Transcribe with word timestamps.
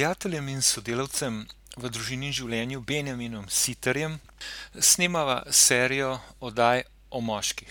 prijateljem 0.00 0.48
in 0.48 0.62
sodelavcem 0.64 1.34
v 1.76 1.88
družini 1.92 2.30
in 2.30 2.32
življenju 2.32 2.80
Benjaminom 2.88 3.44
Sitarjem 3.52 4.14
snemava 4.72 5.42
serijo 5.52 6.16
oddaj 6.40 6.88
o 7.12 7.20
moških. 7.20 7.68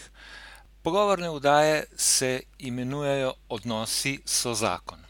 Pogovorne 0.86 1.30
oddaje 1.34 1.86
se 1.98 2.42
imenujejo 2.60 3.34
Odnosi 3.58 4.22
so 4.30 4.54
zakon. 4.54 5.02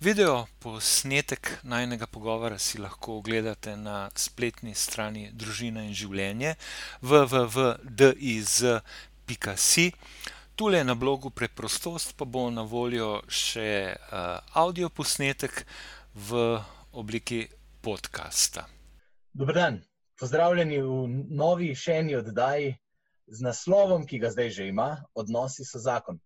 Video 0.00 0.46
posnetek 0.64 1.60
najinega 1.60 2.06
pogovora 2.08 2.58
si 2.58 2.80
lahko 2.80 3.18
ogledate 3.20 3.76
na 3.76 4.08
spletni 4.16 4.74
strani 4.74 5.28
Družina 5.36 5.84
in 5.84 5.92
življenje 5.92 6.56
www.diz.si. 7.02 7.92
Tule 10.56 10.84
na 10.84 10.94
blogu 10.94 11.30
Preprostost 11.30 12.16
pa 12.16 12.24
bo 12.24 12.50
na 12.50 12.62
voljo 12.64 13.22
še 13.28 13.96
avdio 14.52 14.88
posnetek 14.88 15.66
v 16.14 16.58
obliki 16.92 17.48
podcasta. 17.80 18.66
Dober 19.32 19.54
dan, 19.54 19.80
pozdravljeni 20.18 20.82
v 20.82 21.06
novi, 21.30 21.74
še 21.74 22.00
eni 22.02 22.16
oddaji 22.18 22.74
z 23.30 23.42
naslovom, 23.46 24.06
ki 24.06 24.18
ga 24.18 24.30
zdaj 24.34 24.50
že 24.50 24.66
ima, 24.68 25.04
Odnosi 25.14 25.64
so 25.64 25.78
zakon. 25.78 26.18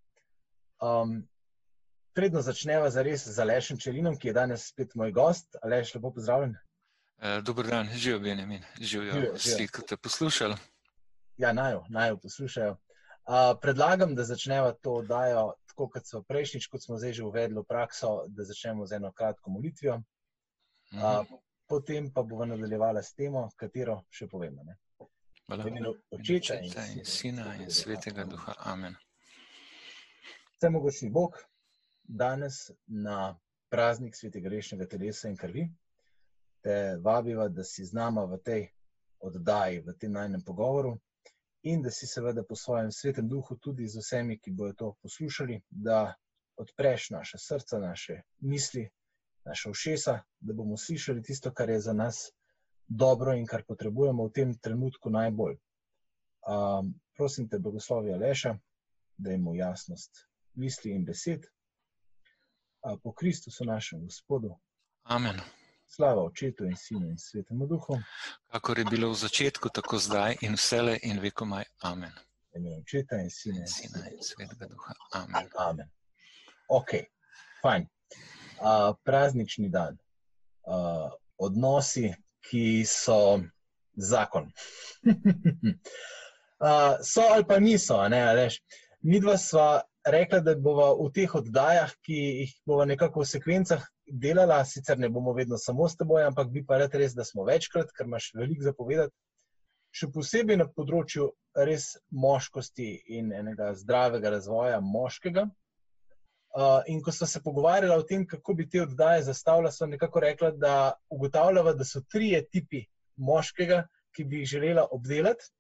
predno 2.15 2.43
začneva 2.43 2.91
zares 2.91 3.27
z 3.27 3.39
Alešem 3.39 3.79
Čelinom, 3.79 4.17
ki 4.17 4.29
je 4.29 4.33
danes 4.33 4.69
spet 4.69 4.95
moj 4.95 5.13
gost. 5.13 5.57
Aleš, 5.63 5.95
lepo 5.95 6.13
pozdravljen. 6.15 6.57
dober 7.43 7.67
dan, 7.67 7.89
živjo, 7.93 8.21
Benjamin, 8.21 8.63
živjo 8.81 9.35
vsi, 9.35 9.69
ki 9.69 9.83
te 9.89 9.97
poslušajo. 9.97 10.57
Ja, 11.37 11.53
naju, 11.53 11.85
naju 11.89 12.19
poslušajo. 12.19 12.77
predlagam, 13.61 14.15
da 14.15 14.25
začneva 14.25 14.73
to 14.73 14.93
oddajo 14.93 15.53
tako, 15.75 15.89
kot 15.91 16.07
sva 16.07 16.23
prejšnjič, 16.23 16.69
kot 16.71 16.83
smo 16.83 16.99
zdaj 16.99 17.13
že 17.19 17.25
uvedli 17.27 17.59
v 17.59 17.67
prakso, 17.67 18.25
da 18.29 18.47
začnemo 18.47 18.87
z 18.87 18.97
eno 18.97 19.13
kratko 19.13 19.51
molitvijo. 19.51 20.03
potem 21.67 22.13
pa 22.13 22.23
bova 22.23 22.47
nadaljevala 22.47 23.03
s 23.03 23.15
temo, 23.15 23.49
katero 23.57 24.05
še 24.11 24.29
povem, 24.29 24.59
a 24.59 24.63
ne. 24.63 24.77
Imenu 25.51 25.95
Očeta 26.11 26.55
in 26.55 26.71
in 26.99 27.05
Sina 27.05 27.57
in 27.57 27.71
Svetega 27.71 28.25
duha, 28.25 28.55
amen. 28.59 28.95
Vsemogočni 30.57 31.11
Bog, 31.11 31.37
danes 32.05 32.71
na 32.87 33.35
praznik 33.69 34.17
svetega 34.17 34.49
rešnega 34.49 34.87
telesa 34.87 35.29
in 35.29 35.37
krvi 35.37 35.67
te 36.63 36.97
vabiva, 37.03 37.49
da 37.49 37.65
si 37.65 37.85
z 37.85 37.93
nama 37.93 38.25
v 38.25 38.39
tej 38.39 38.69
oddaji, 39.21 39.83
v 39.85 39.97
tem 39.99 40.13
najinem 40.13 40.41
pogovoru, 40.41 40.95
in 41.65 41.83
da 41.83 41.91
si 41.91 42.07
seveda 42.07 42.45
po 42.49 42.57
svojem 42.57 42.93
svetem 42.93 43.29
duhu 43.29 43.57
tudi 43.57 43.89
z 43.89 43.99
vsemi, 43.99 44.39
ki 44.39 44.53
bojo 44.53 44.73
to 44.73 44.95
poslušali, 45.03 45.63
da 45.71 46.15
odpreš 46.57 47.11
naša 47.11 47.39
srca, 47.39 47.79
naše 47.79 48.21
misli, 48.41 48.89
naša 49.45 49.71
ušesa, 49.71 50.19
da 50.41 50.53
bomo 50.55 50.77
slišali 50.77 51.23
tisto, 51.23 51.53
kar 51.53 51.71
je 51.71 51.81
za 51.81 51.93
nas 51.93 52.31
dobro 52.89 53.33
in 53.35 53.47
kar 53.47 53.65
potrebujemo 53.65 54.27
v 54.27 54.33
tem 54.33 54.55
trenutku 54.59 55.11
najbolj. 55.11 55.57
prosim 57.17 57.49
te, 57.49 57.59
blagoslovi 57.59 58.13
Aleša, 58.13 58.59
daj 59.17 59.39
mu 59.39 59.55
jasnost 59.55 60.29
misli 60.55 60.91
in 60.93 61.05
besed. 61.05 61.47
po 63.03 63.13
Kristusu 63.13 63.65
našem 63.65 64.05
Gospodu. 64.05 64.59
Amen. 65.03 65.41
Slava 65.95 66.23
Očetu 66.23 66.65
in 66.65 66.77
Sinu 66.77 67.07
in 67.07 67.19
Svetemu 67.19 67.67
duhu. 67.67 68.03
Kakor 68.51 68.79
je 68.79 68.85
bilo 68.85 69.11
v 69.11 69.15
začetku, 69.15 69.69
tako 69.69 69.99
zdaj 69.99 70.37
in 70.43 70.59
vselej 70.59 70.99
in 71.03 71.21
vekomaj, 71.23 71.65
amen. 71.87 72.11
V 72.51 72.59
imenu 72.59 72.83
Očeta 72.83 73.21
in 73.23 73.31
Sina 73.31 73.63
in 73.63 73.71
Sina 73.71 74.03
in 74.11 74.23
Svetega 74.23 74.67
duha, 74.67 74.95
amen. 75.13 75.51
Amen. 75.59 75.91
Okej, 76.69 77.07
fajn. 77.63 77.87
praznični 79.05 79.69
dan. 79.69 79.99
odnosi, 81.39 82.15
ki 82.41 82.85
so 82.87 83.41
zakon. 83.97 84.53
so 87.13 87.21
ali 87.21 87.45
pa 87.45 87.61
niso, 87.61 88.09
ne, 88.09 88.23
Aleš. 88.23 88.61
Midva 89.03 89.37
sva 89.39 89.83
rekla, 90.07 90.41
da 90.41 90.57
bova 90.57 90.95
v 90.97 91.11
teh 91.13 91.35
oddajah, 91.35 91.93
ki 92.05 92.15
jih 92.15 92.55
bova 92.67 92.87
nekako 92.89 93.21
v 93.21 93.29
sekvencah 93.29 93.85
delala, 94.07 94.65
sicer 94.65 94.99
ne 94.99 95.09
bomo 95.09 95.33
vedno 95.33 95.59
samo 95.59 95.89
s 95.89 95.97
teboj, 95.97 96.27
ampak 96.29 96.51
bi 96.53 96.65
pa 96.67 96.79
rad 96.79 96.95
res, 96.95 97.15
da 97.15 97.25
smo 97.25 97.45
večkrat, 97.45 97.93
ker 97.97 98.07
imaš 98.07 98.31
veliko 98.35 98.67
za 98.67 98.73
povedati. 98.77 99.15
Še 99.95 100.11
posebej 100.15 100.59
na 100.59 100.67
področju 100.67 101.31
res 101.55 101.95
moškosti 102.11 102.89
in 103.19 103.31
enega 103.33 103.73
zdravega 103.79 104.35
razvoja 104.37 104.81
moškega. 104.83 105.49
in 106.87 107.01
ko 107.03 107.11
sva 107.13 107.27
se 107.27 107.41
pogovarjala 107.43 107.97
o 107.99 108.03
tem, 108.07 108.27
kako 108.27 108.55
bi 108.55 108.69
te 108.71 108.83
oddaje 108.83 109.23
zastavila, 109.27 109.73
sva 109.73 109.87
nekako 109.87 110.21
rekla, 110.21 110.51
da 110.51 110.93
ugotavljava, 111.11 111.73
da 111.75 111.85
so 111.85 112.01
trije 112.01 112.45
tipi 112.47 112.85
moškega, 113.17 113.87
ki 114.15 114.25
bi 114.25 114.43
jih 114.43 114.49
želela 114.49 114.87
obdelati. 114.91 115.51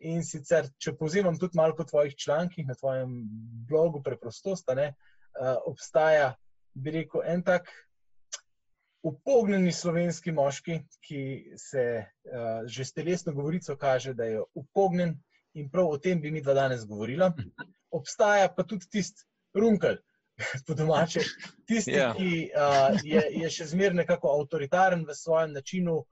In 0.00 0.22
sicer, 0.24 0.68
če 0.78 0.94
povzemam 0.96 1.38
tudi 1.38 1.58
malo 1.58 1.74
po 1.76 1.84
tvojih 1.84 2.14
člankih 2.16 2.66
na 2.66 2.74
tvojem 2.74 3.10
blogu 3.68 4.02
Preprostost, 4.02 4.70
ne, 4.74 4.94
obstaja, 5.66 6.36
bi 6.80 6.94
rekel, 6.98 7.22
en 7.26 7.42
tak 7.46 7.70
upognjeni 9.06 9.72
slovenski 9.72 10.32
moški, 10.32 10.80
ki 11.06 11.22
se, 11.56 11.84
že 12.66 12.84
s 12.84 12.92
telesno 12.92 13.32
govorico 13.32 13.76
kaže, 13.76 14.14
da 14.14 14.28
je 14.28 14.42
upognjen, 14.54 15.16
in 15.54 15.70
prav 15.70 15.88
o 15.88 15.98
tem 15.98 16.20
bi 16.20 16.30
midva 16.30 16.54
danes 16.54 16.86
govorila. 16.86 17.32
Obstaja 17.90 18.52
pa 18.56 18.62
tudi 18.62 18.86
tisti 18.90 19.24
runkelj, 19.54 19.98
po 20.66 20.74
domače, 20.74 21.24
tisti, 21.66 21.98
ki, 22.16 22.30
je, 23.04 23.24
je 23.42 23.50
še 23.50 23.66
zmeraj 23.72 24.02
nekako 24.04 24.34
avtoritaren 24.36 25.04
v 25.08 25.16
svojem 25.16 25.56
načinu 25.56 26.04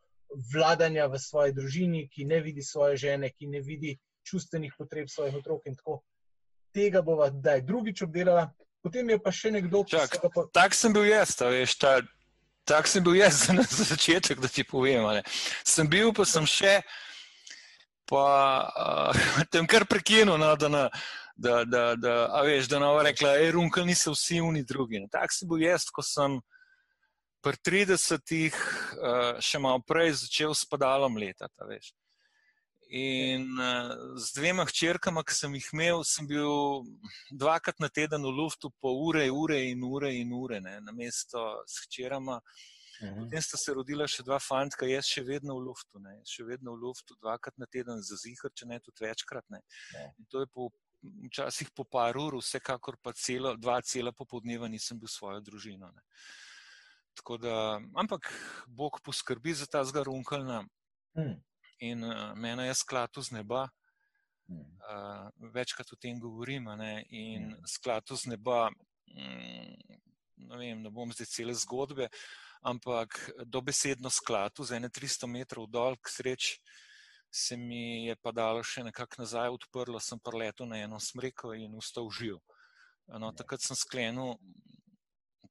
vladanja 0.52 1.06
v 1.08 1.20
svoji 1.22 1.54
družini, 1.56 2.06
ki 2.12 2.26
ne 2.28 2.40
vidi 2.44 2.62
svoje 2.62 2.96
žene, 3.04 3.30
ki 3.30 3.48
ne 3.48 3.60
vidi 3.64 3.96
čustvenih 4.28 4.74
potreb 4.78 5.08
svojih 5.08 5.38
otrok 5.38 5.68
in 5.70 5.76
tako. 5.78 6.02
Tega 6.74 7.00
bova 7.02 7.30
kdaj 7.32 7.62
drugič 7.64 8.02
obdelala, 8.04 8.50
potem 8.82 9.10
je 9.10 9.18
pa 9.22 9.32
še 9.34 9.52
nekdo, 9.54 9.82
ki 9.84 9.98
se 9.98 10.20
ga 10.22 10.30
pa... 10.34 10.46
Tak 10.54 10.76
sem 10.76 10.94
bil 10.94 11.08
jaz, 11.08 11.34
a 11.42 11.50
veš, 11.52 11.76
ta, 11.80 11.98
tak 12.68 12.90
sem 12.90 13.04
bil 13.04 13.18
jaz 13.18 13.44
za 13.78 13.84
začetek, 13.92 14.40
da 14.42 14.50
ti 14.50 14.64
povem, 14.64 15.06
ne. 15.18 15.22
Sem 15.66 15.88
bil, 15.90 16.12
pa 16.16 16.26
sem 16.28 16.46
še, 16.48 16.78
pa, 18.08 18.26
te 19.50 19.60
bom 19.60 19.70
kar 19.70 19.88
prekinil, 19.88 20.36
no, 20.40 20.52
da 20.56 20.72
ne, 20.72 20.84
da, 21.38 21.62
da, 21.64 21.82
da, 21.96 22.14
a 22.34 22.42
veš, 22.46 22.70
da 22.70 22.82
ne 22.82 22.90
bova 22.90 23.06
rekla: 23.06 23.36
runkelj 23.54 23.86
niso 23.86 24.14
vsi 24.16 24.42
oni 24.42 24.64
drugi." 24.66 25.04
Tak 25.12 25.34
sem 25.34 25.48
bil 25.50 25.62
jaz, 25.68 25.86
ko 25.94 26.02
sem 26.02 26.40
pri 27.44 27.60
tridesetih, 27.62 28.56
še 29.38 29.60
malo 29.62 29.78
prej 29.86 30.16
začel 30.24 30.54
s 30.54 30.66
padalom 30.66 31.16
letati, 31.20 31.78
In, 32.88 33.50
z 34.16 34.32
dvema 34.32 34.64
hčerkama, 34.64 35.20
ke 35.20 35.34
sem 35.36 35.52
jih 35.58 35.66
imel, 35.74 36.00
sem 36.08 36.24
bil 36.26 36.86
dvakrat 37.28 37.76
na 37.84 37.90
teden 37.92 38.24
v 38.24 38.32
luftu 38.32 38.70
po 38.80 38.94
ure, 39.04 39.26
ure 39.28 39.58
in 39.68 39.82
ure 39.84 40.14
in 40.16 40.32
ure, 40.32 40.60
ne, 40.64 40.78
namesto 40.80 41.42
s 41.68 41.84
hčerama. 41.84 42.40
Potem 42.98 43.42
sta 43.44 43.60
se 43.60 43.74
rodila 43.76 44.08
še 44.10 44.24
dva 44.26 44.40
fantka, 44.42 44.88
jaz 44.88 45.06
še 45.06 45.22
vedno 45.22 45.58
v 45.58 45.68
luftu, 45.68 46.00
ne, 46.02 46.16
še 46.26 46.46
vedno 46.48 46.74
v 46.74 46.86
luftu, 46.86 47.14
dvakrat 47.20 47.60
na 47.60 47.68
teden 47.70 48.00
za 48.02 48.16
ziher, 48.18 48.50
če 48.50 48.66
ne 48.66 48.80
tudi 48.82 49.04
večkrat, 49.04 49.44
ne. 49.52 49.60
In 50.18 50.26
to 50.32 50.42
je 50.42 50.48
po, 50.50 50.70
včasih 51.28 51.70
po 51.76 51.84
par 51.84 52.16
ur, 52.18 52.38
vsekakor 52.40 52.96
pa 53.04 53.12
celo, 53.12 53.52
dva 53.60 53.78
cela 53.86 54.10
popoldneva 54.16 54.66
nisem 54.66 54.98
bil 54.98 55.12
s 55.12 55.20
svojo 55.20 55.44
družino, 55.44 55.92
ne. 55.92 56.02
Tako 57.20 57.36
da, 57.42 57.54
ampak 58.00 58.32
Bog 58.66 58.98
poskrbi 59.04 59.54
za 59.54 59.66
takega 59.66 60.06
runkeljna. 60.08 60.64
In, 61.78 62.02
mene 62.34 62.66
je 62.66 62.74
sklatil 62.74 63.22
z 63.22 63.38
neba, 63.38 63.68
večkrat 65.54 65.92
o 65.92 65.96
tem 66.00 66.18
govorim, 66.20 66.66
ne, 66.78 67.04
in 67.10 67.52
sklatil 67.66 68.16
z 68.16 68.34
neba, 68.34 68.66
ne 69.14 70.56
vem, 70.58 70.82
ne 70.82 70.90
bom 70.90 71.12
zdaj 71.12 71.28
cele 71.30 71.54
zgodbe, 71.54 72.08
ampak 72.66 73.30
dobesedno 73.46 74.10
sklatil 74.10 74.66
z 74.66 74.78
ene 74.78 74.90
tristo 74.90 75.28
metrov 75.30 75.68
dol, 75.70 75.96
k 76.02 76.10
sreči 76.10 76.58
se 77.30 77.56
mi 77.56 78.08
je 78.08 78.16
padalo 78.16 78.62
še 78.64 78.82
nekako 78.88 79.22
nazaj 79.22 79.52
odprlo, 79.52 80.00
sem 80.00 80.18
priletel 80.18 80.66
na 80.66 80.80
eno 80.80 80.98
smreko 81.00 81.52
in 81.54 81.76
ostal 81.76 82.08
živ. 82.10 82.40
No, 83.08 83.30
takrat 83.36 83.62
sem 83.64 83.76
sklenil, 83.76 84.34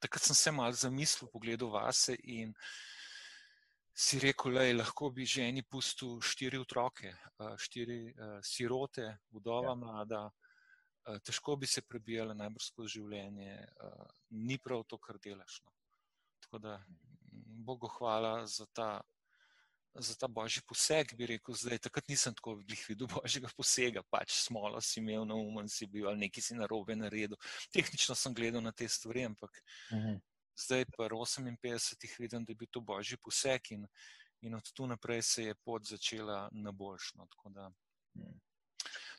takrat 0.01 0.25
sem 0.25 0.35
se 0.35 0.51
malo 0.51 0.73
zamislil, 0.73 1.29
pogledal 1.31 1.71
vase 1.73 2.17
in 2.23 2.53
si 3.97 4.19
rekel: 4.21 4.51
"Glej, 4.53 4.73
lahko 4.77 5.09
bi 5.09 5.25
ženi 5.25 5.63
pustil 5.63 6.19
štiri 6.21 6.59
otroke, 6.61 7.13
štiri, 7.57 8.13
sirote, 8.45 9.17
vdova 9.33 9.73
mlada, 9.75 10.27
težko 11.25 11.55
bi 11.55 11.67
se 11.67 11.81
prebijala 11.81 12.35
najbrž 12.37 12.69
skozi 12.69 12.99
življenje, 12.99 13.57
ni 14.29 14.59
prav 14.61 14.85
to, 14.85 14.99
kar 15.01 15.17
delaš, 15.23 15.61
no." 15.65 15.73
Tako 16.45 16.59
da 16.61 16.79
bogu 17.67 17.89
hvala 17.97 18.45
za 18.47 18.65
ta, 18.73 19.01
za 19.97 20.13
ta 20.15 20.27
božji 20.27 20.61
poseg, 20.67 21.15
bi 21.17 21.25
rekel 21.33 21.55
zdaj, 21.57 21.81
takrat 21.87 22.07
nisem 22.07 22.35
tako 22.37 22.59
videl 22.61 23.09
božjega 23.17 23.49
posega, 23.57 24.03
pač 24.13 24.37
smolo 24.45 24.81
si 24.81 24.99
imel, 25.01 25.25
neumen 25.25 25.67
si 25.67 25.89
bil 25.89 26.07
ali 26.07 26.27
nekaj 26.27 26.43
si 26.43 26.55
narobe 26.55 26.95
naredil. 26.95 27.37
Tehnično 27.73 28.15
sem 28.15 28.33
gledal 28.37 28.61
na 28.61 28.71
te 28.71 28.87
stvari, 28.87 29.25
ampak 29.25 29.57
zdaj 30.65 30.85
pa 30.97 31.03
58 31.03 32.19
vidim, 32.19 32.45
da 32.45 32.51
je 32.51 32.55
bil 32.55 32.67
to 32.71 32.81
božji 32.81 33.17
poseg 33.17 33.61
in, 33.69 33.87
in 34.41 34.55
od 34.55 34.71
tu 34.73 34.87
naprej 34.87 35.21
se 35.21 35.43
je 35.43 35.55
pot 35.55 35.85
začela 35.85 36.49
na 36.51 36.71
boljšno. 36.71 37.27
Tako 37.31 37.49
da, 37.49 37.71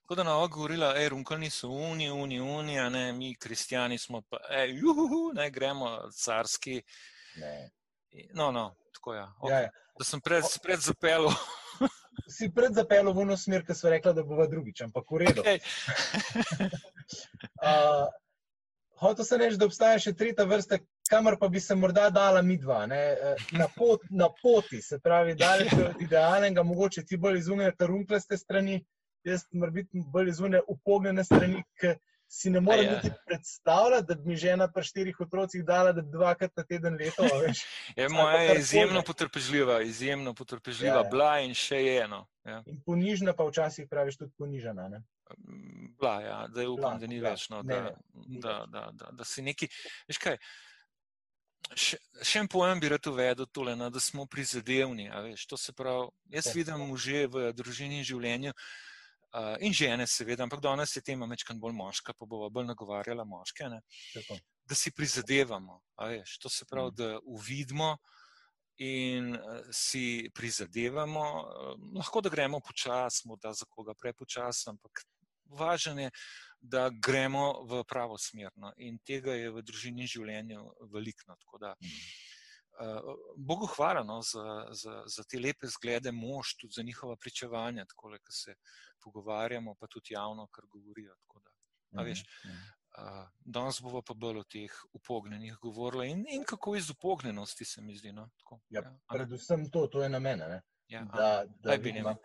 tako 0.00 0.14
da 0.14 0.22
nova 0.22 0.46
govorila, 0.46 0.94
ej, 0.96 1.08
runkalni 1.08 1.50
so 1.50 1.68
uni, 1.68 2.10
uni, 2.10 2.40
uni, 2.40 2.78
a 2.80 2.88
ne, 2.88 3.12
mi 3.12 3.34
kristijani 3.34 3.98
smo 3.98 4.22
pa, 4.22 4.38
ej, 4.50 4.78
juhu, 4.78 5.32
ne, 5.34 5.50
gremo 5.50 6.10
carski. 6.10 6.82
Ne. 7.36 7.70
No, 8.34 8.50
no, 8.50 8.74
tako 8.94 9.14
ja. 9.14 9.32
Okay. 9.40 9.50
Ja, 9.50 9.60
ja. 9.60 9.70
Da 9.98 10.04
sem 10.04 10.20
pred, 10.20 10.44
pred 10.62 10.80
zapeljal. 10.80 11.32
Si 12.28 12.50
pred 12.52 12.74
zapeljal 12.74 13.14
v 13.14 13.22
eno 13.22 13.36
smer, 13.38 13.62
ki 13.64 13.72
so 13.78 13.88
rekla, 13.88 14.12
da 14.12 14.24
bo 14.26 14.44
drugič, 14.50 14.82
ampak 14.84 15.10
v 15.10 15.20
redu. 15.22 15.44
Okay. 15.44 15.60
Uh, 17.58 18.04
Hotel 18.98 19.24
sem 19.24 19.38
reči, 19.38 19.58
da 19.58 19.66
obstaja 19.68 19.98
še 20.02 20.12
tretja 20.18 20.44
vrsta, 20.48 20.80
kamor 21.08 21.38
pa 21.40 21.48
bi 21.48 21.60
se 21.60 21.74
morda 21.74 22.10
dala 22.10 22.42
mi 22.42 22.56
dva, 22.56 22.86
ne? 22.86 23.00
na, 23.52 23.68
pot, 23.68 24.00
na 24.10 24.28
poti, 24.32 24.82
se 24.82 24.98
pravi, 25.00 25.34
daleč 25.34 25.72
od 25.74 26.00
idealnega, 26.00 26.62
mogoče 26.62 27.04
ti 27.04 27.16
bolj 27.16 27.38
izumete 27.38 27.86
runklaste 27.86 28.36
strani, 28.36 28.84
jaz 29.24 29.44
moram 29.52 29.74
biti 29.74 30.02
bolj 30.06 30.28
izumete 30.28 30.64
upognjene 30.68 31.24
strani, 31.24 31.64
ki 31.74 31.94
si 32.28 32.50
ne 32.50 32.60
morem 32.60 32.90
niti 32.92 33.08
predstavljati, 33.26 34.06
da 34.06 34.14
bi 34.14 34.28
mi 34.28 34.36
žena 34.36 34.66
pri 34.68 34.84
štirih 34.84 35.20
otrocih 35.20 35.64
dala, 35.64 35.92
da 35.92 36.02
bi 36.02 36.10
dvakrat 36.12 36.56
na 36.56 36.64
teden 36.64 36.94
leto. 36.94 37.24
veš. 37.42 37.62
Je 37.96 38.08
moja 38.08 38.42
je 38.42 38.58
izjemno 38.58 39.02
potrpežljiva, 39.02 39.80
izjemno 39.82 40.34
potrpežljiva, 40.34 40.94
Ja, 40.94 41.04
ja, 41.04 41.10
bila 41.10 41.30
in 41.40 41.54
še 41.54 41.76
je 41.76 41.94
eno. 42.02 42.26
Ja. 42.44 42.62
In 42.66 42.82
ponižna 42.84 43.32
pa 43.32 43.44
včasih 43.44 43.88
praviš 43.90 44.16
tudi 44.16 44.32
ponižana. 44.38 44.88
Ne? 44.88 45.02
Bila, 45.98 46.20
ja, 46.20 46.38
da 46.48 46.68
upam, 46.68 46.76
Bila, 46.76 46.98
da 46.98 47.06
ni 47.06 47.16
bila. 47.16 47.30
več. 47.30 47.48
No, 47.48 47.62
Ne, 47.62 47.74
da, 47.74 47.82
ne, 47.82 48.40
da, 48.40 48.58
več. 48.58 48.70
da, 48.72 48.84
da, 48.92 49.10
da 49.12 49.24
si 49.24 49.42
neki. 49.42 49.68
Veš 50.08 50.18
kaj, 50.18 50.36
še, 51.76 51.98
še 52.22 52.38
en 52.40 52.48
pojem 52.48 52.80
bi 52.80 52.88
rad 52.88 53.06
uvedel 53.06 53.46
tole, 53.52 53.76
no, 53.76 53.90
da 53.90 54.00
smo 54.00 54.26
prizadevni. 54.26 55.08
Veš, 55.10 55.46
to 55.46 55.56
se 55.56 55.72
pravi, 55.72 56.08
jaz 56.32 56.46
Ja. 56.46 56.52
vidim 56.54 56.86
može 56.88 57.26
v 57.26 57.52
družini 57.52 57.98
in 57.98 58.04
življenju. 58.04 58.52
Uh, 59.28 59.56
in 59.60 59.72
žene, 59.76 60.06
seveda, 60.08 60.42
ampak 60.46 60.60
danes 60.64 60.96
je 60.96 61.02
tema 61.04 61.26
večkrat 61.28 61.58
bolj 61.60 61.74
moška, 61.76 62.14
pa 62.16 62.24
bomo 62.26 62.48
bolj 62.50 62.64
nagovarjala 62.64 63.24
moške, 63.28 63.68
ne, 63.68 63.82
da 64.64 64.74
si 64.74 64.90
prizadevamo. 64.90 65.82
Veš, 66.00 66.38
to 66.38 66.48
se 66.48 66.64
pravi, 66.64 66.88
Mhm. 66.90 66.96
da 66.96 67.18
uvidimo 67.24 67.98
in 68.78 69.34
uh, 69.36 69.60
si 69.70 70.30
prizadevamo. 70.34 71.20
Uh, 71.20 71.76
lahko 71.98 72.20
da 72.24 72.30
gremo 72.30 72.60
počasi, 72.60 73.28
morda 73.28 73.52
za 73.52 73.66
koga 73.68 73.92
prepočasno, 73.94 74.72
ampak 74.72 75.04
važno 75.44 76.00
je, 76.00 76.10
da 76.60 76.90
gremo 76.90 77.62
v 77.64 77.84
pravo 77.84 78.18
smer. 78.18 78.50
No. 78.56 78.72
In 78.76 78.98
tega 78.98 79.32
je 79.34 79.50
v 79.50 79.62
družini 79.62 80.02
in 80.02 80.06
življenju 80.10 80.64
veliko. 80.92 81.22
No. 81.28 81.36
Da, 81.60 81.74
uh, 82.80 83.12
Bogu 83.36 83.66
hvala 83.66 84.02
no, 84.04 84.20
za, 84.22 84.44
za, 84.72 85.02
za 85.06 85.24
te 85.24 85.38
lepe 85.40 85.66
zglede 85.66 86.12
mož, 86.12 86.54
tudi 86.60 86.72
za 86.76 86.82
njihova 86.82 87.16
pričevanja, 87.16 87.84
tako 87.84 88.10
da 88.10 88.18
se 88.30 88.54
pogovarjamo, 89.04 89.74
pa 89.74 89.86
tudi 89.86 90.14
javno, 90.14 90.46
kar 90.50 90.64
govorijo. 90.66 91.14
Da, 91.44 91.50
a 92.00 92.04
veš, 92.04 92.24
Mhm. 92.44 92.56
uh, 92.98 93.28
danes 93.40 93.80
bomo 93.80 94.02
pa 94.02 94.14
bolj 94.14 94.38
o 94.38 94.44
teh 94.44 94.72
upognenih 94.92 95.54
govorili 95.62 96.10
in, 96.10 96.24
in 96.28 96.44
kako 96.44 96.76
iz 96.76 96.90
upognenosti 96.90 97.64
se 97.64 97.80
mi 97.82 97.96
zdi. 97.96 98.12
No. 98.12 98.28
Tako, 98.38 98.60
Ja, 98.70 98.82
ja, 98.82 98.90
ne? 98.90 98.98
Predvsem 99.08 99.70
to, 99.70 99.86
to 99.86 100.02
je 100.02 100.08
na 100.08 100.18
mene. 100.18 100.48
Ne? 100.48 100.62
ja, 100.88 101.04
Da, 101.04 101.40
ne. 101.40 101.46
da 101.46 101.68
Daj, 101.70 101.76
vidim, 101.76 101.92
Benjamin. 102.04 102.16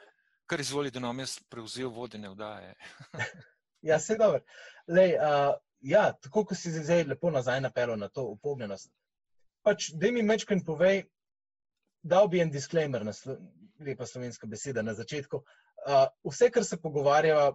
Kar 0.46 0.60
izvoli, 0.60 0.92
da 0.92 1.00
nam 1.00 1.20
jaz 1.20 1.40
prevzel 1.50 1.90
vodene 1.90 2.30
vdaje. 2.30 2.76
Ja, 3.84 4.00
se 4.00 4.16
dobro. 4.18 4.40
Lej, 4.88 5.18
uh, 5.20 5.56
ja, 5.84 6.14
tako 6.22 6.46
kot 6.46 6.58
si 6.58 6.72
zdaj 6.72 7.04
lepo 7.04 7.32
nazaj 7.32 7.62
napeljal 7.62 8.00
na 8.00 8.08
to 8.10 8.24
upognjenost. 8.32 8.92
Pač, 9.64 9.90
da 10.00 10.12
mi 10.12 10.24
mečken 10.24 10.64
povej, 10.64 11.04
dal 12.04 12.30
bi 12.32 12.40
en 12.44 12.52
disclaimer, 12.52 13.04
na 13.04 13.14
slo, 13.14 13.36
lepa 13.84 14.08
slovenska 14.08 14.48
beseda 14.48 14.84
na 14.84 14.96
začetku. 14.96 15.44
Uh, 15.84 16.08
vse, 16.32 16.50
kar 16.52 16.64
se 16.64 16.80
pogovarjava, 16.80 17.52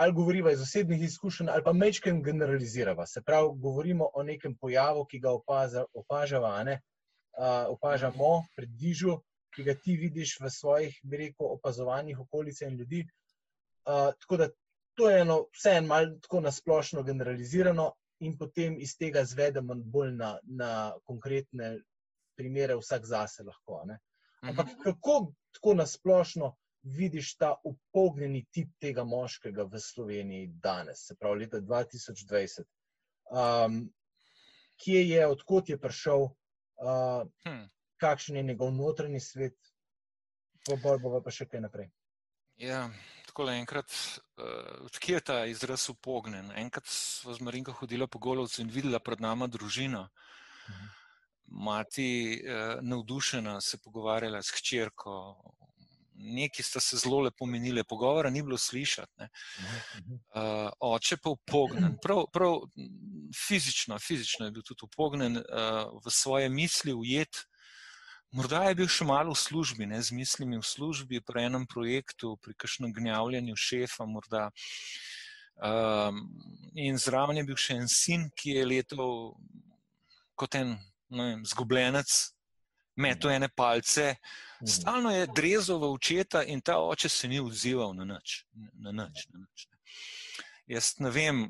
ali 0.00 0.16
govoriva 0.16 0.52
iz 0.52 0.62
osebnih 0.64 1.02
izkušenj, 1.04 1.50
ali 1.52 1.64
pa 1.64 1.72
mečken 1.72 2.22
generalizirava. 2.24 3.06
Se 3.06 3.22
pravi, 3.22 3.52
govorimo 3.60 4.08
o 4.14 4.22
nekem 4.22 4.56
pojavu, 4.56 5.04
ki 5.04 5.20
ga 5.20 5.36
opaza, 5.36 5.84
opažava, 5.92 6.56
ne? 6.64 6.80
Uh, 7.36 7.68
opažamo 7.76 8.42
pri 8.56 8.66
dižu, 8.66 9.18
ki 9.52 9.68
ga 9.68 9.76
ti 9.76 9.96
vidiš 10.00 10.38
v 10.40 10.50
svojih, 10.50 10.96
bi 11.04 11.20
rekel, 11.26 11.52
opazovanjih 11.58 12.20
okolice 12.24 12.68
in 12.68 12.80
ljudi. 12.80 13.04
Uh, 13.84 14.12
tako 14.20 14.36
da 14.36 14.48
to 14.94 15.10
je 15.10 15.20
eno, 15.20 15.46
vseeno 15.56 15.88
malo 15.88 16.18
tako 16.22 16.40
nasplošno 16.40 17.02
generalizirano, 17.02 17.92
in 18.22 18.36
potem 18.38 18.76
iz 18.80 18.94
tega 18.98 19.24
zvedemo 19.26 19.74
bolj 19.74 20.12
na, 20.14 20.32
na 20.44 20.72
konkretne 21.04 21.78
primere, 22.38 22.76
vsak 22.78 23.06
zase 23.06 23.42
lahko. 23.42 23.82
Ne? 23.86 23.98
Ampak 24.42 24.76
kako 24.84 25.32
tako 25.54 25.74
nasplošno 25.74 26.52
vidiš 26.82 27.36
ta 27.38 27.54
upognjeni 27.64 28.44
tip 28.50 28.70
tega 28.80 29.04
moškega 29.04 29.66
v 29.70 29.80
Sloveniji 29.80 30.52
danes, 30.62 31.06
se 31.06 31.16
pravi 31.18 31.44
leta 31.44 31.60
2020? 31.60 32.64
Um, 33.32 33.84
kje 34.82 35.02
je, 35.08 35.26
odkot 35.26 35.68
je 35.68 35.78
prišel, 35.78 36.26
uh, 36.26 37.26
Hm. 37.46 37.66
kakšen 38.02 38.36
je 38.36 38.42
njegov 38.42 38.72
notranji 38.74 39.20
svet, 39.20 39.58
pa 40.66 40.76
bolj 40.82 40.98
bova 41.02 41.22
pa 41.22 41.30
še 41.30 41.46
kaj 41.46 41.62
naprej. 41.62 41.90
Ja, 42.58 42.88
tako 43.21 43.21
le 43.38 43.56
enkrat, 43.56 43.92
uh, 44.36 44.84
odkje 44.84 45.14
je 45.14 45.20
ta 45.20 45.44
izraz 45.48 45.88
upognen? 45.88 46.50
Enkrat 46.56 46.86
smo 46.86 47.34
z 47.34 47.40
Marinko 47.40 47.72
hodila 47.72 48.06
po 48.06 48.18
Golovcu 48.18 48.60
in 48.62 48.70
videla 48.70 49.00
pred 49.00 49.20
nama 49.20 49.46
družino. 49.46 50.08
Mhm. 50.68 50.90
Mati, 51.64 52.40
uh, 52.44 52.80
navdušena, 52.82 53.60
se 53.60 53.78
pogovarjala 53.78 54.42
s 54.42 54.52
hčerko. 54.56 55.14
Neki 56.14 56.62
sta 56.62 56.80
se 56.80 56.96
zelo 56.96 57.20
lepo 57.20 57.46
menili, 57.46 57.84
pogovora 57.84 58.30
ni 58.30 58.42
bilo 58.42 58.58
slišati. 58.58 59.12
Ne. 59.18 59.28
Uh, 60.36 60.68
oče 60.80 61.16
pa 61.16 61.30
upognen, 61.30 61.96
prav, 62.02 62.24
prav 62.32 62.60
fizično, 63.46 63.98
fizično 63.98 64.46
je 64.46 64.52
bil 64.52 64.62
tudi 64.62 64.84
upognen 64.84 65.36
uh, 65.36 66.00
v 66.04 66.10
svoje 66.10 66.48
misli, 66.48 66.92
ujet. 66.92 67.46
Morda 68.32 68.62
je 68.68 68.78
bil 68.80 68.88
še 68.88 69.04
malo 69.04 69.34
v 69.34 69.40
službi, 69.40 69.86
ne, 69.86 70.00
z 70.02 70.16
mislimi 70.16 70.56
v 70.56 70.64
službi, 70.64 71.20
pri 71.20 71.46
enem 71.50 71.66
projektu, 71.68 72.36
pri 72.40 72.56
kakšnem 72.56 72.94
gnjavljanju 72.96 73.56
šefa. 73.56 74.06
Morda. 74.08 74.48
Um, 75.62 76.24
in 76.74 76.96
zraven 76.98 77.38
je 77.38 77.48
bil 77.50 77.58
še 77.60 77.76
en 77.82 77.90
sin, 77.92 78.30
ki 78.34 78.56
je 78.56 78.62
letel 78.66 79.12
kot 80.34 80.56
en 80.58 80.72
vem, 81.12 81.44
zgubljenec, 81.46 82.08
metel 82.96 83.36
ene 83.36 83.52
palce, 83.52 84.14
Stalno 84.66 85.10
je 85.10 85.26
drezal 85.26 85.78
v 85.78 85.90
očeta 85.90 86.44
in 86.44 86.60
ta 86.60 86.78
oče 86.78 87.08
se 87.08 87.28
ni 87.28 87.40
odzival 87.40 87.94
na 87.94 88.04
nič. 88.04 88.44
Na 88.78 88.92
nič, 88.92 89.26
na 89.34 89.42
nič. 89.42 89.66
Jaz 90.70 90.94
ne 91.02 91.10
vem, 91.10 91.48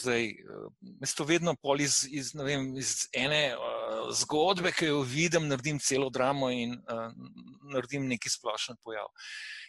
zdaj, 0.00 0.24
eh, 0.24 0.68
jaz 1.00 1.12
to 1.14 1.24
vedno 1.28 1.54
pol 1.54 1.80
iz, 1.80 2.06
iz, 2.08 2.32
vem, 2.34 2.72
iz 2.80 3.04
ene 3.12 3.52
zgodbe, 4.12 4.72
ki 4.72 4.90
jo 4.90 5.02
vidim, 5.02 5.48
naredim 5.48 5.78
celo 5.78 6.10
dramo 6.10 6.50
in 6.50 6.74
uh, 6.74 7.10
naredim 7.72 8.06
neki 8.08 8.30
splošen 8.30 8.76
pojav. 8.82 9.08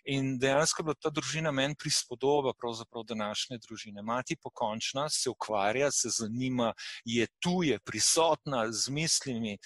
In 0.06 0.36
dejansko 0.40 0.82
je 0.82 0.86
bila 0.86 0.98
ta 1.02 1.10
družina 1.10 1.52
meni 1.52 1.76
prispodoba 1.80 2.54
pravzaprav 2.54 3.04
današnje 3.10 3.58
družine. 3.64 4.02
Mati 4.02 4.36
pokončna 4.36 5.10
se 5.10 5.30
ukvarja, 5.30 5.92
se 5.92 6.10
zanima, 6.10 6.74
je 7.06 7.28
tu, 7.40 7.64
je 7.64 7.80
prisotna 7.80 8.68
z 8.72 8.90
mislimi, 8.90 9.58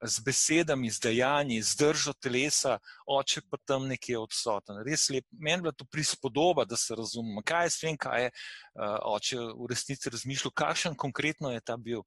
z 0.00 0.20
besedami, 0.24 0.90
z 0.90 1.00
dejanji, 1.00 1.62
z 1.62 1.76
držo 1.76 2.12
telesa, 2.20 2.78
oče 3.06 3.40
pa 3.50 3.58
tam 3.64 3.88
nekje 3.88 4.18
odsoten. 4.18 4.80
Res 4.86 5.08
lep. 5.10 5.24
Meni 5.32 5.58
je 5.58 5.62
bila 5.66 5.72
to 5.72 5.84
prispodoba, 5.92 6.64
da 6.64 6.76
se 6.76 6.96
razumemo, 6.96 7.42
kaj 7.44 7.66
je 7.66 7.70
s 7.70 7.80
tem, 7.80 7.96
kaj 7.96 8.22
je 8.22 8.30
uh, 8.30 8.98
oče 9.16 9.40
v 9.40 9.70
resnici 9.70 10.12
razmišljal, 10.12 10.52
kakšen 10.56 10.96
konkretno 10.96 11.52
je 11.52 11.60
ta 11.60 11.76
bil. 11.76 12.04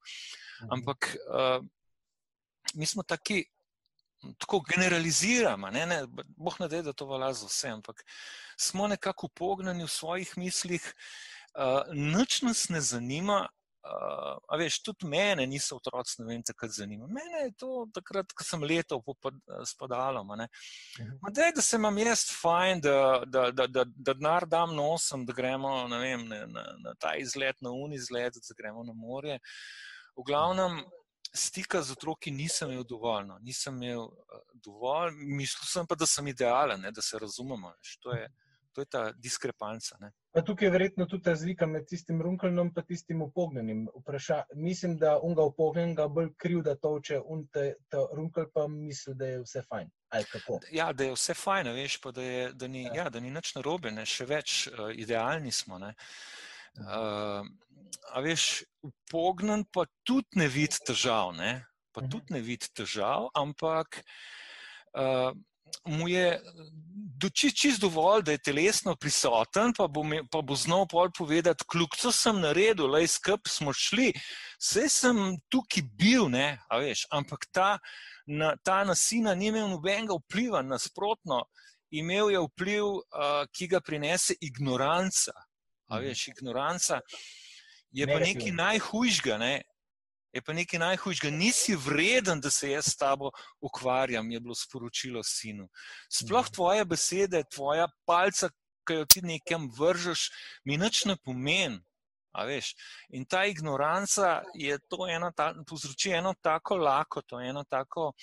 Ampak 0.69 1.15
uh, 1.15 1.65
mi 2.73 2.85
smo 2.85 3.03
taki, 3.03 3.43
tako 4.37 4.59
generaliziramo, 4.69 5.69
ne, 5.69 5.85
ne, 5.85 6.01
boh 6.37 6.59
ne 6.59 6.67
da, 6.67 6.81
da 6.81 6.93
to 6.93 7.07
velja 7.07 7.33
za 7.33 7.47
vse, 7.47 7.69
ampak 7.69 8.03
smo 8.59 8.87
nekako 8.87 9.27
upognjeni 9.31 9.83
v 9.83 9.87
svojih 9.87 10.33
mislih, 10.37 10.93
uh, 11.55 11.93
nič 11.93 12.41
nas 12.41 12.69
ne 12.69 12.81
zanima. 12.81 13.47
Uh, 13.79 14.35
a 14.51 14.57
veš, 14.59 14.81
tudi 14.83 15.07
mene 15.07 15.45
niso 15.47 15.77
otroci, 15.79 16.17
ne 16.19 16.25
vem, 16.27 16.41
takrat 16.43 16.73
zanima. 16.75 17.07
Mene 17.07 17.45
je 17.45 17.53
to 17.57 17.85
takrat, 17.95 18.33
ko 18.35 18.43
sem 18.43 18.63
letel 18.67 18.99
po 19.01 19.15
spadalom. 19.65 20.33
Ma 20.35 21.31
dej, 21.31 21.53
da 21.55 21.63
se 21.63 21.79
imam 21.79 21.97
jaz 21.97 22.25
fajn, 22.41 22.83
da, 22.83 22.97
da, 23.25 23.45
da, 23.55 23.67
da, 23.71 23.85
da 23.87 24.13
denar 24.19 24.45
dam 24.51 24.75
nosom, 24.75 25.23
da 25.25 25.33
gremo 25.33 25.87
vem, 25.95 26.27
na, 26.27 26.43
na, 26.51 26.65
na 26.83 26.93
ta 26.99 27.15
izlet, 27.17 27.55
na 27.63 27.71
uni 27.71 27.95
izlet, 27.95 28.35
da 28.35 28.57
gremo 28.59 28.83
na 28.83 28.93
morje. 28.93 29.39
V 30.19 30.27
glavnem, 30.27 30.83
stika 31.33 31.81
z 31.81 31.91
otroki 31.91 32.31
nisem 32.31 32.71
imel 32.71 32.83
dovolj. 32.83 33.25
No. 33.27 33.39
Nisem 33.41 33.81
imel 33.83 34.05
uh, 34.07 34.43
dovolj, 34.53 35.13
mislil 35.15 35.67
sem 35.69 35.87
pa, 35.87 35.95
da 35.95 36.07
sem 36.07 36.27
idealen, 36.27 36.81
ne, 36.81 36.91
da 36.91 37.01
se 37.01 37.19
razumemo. 37.19 37.73
Veš, 37.77 37.97
to, 38.03 38.15
je, 38.15 38.29
to 38.73 38.81
je 38.81 38.85
ta 38.85 39.03
diskrepanca. 39.11 39.97
Ne. 40.01 40.11
Pa 40.31 40.41
tukaj 40.45 40.67
je 40.67 40.71
verjetno 40.71 41.05
tudi 41.09 41.29
razlika 41.29 41.65
med 41.65 41.87
tistim 41.89 42.21
runkelnom 42.21 42.71
in 42.75 42.83
tistim 42.87 43.21
upognjenim. 43.21 43.87
Vpraša, 44.01 44.43
mislim, 44.55 44.97
da 44.97 45.19
unga 45.19 45.43
upognjenega 45.43 46.07
bolj 46.07 46.29
kriv, 46.37 46.61
da 46.61 46.75
toče, 46.75 47.21
un 47.25 47.47
te, 47.47 47.73
te 47.89 47.97
runkel 48.15 48.45
pa 48.53 48.67
misli, 48.67 49.15
da 49.15 49.25
je 49.25 49.41
vse 49.41 49.63
fajn. 49.69 49.89
Ja, 50.71 50.93
da 50.93 51.03
je 51.03 51.13
vse 51.13 51.33
fajn, 51.33 51.71
veš 51.73 51.97
pa, 52.01 52.11
da, 52.11 52.21
je, 52.21 52.51
da, 52.53 52.67
ni, 52.67 52.83
ja. 52.83 52.93
Ja, 52.93 53.09
da 53.09 53.19
ni 53.19 53.31
nič 53.31 53.55
narobe, 53.55 53.91
ne. 53.91 54.05
še 54.05 54.25
več 54.25 54.67
uh, 54.69 54.89
idealni 54.93 55.51
smo. 55.51 55.81
Uh, 55.81 57.45
a 58.13 58.21
veš, 58.21 58.63
upognjen 58.85 59.65
pa 59.73 59.85
tudi 60.07 60.39
ne 60.39 60.47
vidi 60.47 60.79
težav, 60.85 61.33
ne. 61.35 61.65
pa 61.91 62.01
mhm. 62.01 62.09
tudi 62.11 62.33
ne 62.33 62.41
vidi 62.45 62.69
težav, 62.75 63.29
ampak 63.33 64.01
uh, 64.93 65.33
mu 65.85 66.07
je 66.09 66.41
čist, 67.33 67.57
čist 67.57 67.81
dovolj, 67.81 68.23
da 68.25 68.31
je 68.31 68.41
telesno 68.45 68.95
prisoten, 68.95 69.73
pa 69.77 69.87
bo, 69.87 70.03
pa 70.31 70.41
bo 70.41 70.55
znal 70.55 70.87
pol 70.89 71.11
povedati, 71.17 71.65
kljub 71.69 71.97
to 72.01 72.11
sem 72.15 72.39
naredil, 72.41 72.89
le 72.89 73.07
skrb 73.07 73.49
smo 73.49 73.73
šli, 73.73 74.11
vse 74.61 74.87
sem 74.89 75.19
tukaj 75.49 75.83
bil, 75.97 76.29
ne, 76.29 76.59
veš, 76.69 77.05
ampak 77.13 77.49
ta, 77.51 77.71
na, 78.25 78.55
ta 78.63 78.83
nasina 78.87 79.35
ni 79.35 79.49
imel 79.49 79.69
nobenega 79.73 80.17
vpliva, 80.21 80.63
nasprotno, 80.65 81.43
imel 81.89 82.33
je 82.33 82.45
vpliv, 82.45 82.85
uh, 82.85 83.43
ki 83.53 83.69
ga 83.73 83.81
prinese 83.81 84.37
ignoranca. 84.41 85.33
A 85.89 85.97
mhm. 85.97 86.05
veš, 86.05 86.27
ignoranca 86.35 87.01
je 87.91 88.07
pa 88.07 88.19
nekaj 88.19 88.51
najhujšega, 88.51 89.37
ne, 89.37 89.61
je 90.33 90.41
pa 90.41 90.53
nekaj 90.53 90.79
najhujšega. 90.79 91.31
Nisi 91.35 91.75
vreden, 91.75 92.41
da 92.41 92.49
se 92.49 92.71
jaz 92.71 92.91
s 92.91 92.97
tabo 92.97 93.31
ukvarjam, 93.61 94.31
je 94.31 94.39
bilo 94.39 94.55
sporočilo 94.55 95.23
sinu. 95.23 95.69
Sploh 96.09 96.45
mhm. 96.45 96.53
tvoje 96.53 96.85
besede, 96.85 97.43
tvoja 97.53 97.87
palca, 98.05 98.49
ki 98.87 99.01
jo 99.01 99.05
ti 99.05 99.21
nekam 99.21 99.69
vržeš, 99.77 100.29
mi 100.65 100.77
nič 100.77 101.05
ne 101.05 101.17
pomeni. 101.17 101.81
In 103.09 103.25
ta 103.25 103.43
ignoranca 103.49 104.43
je 104.53 104.77
to 104.87 105.07
eno, 105.09 105.31
ta, 105.35 105.53
povzroči 105.67 106.13
eno 106.13 106.33
tako 106.41 106.77
lakoto, 106.77 107.39
eno 107.41 107.63
tako, 107.69 108.13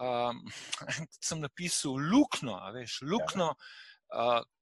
um, 0.00 0.40
sem 1.26 1.40
napisal, 1.40 2.00
lukno, 2.00 2.56
veš, 2.74 3.02
lukno, 3.04 3.52
uh, 3.52 3.87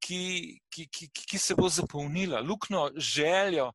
ki, 0.01 0.61
ki, 0.71 0.89
ki, 0.89 1.11
ki 1.13 1.39
se 1.39 1.55
bo 1.55 1.69
zapolnila, 1.69 2.41
lukno 2.41 2.91
željo, 2.97 3.73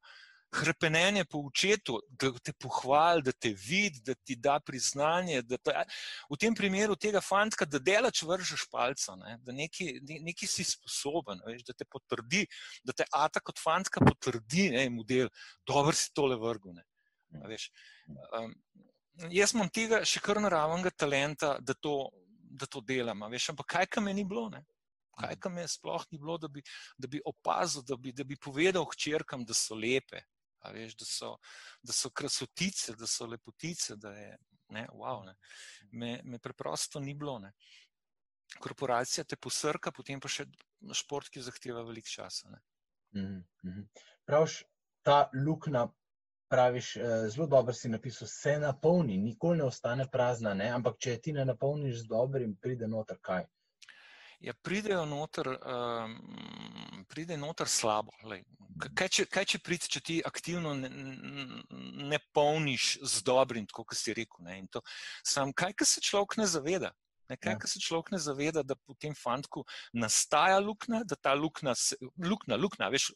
Hrpenenje 0.52 1.24
po 1.26 1.40
očetu, 1.48 2.02
da 2.10 2.28
te 2.44 2.52
pohvali, 2.52 3.24
da 3.24 3.32
te 3.32 3.54
vidi, 3.56 4.02
da 4.04 4.14
ti 4.14 4.36
da 4.36 4.58
priznanje. 4.60 5.42
Da 5.48 5.58
te, 5.58 5.72
v 6.28 6.38
tem 6.40 6.56
primeru 6.56 6.98
tega 7.00 7.22
fanta, 7.24 7.64
da 7.66 7.80
delač 7.80 8.20
vržeš 8.28 8.66
palca, 8.72 9.16
ne, 9.16 9.38
da 9.46 9.56
neki, 9.56 10.02
neki 10.04 10.50
si 10.52 10.66
sposoben, 10.68 11.40
veš, 11.48 11.64
da 11.70 11.74
te 11.74 11.88
potrdi, 11.88 12.44
da 12.84 12.92
te 12.92 13.08
ata 13.16 13.40
kot 13.40 13.64
fanta 13.64 14.04
potrdi, 14.04 14.68
ne, 14.76 14.90
model, 14.92 15.32
dobro 15.64 15.96
si 15.96 16.12
tole 16.14 16.36
vrgune. 16.36 16.84
Um, 17.32 18.52
jaz 19.32 19.56
imam 19.56 19.72
tega 19.72 20.04
še 20.04 20.20
kar 20.20 20.42
naravnega 20.44 20.92
talenta, 20.92 21.56
da 21.64 21.74
to, 21.80 22.10
da 22.60 22.68
to 22.68 22.84
delam. 22.84 23.24
Veš, 23.32 23.54
ampak 23.56 23.72
kaj 23.78 23.92
kam 23.96 24.12
je 24.12 24.20
ni 24.20 24.28
bilo? 24.28 24.50
Ne? 24.52 24.66
Kaj 25.20 25.36
kam 25.44 25.58
je 25.58 25.68
sploh 25.68 26.06
ni 26.12 26.18
bilo, 26.18 26.38
da 26.38 26.48
bi, 26.48 26.64
da 26.98 27.08
bi 27.08 27.22
opazil, 27.26 27.84
da 27.88 27.98
bi, 27.98 28.14
da 28.16 28.24
bi 28.24 28.38
povedal 28.40 28.86
hčerkam, 28.94 29.44
da 29.46 29.54
so 29.54 29.76
lepe, 29.76 30.24
veš, 30.72 30.96
da, 30.96 31.06
so, 31.06 31.36
da 31.84 31.94
so 31.94 32.10
krasotice, 32.10 32.96
da 32.96 33.08
so 33.08 33.28
lepotice, 33.28 33.96
da 34.00 34.14
je 34.16 34.38
ne, 34.72 34.88
wow, 34.94 35.26
ne. 35.26 35.36
Me, 35.92 36.22
me 36.24 36.40
preprosto 36.40 37.00
ni 37.00 37.14
bilo. 37.14 37.40
Ne. 37.40 37.52
Korporacija 38.60 39.24
te 39.24 39.36
posrka, 39.36 39.92
potem 39.92 40.20
pa 40.20 40.32
še 40.32 40.48
šport, 40.96 41.30
ki 41.32 41.44
zahteva 41.44 41.84
veliko 41.88 42.08
časa. 42.08 42.60
Mm 43.16 43.44
-hmm. 43.64 43.88
Praviš, 44.26 44.64
ta 45.04 45.30
luknja, 45.34 45.88
praviš, 46.50 46.98
zelo 47.30 47.48
dobro 47.48 47.74
si 47.74 47.90
napisal, 47.90 48.28
se 48.28 48.60
napolni, 48.60 49.18
nikoli 49.18 49.58
ne 49.58 49.64
ostane 49.64 50.08
prazna, 50.12 50.54
ne? 50.54 50.70
ampak 50.70 50.98
če 50.98 51.18
ti 51.22 51.34
ne 51.34 51.46
napolniš 51.46 52.04
z 52.04 52.08
dobrim, 52.08 52.56
pride 52.56 52.88
noter 52.88 53.18
kaj. 53.22 53.46
Ja, 54.42 54.54
pridejo 54.54 55.06
noter, 55.06 55.48
um, 55.48 56.16
pride 57.10 57.38
noter 57.38 57.70
slabo. 57.70 58.14
Kaj 58.82 59.10
če, 59.14 59.26
kaj 59.30 59.46
če 59.54 59.60
pride, 59.62 59.90
če 59.94 60.02
ti 60.02 60.16
aktivno 60.26 60.74
ne, 60.74 60.90
ne 62.10 62.20
polniš 62.34 62.96
z 63.06 63.22
dobrim, 63.28 63.68
tako 63.70 63.86
kot 63.92 64.00
si 64.00 64.16
rekel? 64.18 64.50
Sam, 65.22 65.54
kaj 65.54 65.76
se 65.86 66.02
človek 66.02 66.40
ne 66.42 66.48
zaveda? 66.50 66.90
Nekaj, 67.32 67.54
ja. 67.54 67.68
se 67.68 67.80
človek 67.80 68.12
ne 68.16 68.20
zaveda, 68.20 68.64
da 68.68 68.76
v 68.76 68.96
tem 69.00 69.16
fantku 69.16 69.64
nastaja 69.94 70.60
luknja, 70.60 71.04
da 71.08 71.16
ta 71.16 71.34
luknja, 71.38 71.74
luknja, 72.20 72.58
luknja 72.60 72.90
veš, 72.92 73.12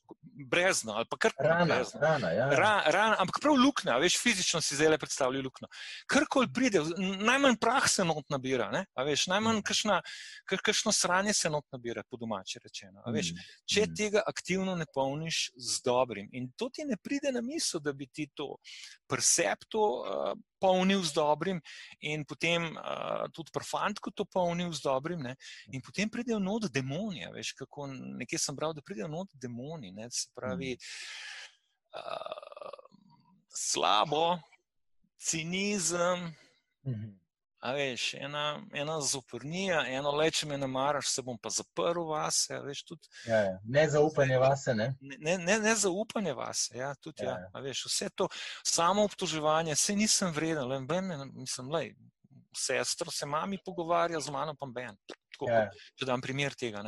brezno 0.51 0.95
ali 0.95 1.07
pa 1.09 1.19
kar 1.19 1.35
rana, 1.39 1.65
brezno. 1.75 2.01
Rana, 2.01 2.31
ja. 2.31 2.47
Ra, 2.55 2.73
rana, 2.95 3.19
ampak 3.23 3.41
prav 3.43 3.57
luknja, 3.59 3.97
veš, 4.01 4.17
fizično 4.21 4.61
si 4.63 4.77
zdaj 4.79 4.93
le 4.93 4.99
predstavljaj 5.01 5.43
luknjo. 5.45 5.69
Karkoli 6.11 6.51
pride, 6.53 6.83
najmanj 6.99 7.59
prah 7.61 7.89
se 7.91 8.05
not 8.07 8.29
nabira, 8.31 8.69
ne? 8.71 8.85
a 8.95 9.05
veš, 9.07 9.27
najmanj 9.31 9.59
mm. 9.59 9.65
kakšna, 9.67 9.99
kakšno 10.51 10.93
sranje 10.95 11.33
se 11.33 11.51
not 11.51 11.65
nabira, 11.75 12.03
po 12.09 12.17
domači 12.21 12.59
rečeno. 12.63 13.03
Veš, 13.13 13.33
mm. 13.33 13.49
če 13.73 13.85
mm. 13.85 13.95
tega 13.99 14.23
aktivno 14.27 14.75
ne 14.79 14.87
polniš 14.93 15.49
z 15.55 15.81
dobrim 15.85 16.29
in 16.31 16.51
to 16.55 16.69
ti 16.73 16.85
ne 16.87 16.97
pride 17.01 17.31
na 17.35 17.43
misel, 17.43 17.83
da 17.83 17.93
bi 17.93 18.07
ti 18.07 18.29
to 18.33 18.55
percepto 19.07 19.81
uh, 19.81 20.33
polnil 20.59 21.03
z 21.03 21.13
dobrim 21.13 21.61
in 21.99 22.25
potem 22.25 22.73
uh, 22.73 23.25
tudi 23.33 23.51
profant, 23.53 23.99
ko 23.99 24.11
to 24.11 24.25
polnil 24.25 24.73
z 24.73 24.81
dobrim. 24.85 25.21
Ne? 25.21 25.35
In 25.73 25.81
potem 25.81 26.09
pridejo 26.09 26.39
not 26.39 26.69
demoni. 26.73 27.25
Veš, 27.33 27.53
kako 27.53 27.87
nekje 27.91 28.39
sem 28.41 28.55
bral, 28.55 28.73
da 28.73 28.85
pridejo 28.85 29.07
not 29.11 29.29
demoni. 29.33 29.91
Ne? 29.93 30.09
Se 30.11 30.29
pravi, 30.35 30.75
uh, 31.93 32.79
slabo, 33.49 34.39
cinizem. 35.17 36.33
Mhm. 36.85 37.24
A 37.65 37.71
veš, 37.73 38.11
ena, 38.13 38.59
ena 38.77 38.99
zoprnija, 39.01 39.79
eno 39.89 40.11
leče 40.11 40.45
me 40.45 40.57
ne 40.57 40.67
maraš, 40.69 41.07
se 41.15 41.23
bom 41.25 41.37
pa 41.41 41.49
zaprl 41.49 42.03
vase. 42.05 42.59
Veš, 42.61 42.83
tudi, 42.85 43.09
ja, 43.25 43.39
ja. 43.47 43.55
Ne 43.63 43.87
zaupanje 43.89 44.37
vase. 44.37 44.75
Ne, 44.77 44.91
ne, 45.01 45.37
ne, 45.37 45.57
ne 45.63 45.73
zaupanje 45.75 46.33
vase. 46.37 46.77
Ja, 46.77 46.91
tudi, 46.95 47.25
ja, 47.25 47.31
ja. 47.31 47.49
Ja. 47.53 47.63
Veš, 47.65 47.85
vse 47.89 48.09
to 48.13 48.27
samo 48.61 49.07
obtoževanje, 49.09 49.75
se 49.75 49.95
nisem 49.97 50.33
vreden, 50.35 50.67
le 50.69 50.79
ben, 50.85 51.09
mislim, 51.33 51.73
le, 51.73 51.87
sestro 52.55 53.11
se 53.11 53.25
mami 53.25 53.57
pogovarja 53.65 54.21
z 54.21 54.29
mano, 54.29 54.53
pa 54.59 54.69
ben. 54.69 54.93
Tako, 55.09 55.49
ja. 55.49 55.65
Če 55.97 56.11
dam 56.11 56.21
primer 56.21 56.53
tega. 56.53 56.85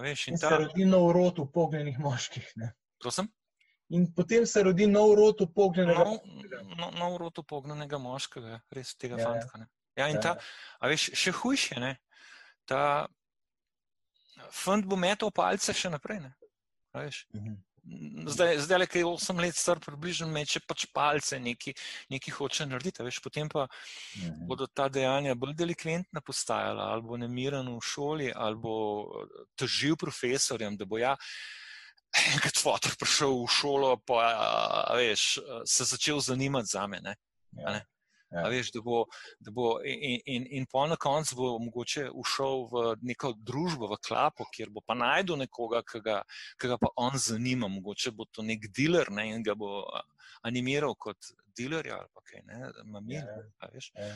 Veš, 0.00 0.28
in 0.28 0.34
in 0.34 0.40
ta... 0.40 0.48
Se 0.48 0.64
rodi 0.64 0.88
nov 0.88 1.12
rod 1.12 1.44
upognjenih 1.44 2.00
moških. 2.00 2.52
Prosim? 3.02 3.28
In 3.92 4.08
potem 4.16 4.46
se 4.46 4.62
rodi 4.64 4.86
nov 4.88 5.12
rod 5.14 5.44
upognjenega 5.44 6.04
moškega. 6.08 6.62
No, 6.80 6.90
nov 6.98 7.18
rod 7.20 7.38
upognjenega 7.44 8.00
moškega, 8.00 8.60
res 8.72 8.94
tega 8.96 9.20
ja, 9.20 9.28
fanta. 9.28 9.60
Ne? 9.60 9.68
Ja, 9.96 10.08
in 10.08 10.18
ja. 10.18 10.22
ta, 10.22 10.32
a 10.80 10.90
veš, 10.90 11.10
še 11.18 11.34
hujše, 11.38 11.78
ne? 11.82 11.94
Ta 12.68 13.06
fant 14.54 14.86
bo 14.86 14.98
metal 14.98 15.30
palce 15.34 15.74
še 15.76 15.92
naprej, 15.92 16.20
ne? 16.24 16.34
A 16.94 17.06
veš? 17.06 17.24
Mhm. 17.36 17.62
Zdaj, 18.32 18.62
zdaj 18.64 18.78
le, 18.80 18.86
ki 18.88 19.02
je 19.02 19.08
8 19.10 19.40
let 19.44 19.56
star, 19.60 19.76
približno 19.76 20.24
meče 20.32 20.62
pač 20.64 20.86
palce, 20.96 21.36
neki, 21.36 21.74
neki 22.08 22.32
hoče 22.32 22.64
narediti, 22.64 23.04
veš, 23.04 23.18
potem 23.20 23.50
pa 23.52 23.66
mhm. 23.68 24.46
bodo 24.48 24.66
ta 24.66 24.88
dejanja 24.88 25.34
bolj 25.36 25.52
delikventna 25.58 26.22
postajala, 26.24 26.88
ali 26.94 27.04
bo 27.04 27.20
nemiren 27.20 27.68
v 27.68 27.82
šoli, 27.84 28.30
ali 28.32 28.56
bo 28.56 28.76
težil 29.60 29.98
profesorjem, 30.00 30.78
da 30.80 30.88
bo 30.88 30.96
ja, 31.02 31.12
enkrat 32.32 32.62
fotor 32.62 32.96
prišel 32.96 33.36
v 33.42 33.52
šolo, 33.52 33.96
pa 34.08 34.22
veš, 34.96 35.28
se 35.68 35.84
začel 35.84 36.24
zanimati 36.24 36.72
za 36.72 36.86
me, 36.88 37.04
ne? 37.04 37.18
Ja. 37.60 37.76
ne? 37.76 37.84
Ja. 38.34 38.48
Veš, 38.50 38.72
da 38.74 38.80
bo, 38.82 39.04
da 39.38 39.52
bo 39.54 39.76
in, 39.86 40.18
in, 40.26 40.46
in 40.50 40.66
po 40.66 40.82
na 40.90 40.96
koncu 40.96 41.36
bo 41.38 41.50
mogoče 41.62 42.08
ušel 42.10 42.64
v 42.72 42.82
neko 43.06 43.32
družbo, 43.38 43.86
v 43.92 43.98
klapo, 44.02 44.46
kjer 44.54 44.72
bo 44.74 44.82
pa 44.86 44.96
najdel 44.98 45.38
nekoga, 45.44 45.84
ki 45.86 46.02
ga, 46.02 46.20
ki 46.58 46.72
ga 46.72 46.78
pa 46.82 46.90
on 46.98 47.14
zanima. 47.14 47.70
Mogoče 47.70 48.10
bo 48.10 48.26
to 48.26 48.42
nek 48.42 48.66
dealer 48.74 49.10
ne, 49.14 49.28
in 49.36 49.46
ga 49.46 49.54
bo 49.58 49.84
animiral 50.42 50.96
kot 50.98 51.30
dealerja 51.56 52.00
ali 52.02 52.26
kaj, 52.30 52.42
ne, 52.50 52.72
mamil. 52.90 53.22
Ja, 53.22 53.70
ja. 54.02 54.10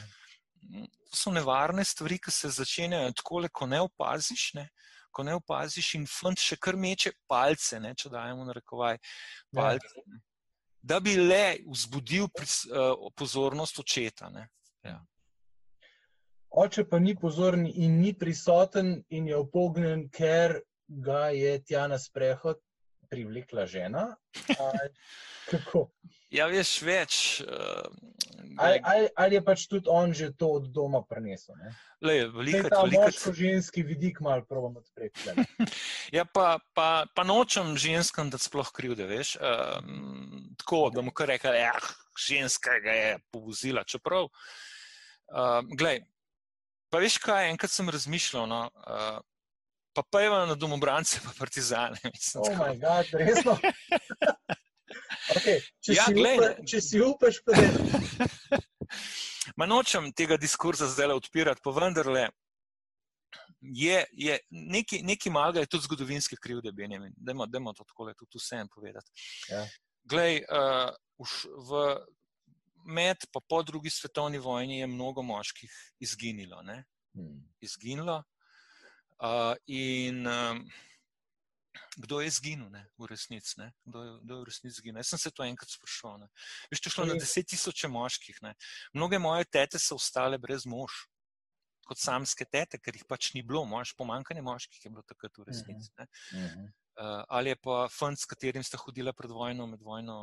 Mm, 0.66 0.90
to 1.06 1.16
so 1.16 1.30
nevarne 1.30 1.84
stvari, 1.87 2.18
ki 2.18 2.34
se 2.34 2.50
začenjajo 2.50 3.14
tako, 3.22 3.44
ko 3.52 3.70
ne 3.70 3.84
opaziš. 3.87 4.52
Ne. 4.58 4.68
Ko 5.14 5.22
ne 5.25 5.38
opaziš, 5.38 5.94
in 5.96 6.04
fant 6.10 6.38
še 6.42 6.58
kar 6.60 6.76
meče 6.76 7.14
palce, 7.30 7.78
ne, 7.80 7.94
če 7.96 8.10
dajemo 8.12 8.44
na 8.44 8.54
rekovaj 8.58 8.98
palce. 9.54 10.02
Ja 10.02 10.18
da 10.82 11.00
bi 11.00 11.16
le 11.16 11.58
vzbudil 11.66 12.25
uh, 12.25 13.11
pozornost 13.16 13.78
očeta. 13.78 14.30
Ja. 14.85 15.04
Oče 16.50 16.85
pa 16.88 16.99
ni 16.99 17.14
pozoren 17.16 17.66
in 17.66 18.00
ni 18.00 18.14
prisoten, 18.14 19.02
in 19.08 19.28
je 19.28 19.37
opognjen, 19.37 20.08
ker 20.11 20.61
ga 20.88 21.28
je 21.35 21.58
tja 21.64 21.87
na 21.88 21.99
sprehod. 21.99 22.61
Privlekla 23.10 23.66
žena? 23.66 24.10
Ja, 26.28 26.44
veš 26.44 26.82
več. 26.84 27.40
Uh, 27.40 27.88
Ali, 28.58 28.80
ali, 28.82 29.08
ali 29.14 29.34
je 29.34 29.42
pač 29.44 29.66
tudi 29.70 29.86
on 29.86 30.10
že 30.14 30.32
to 30.34 30.48
od 30.58 30.66
doma 30.74 31.02
prenesel? 31.06 31.54
ne? 31.62 31.70
lej, 32.02 32.26
veliko, 32.34 32.68
ta 32.70 32.82
veliko, 32.82 33.06
moško-ženski 33.06 33.82
vidik 33.86 34.20
malo 34.20 34.42
probam 34.48 34.76
odpreti. 34.76 35.30
Ja, 36.16 36.24
pa, 36.24 36.58
pa, 36.74 37.06
pa 37.14 37.22
nočem 37.24 37.76
ženskam, 37.78 38.30
da 38.32 38.38
sploh 38.40 38.70
krivde, 38.74 39.06
veš. 39.06 39.36
Um, 39.38 40.54
tako, 40.58 40.88
da 40.94 41.04
mu 41.04 41.12
kar 41.12 41.28
reče, 41.28 41.52
da 41.52 41.76
ženska 42.18 42.78
ga 42.82 42.94
je 42.96 43.10
povozila. 43.30 43.84
Čeprav, 43.84 44.26
um, 44.26 45.68
glej, 45.76 46.00
pa 46.90 47.02
veš 47.02 47.18
kaj, 47.22 47.50
enkrat 47.52 47.70
sem 47.70 47.90
razmišljal, 47.92 48.48
no, 48.48 48.62
uh, 48.88 49.20
pa 49.99 50.05
pojeva 50.11 50.47
na 50.47 50.55
domobrance, 50.55 51.21
pa 51.25 51.33
partizane. 51.38 51.99
Mislim, 52.05 52.43
Oh, 52.47 52.59
moj 52.59 52.76
bog, 52.78 53.07
resno. 53.19 53.59
okay, 55.37 55.59
če, 55.83 55.97
Ja, 55.97 56.05
si 56.07 56.14
glej, 56.14 56.38
upa, 56.38 56.50
če 56.71 56.83
si 56.85 57.00
upaš, 57.02 57.40
pa 57.43 57.59
ne. 57.59 58.61
Ma 59.59 59.67
nočem 59.67 60.12
tega 60.14 60.38
diskurza 60.38 60.87
zdaj 60.87 61.17
odpirati, 61.19 61.64
pa 61.64 61.75
vendarle 61.75 62.28
je, 63.61 64.05
je 64.12 64.38
neki, 64.50 65.02
neki 65.02 65.33
malega 65.35 65.64
je 65.64 65.71
tudi 65.73 65.88
zgodovinske 65.88 66.38
krivde, 66.38 66.73
Benjamin. 66.73 67.12
Dajmo, 67.17 67.49
dajmo 67.50 67.75
to 67.75 67.85
tako 67.88 68.12
tudi 68.14 68.38
vsem 68.38 68.71
povedati. 68.71 69.11
Ja. 69.50 69.64
Glej, 70.07 70.45
uh, 70.47 70.95
v, 71.19 71.50
v, 71.67 71.83
med 72.95 73.26
pa 73.35 73.43
po 73.43 73.62
drugi 73.67 73.90
svetovni 73.90 74.38
vojni 74.38 74.78
je 74.78 74.87
mnogo 74.87 75.26
moških 75.26 75.75
izginilo. 76.00 76.62
Ne? 76.62 76.85
Hmm. 77.19 77.43
izginilo. 77.61 78.23
Uh, 79.18 79.54
in 79.66 80.26
um, 80.26 80.60
kdo 81.96 82.20
je 82.20 82.26
izginil, 82.30 82.70
ne, 82.70 82.84
v 82.98 83.06
resnici? 83.10 83.58
Kdo, 83.84 84.02
je, 84.02 84.10
kdo 84.22 84.34
je 84.34 84.40
v 84.40 84.44
resnici 84.46 84.75
izginil? 84.78 85.00
Jaz 85.02 85.08
sem 85.10 85.18
se 85.18 85.30
to 85.30 85.42
enkrat 85.42 85.70
sprašoval. 85.70 86.18
ne. 86.18 86.28
Veš, 86.70 86.80
to 86.80 86.88
je 86.88 86.94
šlo 86.94 87.06
na 87.06 87.14
Res. 87.18 87.22
deset 87.25 87.46
tisoče 87.50 87.88
moških. 87.90 88.38
Ne. 88.42 88.54
Mnoge 88.94 89.18
moje 89.18 89.44
tete 89.50 89.78
so 89.78 89.98
ostale 89.98 90.38
brez 90.38 90.66
mož, 90.66 90.92
kot 91.88 91.98
samske 91.98 92.44
tete, 92.46 92.78
ker 92.78 92.94
jih 92.94 93.04
pač 93.08 93.32
ni 93.34 93.42
bilo, 93.42 93.64
mož, 93.66 93.94
pomankanje 93.98 94.42
moških 94.42 94.84
je 94.84 94.90
bilo 94.90 95.02
takrat 95.02 95.34
v 95.38 95.48
resnici. 95.50 95.90
ne. 95.98 96.06
Mhm. 96.34 96.68
Uh, 96.98 97.22
ali 97.30 97.50
je 97.52 97.56
pa 97.62 97.87
fant, 97.94 98.18
s 98.18 98.26
katerim 98.26 98.62
sta 98.66 98.75
hodila 98.76 99.12
pred 99.14 99.30
vojno, 99.30 99.66
med 99.70 99.78
vojno, 99.87 100.14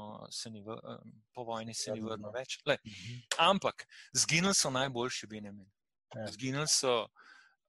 ni, 0.52 0.60
v- 0.60 0.76
uh, 0.76 0.98
po 1.34 1.46
vojni 1.48 1.72
se 1.74 1.92
ni 1.96 2.02
vrnil 2.04 2.32
več. 2.36 2.60
Lej, 2.68 2.78
Mhm. 2.84 3.22
Ampak 3.40 3.86
zginili 4.14 4.54
so 4.54 4.70
najboljši 4.70 5.28
Benjamin. 5.28 5.72
Ja. 6.16 6.28
Zginili 6.32 6.68
so 6.68 7.08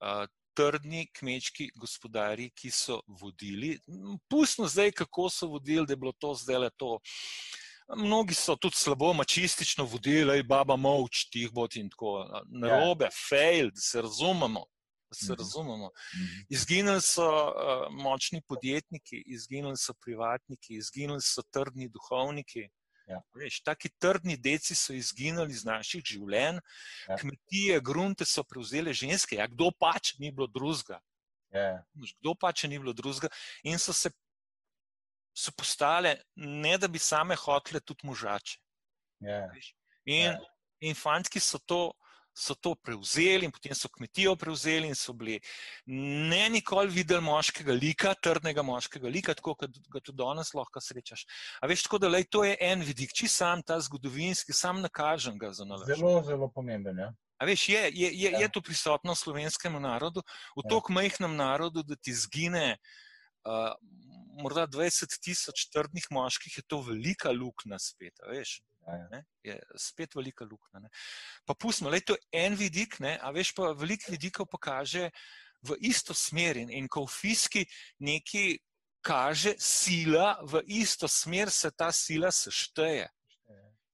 uh, 0.02 0.26
trdni 0.56 1.06
kmečki 1.12 1.70
gospodari, 1.76 2.50
ki 2.50 2.70
so 2.70 3.00
vodili. 3.20 3.76
Pustno 4.28 4.66
zdaj, 4.66 4.92
kako 4.92 5.28
so 5.30 5.46
vodili, 5.48 5.86
da 5.86 5.92
je 5.92 5.96
bilo 5.96 6.12
to 6.12 6.34
zdaj 6.34 6.58
le 6.58 6.70
to. 6.76 6.98
Mnogi 7.96 8.34
so 8.34 8.56
tudi 8.56 8.76
slabo, 8.76 9.12
mačistično 9.14 9.84
vodili, 9.84 10.38
ej, 10.38 10.42
baba 10.42 10.76
moč, 10.76 11.28
tih 11.30 11.52
bo 11.52 11.68
in 11.74 11.90
tako. 11.90 12.24
Narobe, 12.48 13.08
fail, 13.28 13.70
da 13.70 13.80
se 13.80 14.02
razumemo. 14.02 14.64
Da 15.10 15.14
se 15.14 15.32
Mhm. 15.32 15.38
razumemo. 15.38 15.90
Mhm. 16.14 16.40
Izginili 16.50 17.00
so 17.00 17.28
uh, 17.28 17.52
močni 17.92 18.42
podjetniki, 18.42 19.22
izginili 19.26 19.76
so 19.78 19.94
privatniki, 19.94 20.74
izginili 20.80 21.20
so 21.22 21.42
trdni 21.52 21.88
duhovniki. 21.88 22.66
Ja. 23.06 23.20
Veš, 23.34 23.60
taki 23.62 23.88
trdni 24.02 24.34
deci 24.36 24.74
so 24.74 24.92
izginili 24.92 25.52
iz 25.54 25.64
naših 25.64 26.02
življenj, 26.04 26.58
Ja. 27.08 27.16
kmetije, 27.16 27.80
grunte 27.80 28.24
so 28.24 28.42
prevzele 28.42 28.92
ženske. 28.92 29.36
Ja, 29.38 29.46
kdo 29.46 29.70
pač 29.70 30.16
ni 30.18 30.32
bilo 30.32 30.46
drugega? 30.46 30.98
Ja, 31.54 31.84
Kdo 32.20 32.34
pač 32.34 32.64
ni 32.64 32.78
bilo 32.78 32.92
drugega? 32.92 33.28
In 33.62 33.78
so 33.78 33.92
se 33.92 34.10
so 35.36 35.52
postale, 35.52 36.16
ne 36.34 36.78
da 36.78 36.88
bi 36.88 36.98
same 36.98 37.36
hotele, 37.36 37.80
tudi 37.80 38.06
možače. 38.06 38.58
ja. 39.20 39.50
In, 40.04 40.24
Ja. 40.26 40.32
ja. 40.32 40.40
in 40.80 40.94
fantki 40.94 41.40
so 41.40 41.58
to, 41.58 41.92
so 42.36 42.54
to 42.54 42.74
prevzeli, 42.74 43.46
in 43.48 43.52
potem 43.52 43.74
so 43.74 43.88
kmetijo 43.88 44.34
prevzeli, 44.36 44.90
in 44.90 44.94
so 44.94 45.14
bili 45.16 45.38
ne 45.86 46.48
nikoli 46.52 46.92
videli 46.92 47.24
moškega 47.24 47.72
lika, 47.72 48.12
trdnega 48.22 48.62
moškega 48.62 49.08
lika, 49.08 49.34
tako 49.34 49.54
kot 49.56 49.78
ga 49.88 50.02
tudi 50.04 50.20
danes 50.20 50.52
lahko 50.54 50.80
srečaš. 50.84 51.24
A 51.62 51.70
veš, 51.70 51.86
tako 51.88 52.02
da 52.04 52.10
lej, 52.12 52.26
to 52.28 52.44
je 52.44 52.56
en 52.60 52.84
vidik, 52.84 53.14
či 53.16 53.28
sam 53.28 53.62
ta 53.64 53.80
zgodovinski, 53.80 54.52
sam 54.52 54.82
nakažem 54.84 55.38
ga 55.40 55.52
za 55.56 55.64
nalaž. 55.64 55.88
Zelo, 55.96 56.20
zelo 56.28 56.50
pomemben. 56.52 56.98
Ja. 57.00 57.10
A 57.40 57.48
veš, 57.48 57.68
je, 57.68 57.82
je, 57.94 58.12
je, 58.12 58.30
Ja. 58.32 58.38
je 58.44 58.48
to 58.52 58.60
prisotno 58.60 59.12
v 59.12 59.18
slovenskem 59.18 59.80
narodu, 59.82 60.20
v 60.56 60.64
Ja. 60.64 60.68
tako 60.76 60.92
majhnem 60.92 61.36
narodu, 61.36 61.82
da 61.82 61.96
ti 61.96 62.12
zgine. 62.12 62.76
Uh, 63.46 63.70
morda 64.42 64.66
20 64.66 65.20
tisoč 65.22 65.68
trdnih 65.70 66.04
moških 66.10 66.56
je 66.58 66.62
to 66.66 66.80
velika 66.82 67.30
luknja 67.30 67.78
spet, 67.78 68.18
veš 68.28 68.60
Ja, 68.86 68.96
ja. 68.96 69.08
ne, 69.10 69.24
je 69.42 69.56
spet 69.76 70.14
velika 70.14 70.44
luknja. 70.44 70.80
ne. 70.80 70.88
Pa 71.44 71.54
pustimo, 71.54 71.90
le 71.90 72.00
to 72.00 72.14
je 72.14 72.44
en 72.44 72.54
vidik, 72.54 73.00
ne, 73.00 73.18
a 73.22 73.30
veš 73.34 73.52
pa 73.54 73.72
veliko 73.72 74.12
vidikov 74.14 74.46
pokaže 74.46 75.10
v 75.66 75.76
isto 75.80 76.14
smer 76.14 76.56
in, 76.56 76.70
in 76.70 76.88
ko 76.88 77.06
v 77.06 77.10
fiski 77.10 77.66
neki 77.98 78.58
kaže 79.02 79.54
sila 79.58 80.38
v 80.42 80.62
isto 80.66 81.08
smer, 81.08 81.50
se 81.50 81.70
ta 81.70 81.92
sila 81.92 82.30
sešteje 82.30 83.08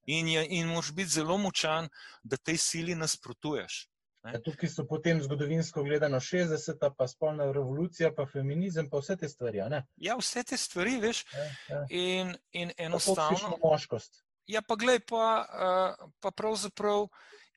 in, 0.07 0.29
je, 0.29 0.47
in 0.49 0.69
moraš 0.69 0.93
biti 0.93 1.09
zelo 1.09 1.39
močan, 1.39 1.89
da 2.23 2.37
tej 2.37 2.57
sili 2.57 2.95
nasprotuješ. 2.95 3.89
Ja, 4.23 4.39
tukaj 4.39 4.71
so 4.71 4.85
potem 4.87 5.19
zgodovinsko 5.23 5.83
gledano 5.83 6.21
60, 6.23 6.79
pa 6.97 7.09
spolna 7.09 7.49
revolucija, 7.53 8.13
pa 8.15 8.27
feminizem, 8.27 8.91
pa 8.91 9.01
vse 9.03 9.17
te 9.19 9.29
stvari. 9.29 9.59
Ne? 9.71 9.83
Ja, 9.97 10.15
vse 10.19 10.45
te 10.47 10.57
stvari, 10.57 10.97
veš, 11.03 11.25
Ja, 11.35 11.47
ja. 11.69 11.87
in, 11.91 12.37
in 12.53 12.73
enostavno. 12.79 13.57
moškost. 13.63 14.23
Ja, 14.47 14.63
pa 14.63 14.75
glej, 14.77 15.01
pa, 15.07 15.27
uh, 15.47 16.11
pa 16.21 16.31
pravzaprav 16.31 17.07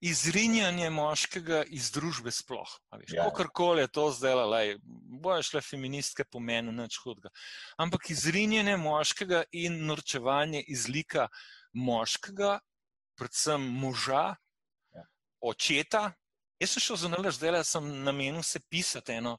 izrinjanje 0.06 0.90
moškega 0.90 1.64
iz 1.74 1.90
družbe 1.92 2.32
sploh. 2.32 2.70
Ja. 3.10 3.24
Kakorkoli 3.26 3.82
je 3.82 3.88
to 3.88 4.12
zdaj, 4.12 4.36
lej, 4.36 4.74
bojo 5.22 5.44
šle 5.44 5.62
feministke 5.66 6.26
pomeni 6.26 6.72
nič 6.76 7.00
hudega. 7.02 7.32
Ampak 7.82 8.10
izrinjanje 8.14 8.78
moškega 8.78 9.44
in 9.52 9.80
norčevanje 9.88 10.62
iz 10.68 10.88
lika 10.90 11.28
moškega, 11.74 12.60
predvsem 13.18 13.62
moža, 13.62 14.36
Ja. 14.96 15.04
očeta. 15.42 16.12
Jaz 16.60 16.72
sem 16.72 16.82
šel 16.82 16.96
za 16.96 17.10
nalaž, 17.12 17.36
zdaj 17.36 17.64
sem 17.68 17.88
namenil 18.04 18.44
se 18.44 18.60
pisati 18.70 19.12
eno. 19.12 19.38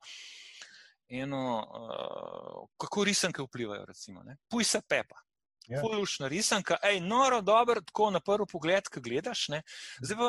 Eno, 1.08 1.62
uh, 1.62 2.66
kako 2.76 3.04
risanke 3.04 3.42
vplivajo, 3.42 3.84
recimo. 3.86 4.22
ne. 4.22 4.36
Puj 4.50 4.64
se 4.64 4.80
pepa. 4.88 5.25
Ja. 5.66 5.80
Fulušna 5.82 6.28
risanka, 6.30 6.76
ej, 6.82 7.00
noro, 7.00 7.40
dobro, 7.42 7.80
tako 7.82 8.10
na 8.14 8.20
prvi 8.20 8.46
pogled, 8.52 8.86
ko 8.92 9.00
gledaš. 9.02 9.48
Ne. 9.48 9.62
Zdaj 10.02 10.16
pa, 10.20 10.28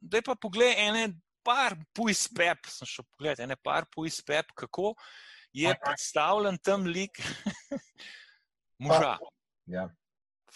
zdaj 0.00 0.22
pa 0.30 0.34
pogled 0.40 0.78
ene 0.80 1.08
par 1.44 1.76
pujs 1.92 2.28
pep, 2.32 2.66
sem 2.70 2.88
šel 2.88 3.04
pogled, 3.10 3.40
ene 3.42 3.56
par 3.56 3.84
pujs 3.92 4.20
pep, 4.24 4.52
kako 4.56 4.94
je 5.52 5.74
predstavljen 5.84 6.56
tam 6.64 6.86
lik 6.88 7.20
moža, 8.86 9.18
Ja. 9.66 9.88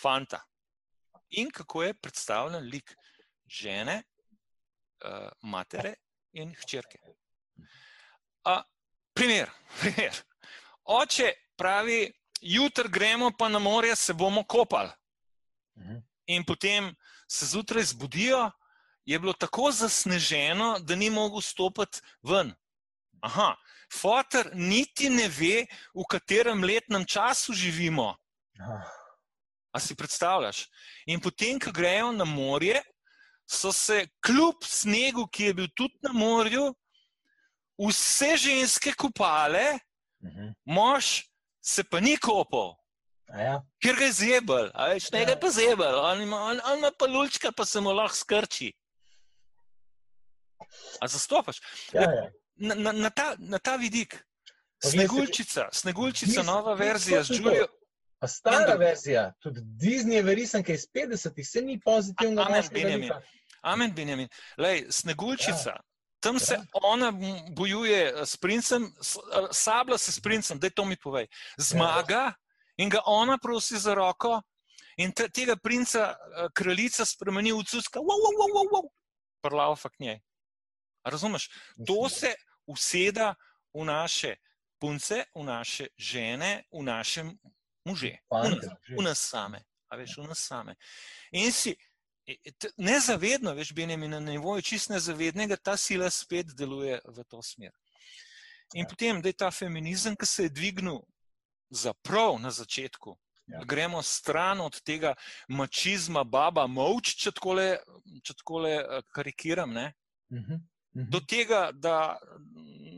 fanta. 0.01 0.41
In 1.31 1.51
kako 1.51 1.83
je 1.83 1.95
predstavljen 1.95 2.65
lik 2.71 2.95
žene, 3.47 4.03
uh, 5.05 5.29
matere 5.43 5.95
in 6.33 6.55
hčerke. 6.55 6.99
A, 8.45 8.63
primer, 9.15 9.51
primer. 9.81 10.23
Oče 10.85 11.33
pravi, 11.59 12.13
jutri 12.47 12.89
gremo 12.89 13.31
pa 13.39 13.49
na 13.49 13.59
morje, 13.59 13.97
se 13.97 14.13
bomo 14.13 14.45
kopali. 14.45 14.91
Mhm. 15.79 15.99
In 16.27 16.45
potem 16.45 16.95
se 17.29 17.47
zjutraj 17.47 17.85
zbudijo, 17.85 18.51
je 19.05 19.19
bilo 19.19 19.33
tako 19.33 19.71
zasneženo, 19.73 20.79
da 20.79 20.97
ni 20.97 21.11
mogel 21.11 21.41
stopiti 21.41 22.01
ven. 22.23 22.55
Aha, 23.23 23.55
fotor 23.93 24.51
niti 24.55 25.11
ne 25.11 25.29
ve, 25.29 25.67
v 25.95 26.05
katerem 26.11 26.65
letnem 26.65 27.05
času 27.07 27.53
živimo. 27.53 28.17
A 29.73 29.81
si 29.81 29.95
predstavljaš? 29.95 30.67
In 31.07 31.21
potem, 31.21 31.61
ko 31.61 31.71
grejo 31.71 32.13
na 32.13 32.25
morje, 32.25 32.83
so 33.47 33.73
se 33.73 34.09
kljub 34.27 34.65
snegu, 34.65 35.27
ki 35.31 35.45
je 35.51 35.55
bil 35.55 35.69
tudi 35.77 35.99
na 36.03 36.13
morju, 36.13 36.73
vse 37.79 38.37
ženske 38.37 38.93
kopale, 38.99 39.79
mhm. 40.25 40.53
mož 40.65 41.23
se 41.67 41.85
pa 41.85 42.01
ni 42.01 42.17
kopal. 42.17 42.77
Ja. 43.29 43.59
Ker 43.83 43.97
ga 43.99 44.07
je 44.07 44.13
zebel, 44.13 44.69
a 44.71 44.91
več 44.93 45.09
ne 45.11 45.25
ga 45.27 45.35
je 45.35 45.41
pa 45.43 45.51
zebel, 45.51 45.97
on 45.99 46.21
ima, 46.23 46.39
on, 46.53 46.61
on 46.71 46.79
ima 46.79 46.93
pa 46.95 47.09
lulčka, 47.11 47.51
pa 47.51 47.67
se 47.67 47.83
mu 47.83 47.91
lahko 47.91 48.15
skrči. 48.15 48.71
A 51.03 51.09
zastopaš? 51.11 51.59
Ja, 51.93 52.07
ja. 52.07 52.29
Na, 52.57 52.75
na, 52.75 52.93
na, 52.93 53.11
ta, 53.11 53.35
na 53.39 53.59
ta 53.59 53.75
vidik. 53.77 54.15
Sneguljčica, 54.85 55.67
Sneguljčica, 55.73 56.43
nova 56.47 56.75
verzija 56.79 57.23
z. 57.25 57.41
Julijo. 57.41 57.67
Pa 58.19 58.29
stara 58.29 58.73
Endo. 58.73 58.79
verzija, 58.81 59.27
tudi 59.43 59.61
Disneyjeve 59.61 60.35
risanke 60.35 60.75
iz 60.75 60.87
50-ih, 60.95 61.49
se 61.49 61.63
ni 61.63 61.81
pozitivno 61.81 62.43
Amen, 62.43 62.65
Benjamin. 62.73 63.13
Amen, 63.61 63.93
Benjamin. 63.95 64.29
Lej, 64.57 64.87
Sneguljčica, 64.91 65.75
ja. 65.75 65.81
Tam 66.21 66.39
se 66.39 66.55
Ja. 66.55 66.65
ona 66.73 67.13
bojuje 67.51 68.27
s 68.27 68.37
princem, 68.37 68.85
eh, 68.85 69.49
sablja 69.53 69.99
se 69.99 70.13
s 70.13 70.21
princem, 70.21 70.59
da 70.59 70.71
to 70.71 70.85
mi 70.85 70.97
povej. 70.97 71.27
Zmaga 71.59 72.35
In 72.77 72.89
ga 72.89 73.01
ona 73.07 73.39
prosi 73.39 73.79
za 73.79 73.95
roko, 73.95 74.43
in 74.97 75.13
te, 75.13 75.29
tega 75.33 75.57
princa, 75.57 76.13
uh, 76.13 76.49
kraljica, 76.53 77.05
spremeni 77.09 77.53
v 77.53 77.65
cuska, 77.65 78.01
wow, 78.01 78.21
wow, 78.21 78.37
wow, 78.37 78.53
wow, 78.53 78.71
wow. 78.73 78.89
prlava 79.41 79.77
k 79.77 80.01
njej. 80.01 80.21
Razumeš? 81.05 81.49
To 81.87 82.09
se 82.09 82.35
useda 82.67 83.35
v 83.73 83.85
naše 83.85 84.37
punce, 84.81 85.25
v 85.35 85.45
naše 85.45 85.89
žene, 85.97 86.65
v 86.73 86.83
naše 86.83 87.25
može, 87.85 88.19
v 88.31 88.51
nas, 88.51 88.69
v 88.99 89.03
nas 89.03 89.21
same. 89.21 89.63
A 89.89 89.97
veš, 89.97 90.19
v 90.19 90.29
nas 90.29 90.41
same. 90.43 90.75
In 91.33 91.53
si 91.53 91.77
nezavedno, 92.77 93.55
veš, 93.55 93.73
Benjamin, 93.75 94.11
na 94.11 94.21
nivoju 94.21 94.63
čist 94.63 94.91
nezavednega, 94.91 95.57
ta 95.57 95.77
sila 95.77 96.11
spet 96.11 96.55
deluje 96.57 97.01
v 97.05 97.25
to 97.25 97.43
smer. 97.43 97.73
In 98.75 98.83
ja. 98.83 98.89
potem, 98.91 99.21
da 99.23 99.29
je 99.29 99.39
ta 99.39 99.51
feminizem, 99.51 100.17
ki 100.17 100.27
se 100.27 100.49
je 100.49 100.51
dvignil 100.51 101.01
za 101.71 101.93
prav 102.03 102.39
na 102.43 102.51
začetku, 102.51 103.17
ja. 103.47 103.63
gremo 103.65 104.03
stran 104.03 104.61
od 104.61 104.81
tega 104.83 105.15
mačizma, 105.49 106.25
baba, 106.25 106.67
moč, 106.67 107.15
če 107.15 107.33
tako 107.33 107.55
le 107.55 108.77
eh, 108.79 109.03
karikiram. 109.15 109.71
Uh 109.71 109.77
-huh. 109.77 109.93
Uh 110.31 110.39
-huh. 110.49 111.11
Do 111.11 111.21
tega, 111.21 111.71
da, 111.73 112.19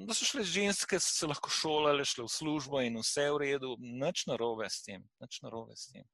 da 0.06 0.14
so 0.14 0.24
šle 0.24 0.44
ženske, 0.44 1.00
so 1.00 1.14
se 1.14 1.26
lahko 1.26 1.50
šolale, 1.50 2.04
šle 2.04 2.24
v 2.24 2.28
službo 2.28 2.80
in 2.80 2.96
vse 2.96 3.30
v 3.30 3.38
redu, 3.38 3.76
nič 3.78 4.26
narobe 4.26 4.70
s 4.70 4.82
tem. 4.82 5.08
Narobe 5.42 5.76
s 5.76 5.92
tem 5.92 6.04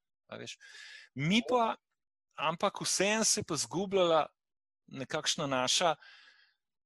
Mi 1.14 1.42
pa, 1.48 1.76
ampak 2.36 2.80
vseeno 2.80 3.24
se 3.24 3.40
je 3.40 3.44
pa 3.44 3.56
zgubljala 3.56 4.26
nekakšna 4.86 5.46
naša 5.46 5.94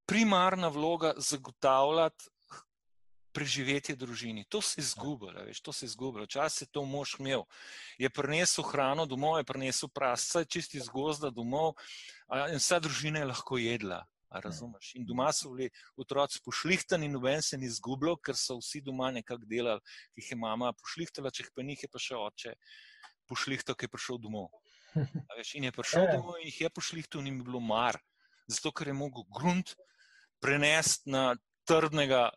primarna 0.06 0.68
vloga 0.68 1.12
zagotavljati 1.16 2.24
preživetje 3.32 3.94
družini. 3.96 4.44
To 4.48 4.60
se 4.60 4.80
je 4.80 4.82
izgubilo, 4.82 5.44
veš, 5.46 5.60
to 5.60 5.72
se 5.72 5.84
je 5.84 5.88
izgubilo. 5.92 6.24
Včasih 6.24 6.66
je 6.66 6.72
to 6.72 6.84
mož 6.84 7.14
imel. 7.18 7.44
Je 7.98 8.10
prinesel 8.10 8.64
hrano 8.64 9.06
domov, 9.06 9.38
je 9.38 9.44
prinesel 9.44 9.90
prasca, 9.94 10.44
čisti 10.44 10.80
iz 10.80 10.88
gozda 10.88 11.30
domov 11.30 11.76
in 12.50 12.58
vsa 12.58 12.80
družina 12.82 13.22
je 13.22 13.30
lahko 13.30 13.58
jedla. 13.62 14.04
Razumeš? 14.28 14.90
In 14.98 15.06
doma 15.08 15.30
so 15.32 15.54
bili 15.54 15.70
otroci 15.96 16.42
pošlihtani, 16.44 17.06
in 17.06 17.14
noben 17.16 17.42
se 17.42 17.56
ni 17.56 17.64
izgubljal, 17.64 18.18
ker 18.20 18.36
so 18.36 18.58
vsi 18.58 18.82
doma 18.84 19.08
nekako 19.14 19.46
delali, 19.48 19.80
ki 20.12 20.20
jih 20.20 20.32
je 20.34 20.36
mama 20.36 20.72
pošlihtala, 20.76 21.32
če 21.32 21.46
jih 21.46 21.52
pa 21.54 21.64
njih 21.64 21.84
je 21.86 21.88
pa 21.88 22.02
še 22.02 22.18
oče 22.18 22.52
pošlihtal, 23.28 23.76
ki 23.78 23.88
je 23.88 23.94
prišel 23.94 24.20
domov. 24.20 24.50
Veš, 25.38 25.54
in 25.58 25.68
je 25.68 25.72
prišel 25.74 26.08
domov 26.12 26.40
in 26.40 26.48
jih 26.50 26.60
je 26.66 26.70
in 27.20 27.26
jim 27.26 27.38
je 27.38 27.44
bilo 27.44 27.60
mar, 27.60 27.98
zato 28.48 28.72
ker 28.72 28.88
je 28.88 28.94
mogel 28.94 29.24
grunt 29.30 29.74
prenesti 30.40 31.10
na 31.10 31.36
trdnega 31.66 32.30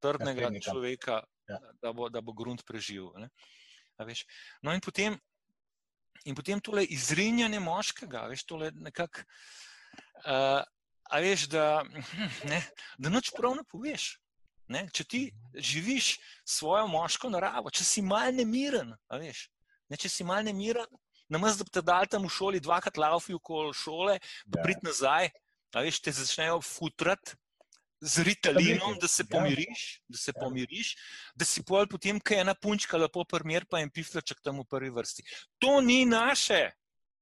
trdnega 0.00 0.48
ja, 0.48 0.60
človeka, 0.60 1.22
ja. 1.48 1.58
da, 1.82 1.92
bo, 1.92 2.08
da 2.08 2.20
bo 2.20 2.32
grunt 2.32 2.64
preživel. 2.66 3.28
No, 4.62 4.74
in 4.74 4.82
potem, 4.84 5.18
in 6.24 6.36
potem 6.38 6.62
tole 6.62 6.84
izrinjanje 6.86 7.60
moškega, 7.62 8.26
veš, 8.32 8.46
tole 8.48 8.70
nekako, 8.78 9.26
uh, 10.24 10.62
a 11.08 11.20
veš, 11.24 11.48
da, 11.52 11.82
ne, 12.50 12.62
da 12.98 13.12
noč 13.12 13.32
prav 13.36 13.58
ne 13.58 13.66
poveš. 13.68 14.14
Ne? 14.68 14.84
Če 14.92 15.04
ti 15.08 15.20
živiš 15.56 16.18
svojo 16.44 16.84
moško 16.92 17.30
naravo, 17.32 17.72
če 17.72 17.86
si 17.88 18.02
mal 18.04 18.34
nemiren, 18.36 18.92
veš, 19.08 19.46
ne, 19.88 19.96
če 19.96 20.10
si 20.12 20.26
mal 20.28 20.44
nemiren, 20.44 20.84
namesto 21.28 21.64
da 21.64 21.68
bi 21.68 21.74
te 21.78 21.82
dal 21.82 22.08
tam 22.10 22.24
v 22.26 22.32
šoli 22.32 22.62
dvakrat 22.64 22.96
laufi 23.00 23.36
okoli 23.36 23.74
šole, 23.74 24.18
pa 24.50 24.60
ja. 24.60 24.64
prid 24.64 24.82
nazaj, 24.86 25.30
veš, 25.76 26.00
te 26.04 26.14
začnejo 26.16 26.60
futrati, 26.64 27.36
z 28.00 28.22
ritalinom, 28.22 28.98
da 29.00 29.08
se 29.08 29.22
ja. 29.22 29.38
pomiriš, 29.38 30.02
da 30.08 30.18
se 30.18 30.32
ja. 30.34 30.40
pomiriš, 30.40 30.96
da 31.34 31.44
si 31.44 31.62
pol 31.62 31.86
potem, 31.90 32.20
kaj 32.20 32.44
ena 32.44 32.54
punčka 32.54 32.96
lepo 32.96 33.24
primer, 33.24 33.66
pa 33.70 33.80
en 33.82 33.90
piflaček 33.90 34.40
tam 34.42 34.60
v 34.62 34.68
prvi 34.70 34.90
vrsti. 34.94 35.24
To 35.58 35.80
ni 35.80 36.04
naše. 36.06 36.70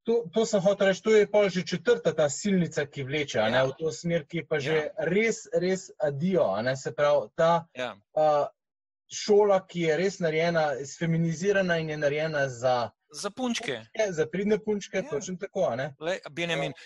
To, 0.07 0.21
to 0.31 0.45
sem 0.47 0.63
hotel 0.63 0.93
reči, 0.93 1.03
to 1.03 1.11
je 1.11 1.27
pa 1.31 1.49
že 1.49 1.65
četrta 1.67 2.13
ta 2.15 2.29
silnica, 2.31 2.85
ki 2.87 3.03
vleče 3.03 3.39
ja. 3.39 3.49
ne, 3.51 3.65
v 3.67 3.75
to 3.79 3.93
smer, 3.93 4.27
ki 4.27 4.43
je 4.43 4.47
pa 4.47 4.61
že 4.63 4.77
ja. 4.77 4.91
res, 5.09 5.49
res 5.51 5.89
adijo. 5.99 6.47
Se 6.77 6.93
pravi, 6.95 7.33
ta 7.35 7.67
ja. 7.75 7.97
uh, 8.15 8.47
šola, 9.11 9.65
ki 9.67 9.89
je 9.89 9.97
res 9.97 10.21
narejena, 10.23 10.69
feminizirana 10.99 11.81
in 11.83 11.91
je 11.91 11.99
narejena 11.99 12.49
za. 12.49 12.77
Za 13.11 13.31
punčke. 13.31 13.73
punčke 13.77 14.13
za 14.13 14.27
pridne 14.27 14.59
punčke, 14.59 14.97
ja. 14.97 15.09
točno 15.11 15.37
tako. 15.41 15.77
Le, 16.01 16.19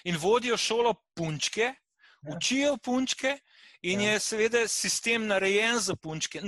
in 0.04 0.16
vodijo 0.20 0.56
šolo 0.56 0.94
punčke, 1.16 1.72
ja. 1.72 2.36
učijo 2.36 2.76
punčke, 2.76 3.38
In 3.82 4.00
ja. 4.00 4.12
je 4.12 4.20
seveda 4.20 4.68
sistem 4.68 5.26
narejen 5.26 5.78
za 5.80 5.96
punčke. 5.96 6.40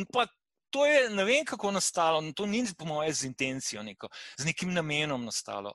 To 0.72 0.87
je 0.87 1.11
ne 1.11 1.24
vem, 1.24 1.44
kako 1.44 1.70
nastalo, 1.70 2.22
to 2.32 2.46
ni 2.46 2.64
po 2.78 2.85
mojem 2.85 3.12
z 3.14 3.24
intencijo, 3.24 3.82
neko, 3.82 4.08
z 4.38 4.44
nekim 4.44 4.72
namenom 4.72 5.24
nastalo. 5.24 5.74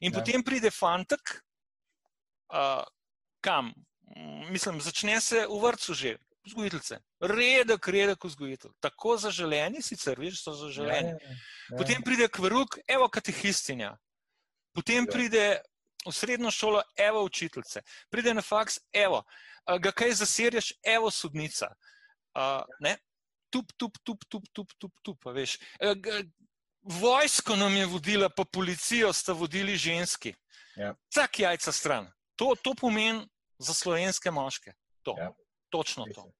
In 0.00 0.12
ja. 0.12 0.18
potem 0.18 0.44
pride 0.44 0.70
fantek, 0.70 1.40
uh, 2.52 2.84
kam? 3.40 3.72
Mislim, 4.50 4.80
začne 4.80 5.20
se 5.20 5.46
v 5.48 5.60
vrtu 5.62 5.94
že, 5.94 6.16
vzgojiteljice. 6.48 7.00
Redek, 7.20 7.88
redek 7.88 8.24
vzgojitelj. 8.24 8.72
Tako 8.80 9.16
zaželeni, 9.20 9.82
sicer 9.82 10.20
veš, 10.20 10.42
so 10.42 10.54
zaželeni. 10.58 11.14
Ja, 11.14 11.18
ja, 11.22 11.36
ja. 11.70 11.78
Potem 11.78 12.04
pride 12.04 12.28
kvruk, 12.28 12.78
evo 12.88 13.08
katehistinja. 13.08 13.96
Potem 14.74 15.04
ja. 15.04 15.12
pride 15.12 15.44
v 16.06 16.14
srednjo 16.14 16.50
šolo, 16.54 16.82
evo 16.96 17.24
učiteljice. 17.26 17.82
Pride 18.10 18.34
na 18.34 18.42
faks, 18.42 18.78
evo 18.92 19.24
ga 19.76 19.92
kaj 19.92 20.12
zasirješ, 20.12 20.72
evo 20.82 21.10
sodnica. 21.10 21.68
Uh, 22.38 22.94
tup, 23.50 23.72
tup, 23.76 23.98
tup, 24.04 24.24
tup, 24.28 24.44
tup, 24.52 24.72
tup, 24.78 24.92
tup, 25.02 25.24
veš. 25.34 25.58
Vojsko 26.82 27.56
nam 27.56 27.76
je 27.76 27.86
vodila, 27.86 28.28
pa 28.28 28.44
policijo 28.44 29.12
sta 29.12 29.32
vodili 29.32 29.76
ženski. 29.76 30.34
Ja. 30.76 30.94
Vsak 31.10 31.38
jajca 31.38 31.72
stran. 31.72 32.06
To, 32.36 32.54
to 32.62 32.74
pomeni 32.74 33.26
za 33.58 33.74
slovenske 33.74 34.30
moške. 34.30 34.72
To. 35.02 35.14
Ja. 35.18 35.32
Točno 35.68 36.06
to. 36.14 36.30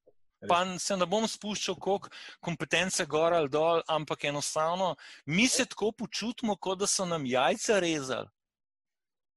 Pa 0.46 0.62
se 0.78 0.96
ne 0.96 1.06
bom 1.06 1.26
spuščal, 1.26 1.74
koliko 1.82 2.12
kompetence 2.40 3.06
gor 3.06 3.34
ali 3.34 3.50
dol, 3.50 3.82
ampak 3.90 4.28
enostavno 4.30 4.94
mi 5.26 5.48
se 5.48 5.66
tako 5.66 5.90
počutimo, 5.92 6.56
kot 6.56 6.78
da 6.78 6.86
so 6.86 7.06
nam 7.06 7.26
jajca 7.26 7.80
rezali 7.82 8.30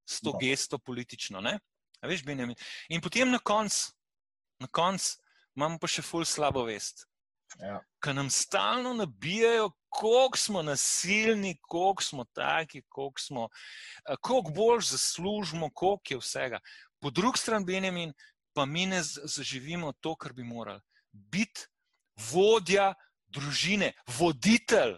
s 0.05 0.19
to 0.21 0.35
no. 0.35 0.39
gesto 0.41 0.77
politično. 0.77 1.41
Ne? 1.41 1.57
Veš, 2.05 2.21
In 2.89 3.01
potem 3.01 3.31
na 3.31 3.39
koncu 3.39 3.93
konc, 4.67 5.17
imamo 5.55 5.79
pa 5.81 5.89
še 5.89 6.03
ful 6.05 6.25
slabo 6.25 6.65
vest. 6.67 7.07
Ja. 7.59 7.81
Ker 7.99 8.15
nam 8.15 8.29
stalno 8.31 8.93
nabijajo, 8.93 9.71
koliko 9.91 10.37
smo 10.37 10.61
nasilni, 10.63 11.57
koliko 11.61 12.03
smo 12.03 12.23
taki, 12.23 12.83
koliko, 12.87 13.21
smo, 13.21 13.49
eh, 14.05 14.15
koliko 14.21 14.51
bolj 14.51 14.85
zaslužimo, 14.93 15.69
koliko 15.73 16.13
je 16.13 16.19
vsega. 16.21 16.59
Po 16.99 17.09
drugi 17.09 17.39
strani, 17.39 17.65
Benjamin, 17.65 18.13
pa 18.53 18.65
mi 18.65 18.85
ne 18.85 19.01
zaživimo 19.03 19.91
to, 19.99 20.15
kar 20.15 20.33
bi 20.33 20.43
morali. 20.43 20.81
Biti 21.11 21.67
vodja 22.31 22.93
družine, 23.31 23.93
voditelj, 24.19 24.97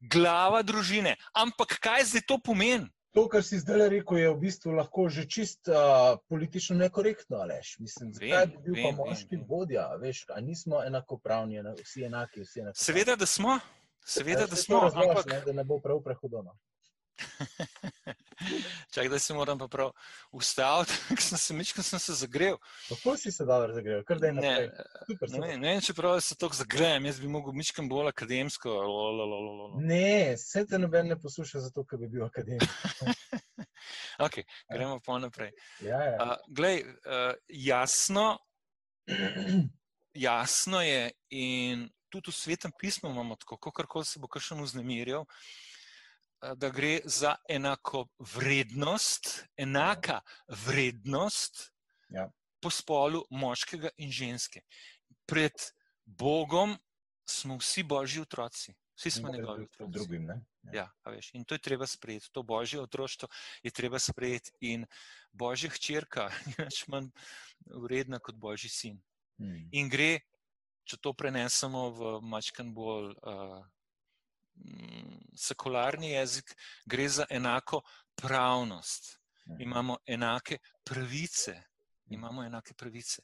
glava 0.00 0.62
družine. 0.62 1.16
Ampak 1.34 1.78
kaj 1.80 2.10
zdaj 2.12 2.26
to 2.28 2.38
pomeni? 2.38 2.88
To, 3.14 3.28
kar 3.30 3.44
si 3.46 3.60
zdaj 3.62 3.92
rekel, 3.92 4.18
je 4.18 4.30
v 4.32 4.38
bistvu 4.42 4.72
lahko 4.74 5.06
že 5.06 5.22
čist 5.30 5.70
uh, 5.70 6.18
politično 6.26 6.74
nekorektno. 6.80 7.38
Aleš. 7.44 7.76
Mislim, 7.78 8.10
zakaj 8.10 8.48
bi 8.50 8.58
bil 8.64 8.74
vem, 8.74 8.88
pa 8.90 9.04
moški 9.04 9.38
vem, 9.38 9.44
vodja? 9.46 9.86
Veš, 10.02 10.24
nismo 10.42 10.82
enakopravni, 10.82 11.62
vsi 11.78 12.08
enaki. 12.10 12.42
Vsi 12.42 12.64
enakopravni. 12.64 12.82
Seveda, 12.82 13.14
da 13.16 13.26
smo. 13.26 13.60
Seveda, 14.02 14.48
da 14.50 14.58
smo. 14.58 14.82
Razlož, 14.88 15.06
ampak... 15.06 15.30
ne, 15.30 15.40
da 15.46 15.52
ne 15.62 15.64
bo 15.64 15.78
prav 15.78 16.02
prehodno. 16.02 16.56
Čakaj, 18.92 19.08
da 19.08 19.18
se 19.18 19.34
moram 19.34 19.58
pa 19.58 19.68
prav 19.68 19.90
ustaviti, 20.32 20.92
ker 21.16 21.22
sem 21.22 21.38
se 21.38 21.54
mičko 21.54 21.82
sem 21.82 21.98
se 21.98 22.12
zagrel. 22.12 22.56
Kako 22.88 23.16
si 23.16 23.32
se 23.32 23.44
dobro 23.44 23.72
zagrel? 23.74 24.04
Kar 24.04 24.18
da 24.18 24.26
je 24.26 24.32
ne, 24.32 24.70
super, 25.06 25.30
ne, 25.30 25.38
ne, 25.38 25.56
ne 25.58 25.68
vem, 25.68 25.80
če 25.80 25.94
prav 25.94 26.20
se 26.20 26.36
tako 26.36 26.58
zagrejem, 26.58 27.06
jaz 27.10 27.20
bi 27.20 27.30
mogel 27.30 27.52
mičkam 27.56 27.88
bolj 27.88 28.10
akademsko. 28.10 28.70
Lololololo. 28.70 29.80
Ne, 29.80 30.36
se 30.40 30.66
te 30.66 30.78
noben 30.78 31.08
ne 31.12 31.18
posluša 31.20 31.64
zato, 31.68 31.86
ker 31.88 32.02
bi 32.02 32.10
bil 32.16 32.26
akademik. 32.26 32.68
ok, 34.26 34.40
gremo 34.72 35.00
pa 35.04 35.18
naprej. 35.22 35.52
Ja, 35.84 36.02
ja. 36.02 36.14
Uh, 36.22 36.36
glej, 36.48 36.84
uh, 36.84 37.34
jasno, 37.48 38.38
jasno 40.14 40.82
je 40.82 41.10
in 41.30 41.88
tudi 42.08 42.30
v 42.30 42.36
svetem 42.36 42.72
pismu 42.78 43.10
imamo 43.10 43.36
tako, 43.36 43.58
kako 43.70 44.04
se 44.06 44.20
bo 44.22 44.30
kakšen 44.30 44.62
vznemirjal, 44.62 45.26
Eh, 45.26 45.73
da 46.56 46.70
gre 46.70 47.00
za 47.04 47.34
enako 47.48 48.06
vrednost, 48.34 49.46
enaka 49.56 50.20
vrednost 50.48 51.70
ja. 52.08 52.30
po 52.60 52.70
spolu 52.70 53.24
moškega 53.30 53.90
in 53.96 54.12
ženske. 54.12 54.60
Pred 55.26 55.52
Bogom 56.04 56.76
smo 57.28 57.56
vsi 57.58 57.82
božji 57.82 58.22
otroci. 58.22 58.74
Vsi 58.94 59.10
smo 59.10 59.32
njegovi 59.32 59.64
otroci. 59.64 59.92
Drugim, 59.92 60.28
ja. 60.28 60.40
Ja, 60.72 60.86
veš, 61.04 61.30
in 61.34 61.44
to 61.44 61.54
je 61.54 61.58
treba 61.58 61.86
sprejeti. 61.86 62.30
To 62.32 62.42
božje 62.42 62.80
otroštvo 62.80 63.28
je 63.62 63.70
treba 63.70 63.98
sprejeti. 63.98 64.50
In 64.60 64.86
božja 65.32 65.70
hčerka 65.70 66.30
je 66.46 66.54
več 66.58 66.84
manj 66.88 67.10
vredna 67.66 68.18
kot 68.18 68.36
božji 68.36 68.70
sin. 68.70 69.00
Hmm. 69.38 69.68
In 69.72 69.90
gre, 69.90 70.20
če 70.84 71.00
to 71.02 71.12
prenesemo 71.12 71.88
v 71.90 72.12
mačkan 72.22 72.70
bolj 72.74 73.14
uh, 73.16 73.58
mm, 73.58 73.73
sekularni 75.36 76.10
jezik, 76.10 76.54
gre 76.86 77.08
za 77.08 77.26
enako 77.30 77.82
pravnost. 78.14 79.20
Mhm. 79.46 79.60
Imamo 79.60 79.98
enake 80.06 80.58
pravice. 80.84 81.62
Imamo 82.06 82.44
enake 82.44 82.74
pravice. 82.74 83.22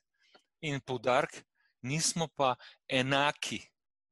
In 0.61 0.81
poudarek, 0.81 1.45
nismo 1.83 2.29
pa 2.29 2.57
enaki. 2.89 3.61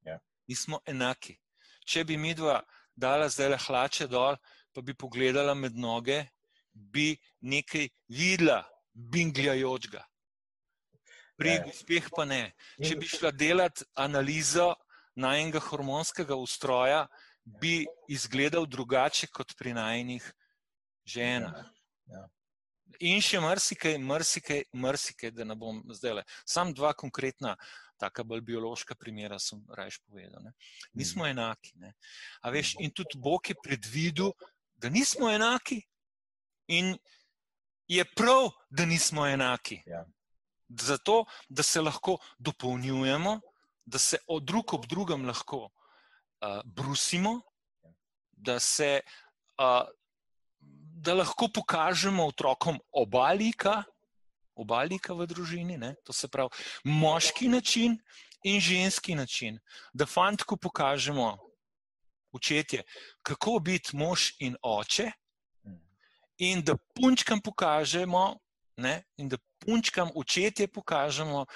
Ja. 0.06 0.18
Nismo 0.46 0.80
enaki. 0.86 1.38
Če 1.86 2.04
bi 2.04 2.16
mi 2.16 2.34
dva 2.34 2.62
dala 2.96 3.28
zdaj 3.28 3.48
le 3.48 3.58
hlače 3.58 4.06
dol, 4.08 4.36
pa 4.72 4.80
bi 4.80 4.94
pogledala 4.94 5.54
med 5.54 5.76
noge, 5.76 6.28
bi 6.72 7.16
nekaj 7.40 7.88
videla, 8.08 8.64
bingljajočega. 8.94 10.04
Pri 11.36 11.48
Ja. 11.54 11.64
uspeh 11.66 12.08
pa 12.16 12.24
ne. 12.24 12.52
Če 12.82 12.96
bi 12.96 13.06
šla 13.06 13.30
delati 13.30 13.84
analizo 13.94 14.74
najnega 15.18 15.60
hormonskega 15.62 16.36
ustroja, 16.38 17.06
bi 17.44 17.86
izgledal 18.08 18.66
drugače 18.66 19.28
kot 19.32 19.54
pri 19.58 19.74
najnih 19.74 20.24
ženah. 21.08 21.66
Ja. 22.12 22.24
In 23.04 23.20
še 23.22 23.40
marsikaj, 23.40 23.98
marsikaj, 24.00 24.62
marsikaj, 24.72 25.32
da 25.36 25.44
ne 25.46 25.56
bom 25.58 25.80
zdaj 25.94 26.18
le. 26.18 26.24
Sam 26.48 26.72
dva 26.74 26.92
konkretna, 26.96 27.54
taka 28.00 28.24
bolj 28.24 28.42
biološka 28.48 28.96
primera 28.98 29.38
sem 29.42 29.60
rajš 29.76 30.00
povedal. 30.06 30.42
Ne. 30.44 30.54
Nismo 30.96 31.26
enaki. 31.26 31.74
Ne. 31.82 31.92
A 32.42 32.52
veš, 32.54 32.76
in 32.82 32.94
tudi 32.94 33.18
Bog 33.18 33.50
je 33.50 33.56
predvidel, 33.62 34.32
da 34.78 34.90
nismo 34.90 35.30
enaki. 35.30 35.82
In 36.74 36.94
je 37.88 38.04
prav, 38.16 38.50
da 38.70 38.86
nismo 38.86 39.26
enaki. 39.26 39.82
Ja. 39.86 40.04
Zato, 40.68 41.24
da 41.48 41.62
se 41.62 41.80
lahko 41.80 42.18
dopolnjujemo, 42.38 43.38
da 43.88 43.98
se 43.98 44.18
drug 44.42 44.74
ob 44.74 44.86
drugem 44.86 45.24
lahko 45.26 45.64
uh, 45.64 46.60
brusimo, 46.64 47.40
da 48.32 48.60
se 48.60 49.00
uh, 49.58 49.88
da 50.98 51.14
lahko 51.14 51.48
pokažemo 51.54 52.26
otrokom 52.26 52.80
oba 52.92 53.30
lika, 53.32 53.82
oba 54.54 54.82
lika 54.82 55.14
v 55.14 55.26
družini, 55.30 55.78
ne? 55.78 55.94
to 56.04 56.12
se 56.12 56.28
pravi 56.28 56.50
moški 56.84 57.48
način 57.48 57.98
in 58.44 58.60
ženski 58.60 59.14
način. 59.14 59.58
Da 59.92 60.06
fantku 60.06 60.56
pokažemo, 60.56 61.36
učetje, 62.32 62.82
kako 63.22 63.58
biti 63.58 63.96
mož 63.96 64.32
in 64.40 64.56
oče, 64.62 65.10
in 66.38 66.62
da 66.62 66.76
punčkam 66.94 67.40
pokažemo, 67.40 68.38
ne? 68.76 69.02
in 69.16 69.28
da 69.28 69.38
punčkam 69.58 70.10
učetje 70.14 70.68
pokažemo, 70.68 71.46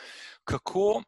kako 0.45 1.03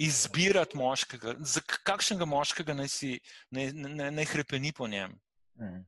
izbirati 0.00 0.78
moškega, 0.80 1.34
za 1.44 1.60
kakšnega 1.84 2.24
moškega 2.24 2.74
naj, 2.74 2.88
si, 2.88 3.14
naj, 3.52 3.72
naj, 3.76 4.10
naj 4.16 4.28
hrepeni 4.32 4.72
po 4.72 4.88
njem. 4.88 5.16
Mhm. 5.60 5.86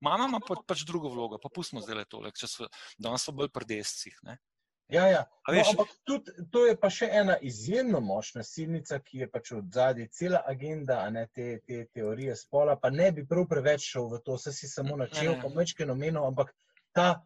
Mama 0.00 0.24
ima 0.28 0.40
pa, 0.40 0.56
pač 0.66 0.80
drugo 0.88 1.10
vlogo, 1.12 1.38
pa 1.38 1.50
pustimo 1.52 1.82
zdaj 1.84 1.98
le 1.98 2.04
tole, 2.08 2.30
če 2.32 2.48
so 2.48 2.68
danes 2.96 3.26
bolj 3.36 3.50
prdescih. 3.52 4.14
Ne? 4.24 4.38
Ja, 4.90 5.04
ja. 5.06 5.20
No, 5.46 5.54
veš- 5.54 5.70
ampak 5.70 5.90
tudi, 6.08 6.32
to 6.50 6.64
je 6.66 6.76
pa 6.80 6.88
še 6.90 7.06
ena 7.20 7.36
izjemno 7.46 8.00
močna 8.00 8.42
silnica, 8.42 8.98
ki 9.04 9.22
je 9.22 9.28
pač 9.30 9.52
od 9.54 9.68
zadaj 9.76 10.08
cela 10.16 10.40
agenda, 10.48 11.02
ne 11.12 11.26
te, 11.34 11.60
te 11.68 11.84
teorije 11.94 12.34
spola. 12.36 12.78
Pa 12.80 12.90
ne 12.90 13.10
bi 13.12 13.26
prav 13.28 13.44
preveč 13.50 13.90
šel 13.92 14.08
v 14.14 14.22
to, 14.24 14.38
se 14.40 14.54
si 14.56 14.70
samo 14.72 14.96
načel, 14.96 15.36
pa 15.42 15.52
mečke 15.54 15.84
omenil, 15.84 16.24
ampak 16.26 16.50
ta 16.96 17.20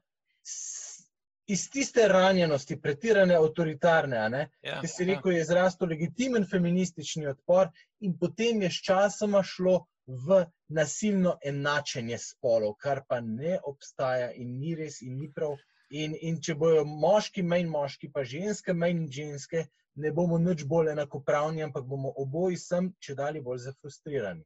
iz 1.47 1.71
tiste 1.71 2.09
ranjenosti, 2.09 2.81
pretirane 2.81 3.37
avtoritarne, 3.37 4.29
ne, 4.31 4.45
Ja, 4.63 4.81
ki 4.81 4.89
si 4.89 5.05
rekel, 5.05 5.33
je 5.33 5.43
izrastel 5.45 5.89
legitimen 5.89 6.47
feministični 6.51 7.27
odpor, 7.27 7.69
in 8.01 8.17
potem 8.19 8.63
je 8.63 8.71
sčasoma 8.71 9.43
šlo 9.43 9.85
v 10.07 10.45
nasilno 10.69 11.37
enačenje 11.45 12.19
spolov, 12.19 12.75
kar 12.81 13.03
pa 13.09 13.21
ne 13.21 13.59
obstaja 13.65 14.33
in 14.33 14.59
ni 14.61 14.75
res 14.75 15.01
in 15.03 15.19
ni 15.21 15.31
prav. 15.33 15.57
In, 15.95 16.17
in 16.21 16.41
če 16.43 16.57
bojo 16.59 16.83
moški 16.89 17.45
manj 17.45 17.69
moški, 17.71 18.11
pa 18.13 18.25
ženske 18.25 18.73
manj 18.73 19.05
ženske, 19.13 19.67
ne 20.01 20.11
bomo 20.13 20.39
nič 20.43 20.65
bolj 20.67 20.91
enakopravni, 20.93 21.63
ampak 21.63 21.85
bomo 21.87 22.11
oboji 22.19 22.59
sem 22.59 22.91
če 23.01 23.15
dalje 23.15 23.45
bolj 23.45 23.63
zafrustrirani. 23.69 24.43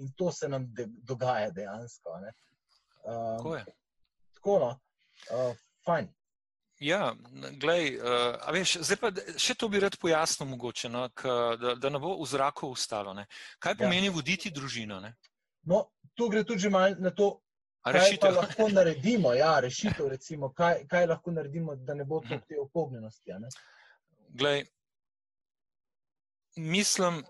In 0.00 0.12
to 0.16 0.30
se 0.32 0.48
nam 0.48 0.68
de, 0.76 0.86
dogaja 1.08 1.50
dejansko. 1.50 2.20
ne. 2.22 2.32
Tako 3.02 3.48
Um, 3.48 3.56
je. 3.56 3.64
tako 4.34 4.58
no, 4.58 4.66
uh, 5.34 5.56
fajn. 5.84 6.08
Ja, 6.82 7.12
glej, 7.54 7.94
uh, 7.94 8.06
a 8.40 8.50
veš, 8.50 8.80
zdaj 8.82 8.98
pa 8.98 9.08
še 9.38 9.54
to 9.54 9.68
bi 9.68 9.78
rad 9.78 9.94
pojasnil, 9.96 10.48
mogoče, 10.48 10.88
no, 10.88 11.04
k, 11.10 11.28
da, 11.56 11.74
da 11.76 11.88
ne 11.88 11.98
bo 11.98 12.16
v 12.16 12.26
zraku 12.26 12.66
ostalo. 12.68 13.14
Ne. 13.14 13.26
Kaj 13.58 13.72
Ja. 13.72 13.78
pomeni 13.78 14.08
voditi 14.08 14.50
družino? 14.50 14.98
Ne? 14.98 15.12
No, 15.62 15.84
tu 16.14 16.26
gre 16.28 16.42
tudi 16.42 16.68
malo 16.68 16.96
na 16.98 17.10
to, 17.12 17.38
A 17.82 17.92
kaj 17.92 18.18
lahko 18.30 18.66
naredimo. 18.78 19.30
Ja, 19.32 19.60
rešitev, 19.60 20.08
recimo, 20.08 20.50
kaj, 20.50 20.86
kaj 20.86 21.06
lahko 21.06 21.30
naredimo, 21.30 21.76
da 21.76 21.94
ne 21.94 22.04
bo 22.04 22.20
to 22.20 22.34
Mhm. 22.34 22.42
te 22.48 22.58
opognjenosti. 22.58 23.32
a 23.32 23.38
ne. 23.38 23.48
Glej, 24.30 24.64
mislim, 26.56 27.22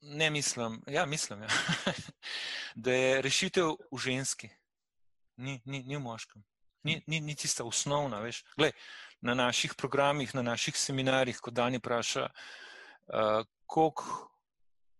ne 0.00 0.30
mislim, 0.30 0.82
ja, 0.86 1.06
mislim, 1.06 1.42
ja, 1.42 1.48
da 2.76 2.92
je 2.92 3.22
rešitev 3.22 3.72
v 3.90 3.98
ženski, 3.98 4.48
ni, 5.36 5.60
ni, 5.64 5.82
ni 5.82 5.96
v 5.96 6.00
moškem. 6.00 6.44
Ni, 6.86 7.00
ni, 7.10 7.20
ni 7.20 7.34
tista 7.34 7.66
osnovna. 7.66 8.22
Veš. 8.24 8.44
Glej, 8.56 8.72
na 9.20 9.34
naših 9.34 9.74
programih, 9.74 10.34
na 10.34 10.42
naših 10.46 10.76
seminarjih, 10.78 11.42
ko 11.42 11.50
Dani 11.50 11.82
vpraša, 11.82 12.28
uh, 12.30 13.42
koliko 13.66 14.30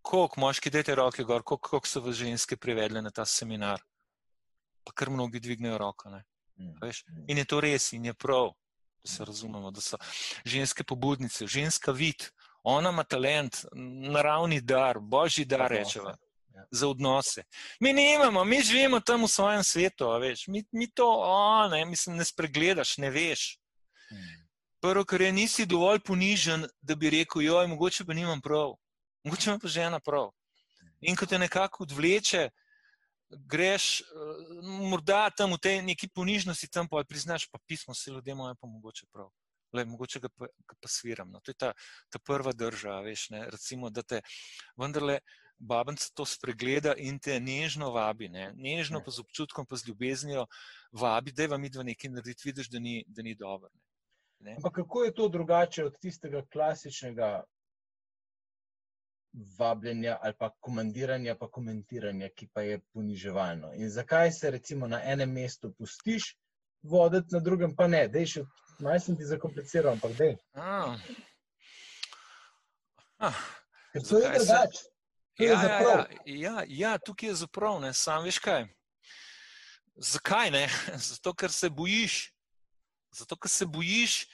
koliko 0.07 0.40
moški 0.40 0.70
dajte 0.70 0.94
roke 0.94 1.25
gor, 1.25 1.42
koliko, 1.42 1.68
koliko 1.68 1.88
so 1.88 2.01
vas 2.01 2.16
ženske 2.16 2.57
privedle 2.57 3.03
na 3.03 3.11
ta 3.11 3.25
seminar. 3.27 3.83
Pa 4.87 4.92
kar 4.94 5.11
mnogi 5.11 5.40
dvignejo 5.42 5.79
roko. 5.79 6.11
Ne. 6.11 6.22
Mm. 6.61 6.77
Veš? 6.83 7.03
In 7.29 7.38
je 7.42 7.44
to 7.44 7.61
res, 7.61 7.90
in 7.92 8.05
je 8.07 8.14
prav, 8.14 8.53
da 9.03 9.11
se 9.11 9.25
razumemo, 9.25 9.70
da 9.70 9.83
so 9.83 9.99
ženske 10.44 10.85
pobudnice, 10.85 11.46
ženska 11.46 11.92
vid, 11.92 12.29
ona 12.62 12.90
ima 12.94 13.05
talent, 13.05 13.64
naravni 14.14 14.61
dar, 14.61 14.99
božji 15.01 15.44
dar, 15.44 15.70
rečeva. 15.70 16.14
Ja. 16.57 16.64
Za 16.71 16.88
odnose. 16.88 17.45
Mi 17.81 17.92
nimamo, 17.92 18.45
mi 18.45 18.62
živimo 18.62 19.01
tam 19.01 19.25
v 19.25 19.29
svojem 19.29 19.64
svetu, 19.64 20.09
veš. 20.21 20.47
Mi, 20.49 20.64
mi 20.73 20.88
to, 20.90 21.07
o, 21.07 21.69
ne, 21.69 21.85
mislim, 21.85 22.16
ne 22.16 22.25
spregledaš, 22.25 22.97
ne 22.99 23.11
veš. 23.11 23.59
Mm. 24.12 24.35
Prvo, 24.81 25.05
kar 25.05 25.21
je, 25.21 25.33
nisi 25.33 25.66
dovolj 25.66 26.01
ponižen, 26.01 26.66
da 26.81 26.95
bi 26.95 27.11
rekel, 27.11 27.42
joj, 27.42 27.66
mogoče 27.66 28.05
pa 28.05 28.14
nimam 28.14 28.40
prav, 28.40 28.77
mogoče 29.25 29.51
ima 29.51 29.59
pa 29.62 29.69
žena 29.69 30.01
prav. 30.01 30.31
In 31.01 31.16
ko 31.16 31.27
te 31.27 31.38
nekako 31.38 31.85
odvleče, 31.85 32.49
greš, 33.31 34.01
eh, 34.01 34.05
morda 34.90 35.31
tam 35.31 35.53
v 35.53 35.59
tej 35.59 35.83
neki 35.83 36.09
ponižnosti, 36.09 36.69
tam 36.71 36.88
pa 36.88 37.05
priznaš, 37.09 37.49
pa 37.51 37.59
pismo 37.66 37.95
se 37.95 38.11
ljudem, 38.11 38.38
je 38.38 38.55
pa 38.61 38.66
mogoče 38.66 39.07
prav. 39.12 39.31
Le, 39.73 39.85
mogoče 39.85 40.21
ga 40.21 40.29
pa, 40.29 40.47
ga 40.47 40.75
pa 40.81 40.88
sviram. 40.88 41.31
No. 41.31 41.40
To 41.40 41.51
je 41.51 41.55
ta, 41.55 41.73
ta 42.09 42.19
prva 42.19 42.53
drža, 42.53 43.01
veš, 43.01 43.31
ne. 43.31 43.51
recimo, 43.51 43.90
da 43.90 44.03
te 44.03 44.23
vendarle 44.77 45.19
babenca 45.59 46.11
to 46.14 46.25
spregleda 46.25 46.95
in 46.99 47.19
te 47.19 47.40
nežno 47.40 47.90
vabi, 47.90 48.29
ne. 48.29 48.53
nežno 48.55 49.01
pa 49.05 49.11
z 49.11 49.25
občutkom, 49.25 49.66
pa 49.66 49.77
z 49.77 49.88
ljubeznijo 49.88 50.47
vabi, 50.92 51.33
da 51.33 51.42
je 51.42 51.49
vam 51.49 51.64
idva 51.64 51.83
nekaj 51.83 52.11
narediti, 52.11 52.49
vidiš, 52.49 52.69
da 52.71 52.79
ni, 52.79 53.05
da 53.09 53.23
ni 53.23 53.35
dobro. 53.35 53.71
ne. 53.73 53.81
Ne? 54.38 54.55
Ampak 54.57 54.75
kako 54.75 55.05
je 55.05 55.14
to 55.14 55.29
drugače 55.29 55.85
od 55.85 55.99
tistega 55.99 56.42
klasičnega 56.53 57.45
vabljenja 59.59 60.19
ali 60.23 60.35
pa 60.38 60.51
komandiranja, 60.61 61.35
pa 61.35 61.49
komentiranja, 61.51 62.29
ki 62.29 62.49
pa 62.53 62.61
je 62.61 62.81
poniževalno? 62.92 63.73
In 63.75 63.90
zakaj 63.90 64.33
se 64.33 64.51
recimo 64.51 64.87
na 64.87 65.01
enem 65.05 65.33
mestu 65.33 65.73
pustiš 65.73 66.37
voditi, 66.83 67.35
na 67.35 67.40
drugem 67.40 67.77
pa 67.77 67.87
ne? 67.87 68.09
Dej 68.09 68.27
še, 68.27 68.45
malo 68.81 69.01
sem 69.01 69.16
ti 69.16 69.25
zakompliciral, 69.25 69.97
ampak 69.97 70.12
dej. 70.16 70.37
Ah. 70.55 71.01
Ah, 73.19 73.40
Ker 73.92 74.03
to 74.03 74.19
je 74.19 74.33
drugače. 74.37 74.95
Ja, 75.38 75.62
ja, 75.62 75.81
ja, 75.81 76.07
ja, 76.25 76.64
ja, 76.68 76.99
tukaj 76.99 77.29
je 77.29 77.35
zaprav, 77.35 77.81
ne, 77.81 77.92
sam 77.94 78.25
veš 78.25 78.38
kaj. 78.40 78.66
Zakaj 79.96 80.51
ne? 80.51 80.64
Zato, 81.11 81.35
ker 81.35 81.53
se 81.53 81.68
bojiš. 81.70 82.33
Zato, 83.12 83.37
ker 83.37 83.51
se 83.51 83.66
bojiš 83.66 84.27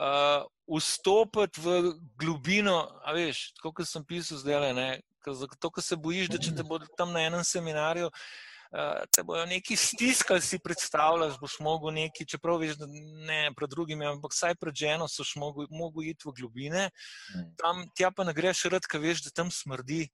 uh, 0.00 0.44
vstopiti 0.78 1.60
v 1.60 1.94
globino, 2.20 2.78
a 3.04 3.12
veš, 3.12 3.50
tako 3.58 3.72
kot 3.80 3.88
sem 3.88 4.04
pisal 4.06 4.40
zdaj, 4.40 4.72
ne, 4.76 4.88
ker 5.24 5.36
zato, 5.36 5.70
ker 5.70 5.84
se 5.84 5.96
bojiš, 5.96 6.32
da 6.32 6.40
če 6.40 6.54
te 6.56 6.64
bodo 6.64 6.88
tam 6.96 7.12
na 7.12 7.24
enem 7.28 7.44
seminarju, 7.44 8.08
uh, 8.08 9.04
te 9.12 9.24
bojo 9.26 9.44
neki 9.50 9.76
stiskali, 9.76 10.40
si 10.40 10.60
predstavljaš, 10.62 11.36
boš 11.40 11.58
mogel 11.64 11.92
neki, 12.00 12.24
čeprav 12.32 12.60
veš, 12.64 12.78
da 12.80 12.88
ne 12.88 13.42
pred 13.56 13.72
drugimi, 13.76 14.08
ampak 14.08 14.32
vsaj 14.32 14.56
pred 14.60 14.76
ženo 14.76 15.08
soš 15.08 15.34
mogel, 15.40 15.68
mogel 15.70 16.08
iti 16.12 16.28
v 16.28 16.36
globine, 16.40 16.90
Mm. 17.34 17.56
tam 17.60 17.84
tja 17.96 18.10
pa 18.10 18.24
ne 18.24 18.32
greš 18.32 18.66
rad, 18.72 18.84
ker 18.88 19.00
veš, 19.00 19.24
da 19.28 19.30
tam 19.42 19.50
smrdi. 19.52 20.06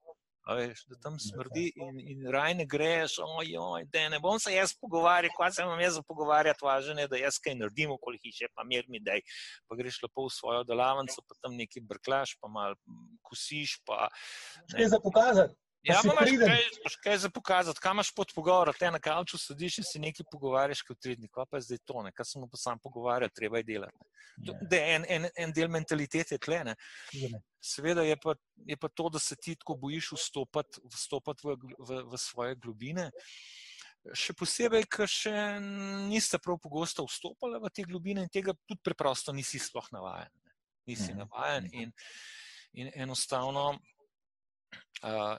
Veš, 0.57 0.83
da 0.89 0.99
tam 1.03 1.17
smrdi 1.19 1.65
in, 1.75 1.99
in 2.13 2.27
raj 2.33 2.55
ne 2.59 2.65
greš, 2.65 3.17
ojoj, 3.25 3.85
da 3.93 4.07
ne 4.09 4.19
bom 4.23 4.39
se 4.39 4.53
jaz 4.53 4.73
pogovarjal, 4.81 5.33
kaj 5.37 5.51
se 5.55 5.65
imam 5.65 5.81
jaz 5.81 5.97
za 5.99 6.03
pogovarjati, 6.07 6.65
važno 6.65 7.01
je, 7.01 7.07
da 7.11 7.21
jaz 7.21 7.39
kaj 7.43 7.55
naredim 7.59 7.91
okoli 7.95 8.19
hiše, 8.23 8.49
pa 8.55 8.65
mir 8.67 8.85
mi 8.89 9.01
daj. 9.03 9.23
Pa 9.67 9.77
greš 9.79 10.01
lepo 10.03 10.27
v 10.27 10.35
svojo 10.35 10.63
delavnico, 10.67 11.23
pa 11.27 11.39
tam 11.41 11.57
nekaj 11.59 11.85
brklaš, 11.93 12.37
pa 12.41 12.49
malo 12.51 12.75
kosiš, 13.27 13.79
pa 13.85 14.07
Kaj 14.71 14.87
za 14.95 14.99
pokazati? 15.03 15.60
Ja, 15.83 15.97
pa 16.03 16.11
imaš 16.13 16.29
kaj, 16.37 16.63
imaš 16.79 16.95
kaj 17.03 17.17
za 17.17 17.29
pokazati, 17.33 17.79
kam 17.81 17.95
imaš 17.95 18.11
pod 18.13 18.31
pogovor, 18.35 18.69
te 18.79 18.91
na 18.91 18.99
kavču 19.01 19.37
sediš 19.41 19.77
in 19.81 19.85
si 19.87 19.99
nekaj 19.99 20.25
pogovarjaš 20.31 20.81
kot 20.85 20.99
tridnik, 21.01 21.31
pa 21.49 21.57
je 21.57 21.61
zdaj 21.61 21.79
to, 21.85 22.03
ne, 22.05 22.11
kar 22.13 22.25
smo 22.25 22.45
pa 22.51 22.57
sam 22.57 22.79
pogovarjali, 22.79 23.33
treba 23.35 23.57
je 23.57 23.63
delati. 23.63 23.97
To, 24.45 24.53
Ja, 24.53 24.59
da 24.69 24.75
je 24.77 24.95
en, 24.95 25.05
en, 25.09 25.25
en 25.37 25.51
del 25.53 25.67
mentalitete 25.69 26.37
tle, 26.37 26.61
ne. 26.63 26.75
sigurno. 27.09 27.41
Seveda 27.61 28.01
je 28.05 28.15
pa, 28.17 28.35
je 28.65 28.77
pa 28.77 28.89
to, 28.89 29.09
da 29.09 29.19
se 29.19 29.35
ti 29.35 29.55
tako 29.55 29.75
bojiš 29.75 30.11
vstopati, 30.11 30.81
vstopati 30.93 31.47
v, 31.47 31.57
v, 31.77 32.03
v 32.13 32.17
svoje 32.17 32.55
globine. 32.55 33.09
Še 34.17 34.33
posebej, 34.33 34.85
ker 34.89 35.09
še 35.09 35.33
niste 36.09 36.39
prav 36.41 36.57
pogosto 36.63 37.05
vstopali 37.05 37.59
v 37.61 37.69
te 37.69 37.83
globine 37.85 38.23
in 38.25 38.31
tega 38.33 38.55
tudi 38.65 38.81
preprosto 38.81 39.33
nisi 39.33 39.59
sploh 39.61 39.89
navajen. 39.93 40.31
Ne. 40.45 40.55
Nisi 40.89 41.11
Mhm. 41.11 41.19
navajen 41.19 41.67
in, 41.73 41.91
in 42.73 42.89
enostavno. 42.95 43.75
Uh, 45.01 45.33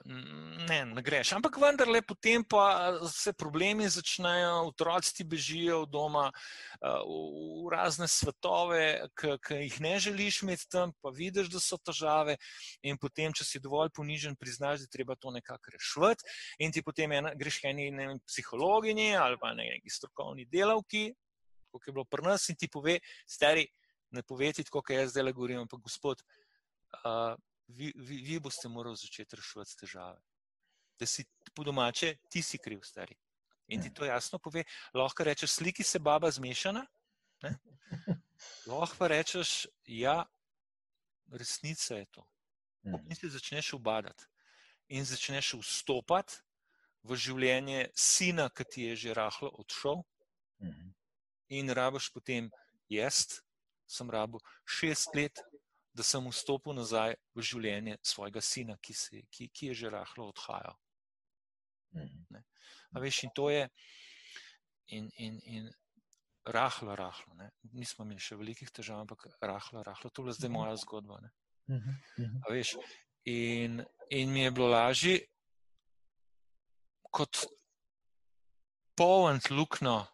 ne, 0.66 0.80
ne 0.90 1.02
greš. 1.06 1.36
Ampak 1.36 1.54
vendarle, 1.62 2.00
potem 2.02 2.42
pa 2.42 2.98
se 3.06 3.30
problemi 3.32 3.86
začnejo, 3.86 4.72
otroci 4.72 5.12
ti 5.14 5.24
bežijo 5.24 5.84
od 5.84 5.92
doma 5.92 6.24
uh, 6.32 7.04
v, 7.06 7.20
v 7.62 7.70
razne 7.70 8.08
svetove, 8.10 9.06
ki 9.14 9.60
jih 9.60 9.76
ne 9.84 9.92
želiš 10.02 10.40
imeti 10.42 10.66
tam, 10.66 10.90
pa 10.98 11.12
vidiš, 11.14 11.52
da 11.52 11.62
so 11.62 11.78
težave, 11.78 12.34
in 12.82 12.98
potem, 12.98 13.30
če 13.30 13.46
si 13.46 13.62
dovolj 13.62 13.92
ponižen, 13.94 14.34
priznaš, 14.34 14.82
da 14.82 14.88
je 14.88 14.94
treba 14.98 15.14
to 15.14 15.30
nekako 15.30 15.76
rešiti, 15.76 16.26
in 16.58 16.74
ti 16.74 16.82
potem 16.82 17.14
ena, 17.20 17.30
greš 17.38 17.60
k 17.62 17.70
eni 17.70 17.92
ne 17.94 18.08
psihologinji 18.26 19.14
ali 19.14 19.38
pa 19.38 19.54
ne, 19.54 19.68
neki 19.76 19.94
strokovni 19.94 20.48
delavki, 20.50 21.04
kot 21.70 21.86
je 21.86 21.94
bilo 21.94 22.08
pri 22.10 22.26
nas, 22.32 22.48
in 22.50 22.58
ti 22.58 22.66
pove, 22.66 22.98
stari, 23.30 23.68
ne 24.10 24.26
poveti, 24.26 24.66
kot 24.66 24.90
jaz 24.90 25.14
zdaj 25.14 25.30
le 25.30 25.38
govorim, 25.38 25.62
ampak 25.62 25.86
gospod. 25.86 26.26
Uh, 27.06 27.38
vi, 27.76 27.92
vi, 27.96 28.16
vi 28.26 28.38
boste 28.40 28.68
morali 28.68 28.96
začeti 28.96 29.36
reševati 29.36 29.76
težave. 29.80 30.20
Da 30.98 31.06
si 31.06 31.24
po 31.54 31.64
domače, 31.64 32.16
ti 32.30 32.42
si 32.42 32.58
kriv, 32.58 32.82
stari. 32.84 33.16
In 33.72 33.82
ti 33.82 33.92
to 33.94 34.04
jasno 34.04 34.38
pove. 34.38 34.64
Lahko 34.94 35.24
rečeš, 35.24 35.50
sliki 35.50 35.82
se 35.82 35.98
baba 35.98 36.30
zmešana, 36.30 36.84
ne? 37.42 37.52
lahko 38.70 38.96
pa 38.98 39.08
rečeš, 39.08 39.66
ja, 39.86 40.24
resnica 41.32 41.96
je 41.96 42.06
to. 42.10 42.26
Mhm. 42.86 43.10
In 43.10 43.16
ti 43.16 43.30
začneš 43.30 43.72
ubadati 43.78 44.24
in 44.92 45.04
začneš 45.04 45.54
vstopati 45.62 46.42
v 47.02 47.16
življenje 47.16 47.86
sina, 47.96 48.48
ki 48.50 48.64
ti 48.64 48.82
je 48.90 48.96
že 48.96 49.14
rahlo 49.14 49.48
odšel, 49.58 50.02
Mhm. 50.62 50.92
in 51.48 51.70
rabiš 51.70 52.10
potem 52.12 52.50
jaz, 52.88 53.40
sem 53.86 54.10
rabil 54.10 54.38
šest 54.64 55.14
let, 55.14 55.40
da 55.92 56.02
sem 56.02 56.24
vstopil 56.30 56.74
nazaj 56.76 57.16
v 57.36 57.44
življenje 57.44 57.98
svojega 58.06 58.40
sina, 58.40 58.76
ki, 58.80 58.94
se, 58.96 59.22
ki, 59.30 59.48
ki 59.52 59.70
je 59.70 59.74
že 59.82 59.92
rahlo 59.92 60.30
odhajal. 60.32 60.76
Mhm. 61.96 62.40
A 62.92 63.00
veš, 63.00 63.22
in 63.24 63.32
to 63.36 63.48
je, 63.50 63.68
in, 64.92 65.08
in, 65.16 65.38
in 65.44 65.70
rahlo, 66.44 66.96
rahlo. 66.96 67.34
Ne? 67.36 67.50
Nismo 67.72 68.04
imeli 68.04 68.20
še 68.20 68.36
velikih 68.36 68.70
težav, 68.72 69.04
ampak 69.04 69.24
rahlo, 69.40 69.84
rahlo. 69.84 70.10
To 70.10 70.26
je 70.26 70.36
zdaj 70.36 70.52
moja 70.52 70.76
zgodba. 70.80 71.20
Ne? 71.24 71.32
Mhm. 71.72 71.98
Mhm. 72.18 72.40
A 72.46 72.52
veš, 72.52 72.76
in, 73.28 73.82
in 74.10 74.32
mi 74.32 74.44
je 74.44 74.50
bilo 74.50 74.68
lažje 74.72 75.20
kot 77.12 77.44
polnt 78.96 79.50
lukno 79.50 80.06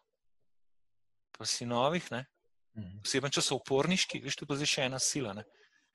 po 1.31 1.45
sinovih, 1.47 2.11
ne? 2.11 2.25
Mhm. 2.75 2.99
posebej 3.03 3.31
če 3.35 3.41
so 3.43 3.57
uporniški, 3.59 4.21
veš, 4.23 4.37
to 4.37 4.45
je 4.45 4.49
pa 4.49 4.55
zdaj 4.59 4.69
še 4.71 4.85
ena 4.87 4.99
sila. 5.03 5.33
Ne? 5.35 5.43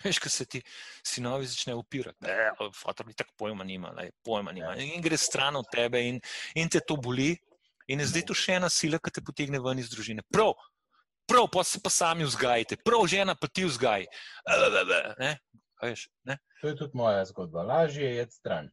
Veš, 0.04 0.18
ko 0.20 0.28
se 0.28 0.44
ti 0.46 0.60
sinovi 1.06 1.46
začnejo 1.46 1.78
upirati, 1.80 2.18
da 2.20 2.32
je 2.32 3.16
tako 3.16 3.32
pojma 3.36 3.64
nima, 3.64 3.92
ne, 3.96 4.10
pojma 4.24 4.52
nima. 4.52 4.74
In 4.76 5.02
gre 5.02 5.16
stran 5.16 5.56
od 5.56 5.66
tebe 5.72 6.02
in, 6.08 6.20
in 6.54 6.68
te 6.68 6.80
to 6.80 6.96
boli. 6.96 7.34
In 7.88 8.00
je 8.00 8.06
zdaj 8.12 8.22
to 8.28 8.34
še 8.36 8.56
ena 8.56 8.70
sila, 8.72 8.96
ki 8.96 9.12
te 9.12 9.20
potegne 9.24 9.60
ven 9.60 9.80
iz 9.82 9.90
družine. 9.92 10.24
Prav, 10.32 10.54
prav, 11.28 11.48
pa 11.52 11.64
se 11.64 11.80
pa 11.84 11.92
sami 11.92 12.24
vzgajite, 12.24 12.78
prav 12.80 13.04
žena 13.12 13.34
pa 13.36 13.48
ti. 13.48 13.66
Ne? 15.20 15.34
Veš, 15.82 16.08
ne? 16.24 16.38
To 16.62 16.70
je 16.70 16.76
tudi 16.80 16.96
moja 16.96 17.24
zgodba. 17.28 17.62
Lažje 17.62 18.08
je 18.08 18.22
iti 18.22 18.38
stran. 18.40 18.70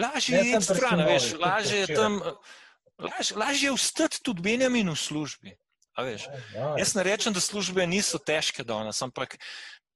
Lažje 0.00 0.38
je 0.38 0.56
pri 0.56 0.62
stran, 0.66 1.02
veš, 1.06 1.32
lažje 1.38 1.84
je 1.84 1.94
tam. 1.94 2.18
Laž, 3.00 3.32
lažje 3.36 3.70
je 3.70 3.76
vstati 3.76 4.22
tudi 4.22 4.42
Benjamin 4.42 4.90
v 4.90 4.98
službi. 4.98 5.54
A 5.98 6.04
veš, 6.06 6.26
Ja, 6.54 6.74
Jaz 6.78 6.94
ne 6.94 7.02
rečem, 7.04 7.34
da 7.34 7.40
službe 7.42 7.86
niso 7.86 8.18
težke 8.18 8.64
danes, 8.64 9.02
ampak 9.02 9.36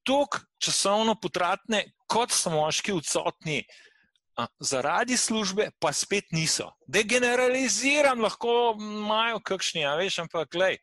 tako 0.05 0.41
časovno 0.63 1.15
potratne, 1.21 1.85
kot 2.11 2.33
so 2.33 2.53
moški 2.53 2.93
odsotni, 2.93 3.63
zaradi 4.61 5.17
službe, 5.17 5.69
pa 5.79 5.93
spet 5.93 6.33
niso. 6.33 6.71
Degeneraliziram, 6.87 8.21
lahko 8.21 8.75
imajo 8.79 9.41
kakšni, 9.45 9.85
a 9.87 9.95
veš, 9.99 10.19
ampak 10.25 10.51
glej, 10.53 10.79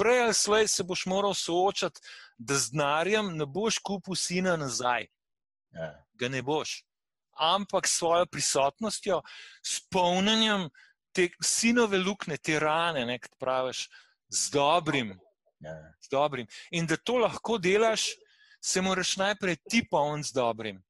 prej 0.00 0.22
ali 0.24 0.34
slej 0.34 0.68
se 0.68 0.84
boš 0.84 1.06
moral 1.06 1.34
soočati, 1.34 2.00
da 2.38 2.56
z 2.56 2.72
denarjem 2.72 3.34
ne 3.36 3.46
boš 3.46 3.78
kupil 3.84 4.16
sina 4.16 4.56
nazaj, 4.56 5.06
ja. 5.76 5.90
ga 6.14 6.28
ne 6.28 6.42
boš. 6.42 6.80
Ampak 7.40 7.88
s 7.88 7.98
svojo 8.00 8.26
prisotnostjo, 8.26 9.20
s 9.64 9.80
polnjenjem 9.92 10.68
te 11.12 11.28
sinove 11.44 11.98
lukne, 11.98 12.36
te 12.36 12.58
rane, 12.60 13.04
ne, 13.06 13.18
kot 13.18 13.36
praviš, 13.38 13.88
z 14.28 14.50
dobrim, 14.50 15.18
Ja. 15.60 15.76
z 16.00 16.08
dobrim. 16.08 16.46
In 16.72 16.86
da 16.88 16.96
to 16.96 17.18
lahko 17.20 17.58
delaš, 17.60 18.06
se 18.60 18.80
moraš 18.80 19.16
najprej 19.16 19.56
ti 19.70 19.82
polniti 19.90 20.28
z 20.28 20.32
dobrim. 20.32 20.82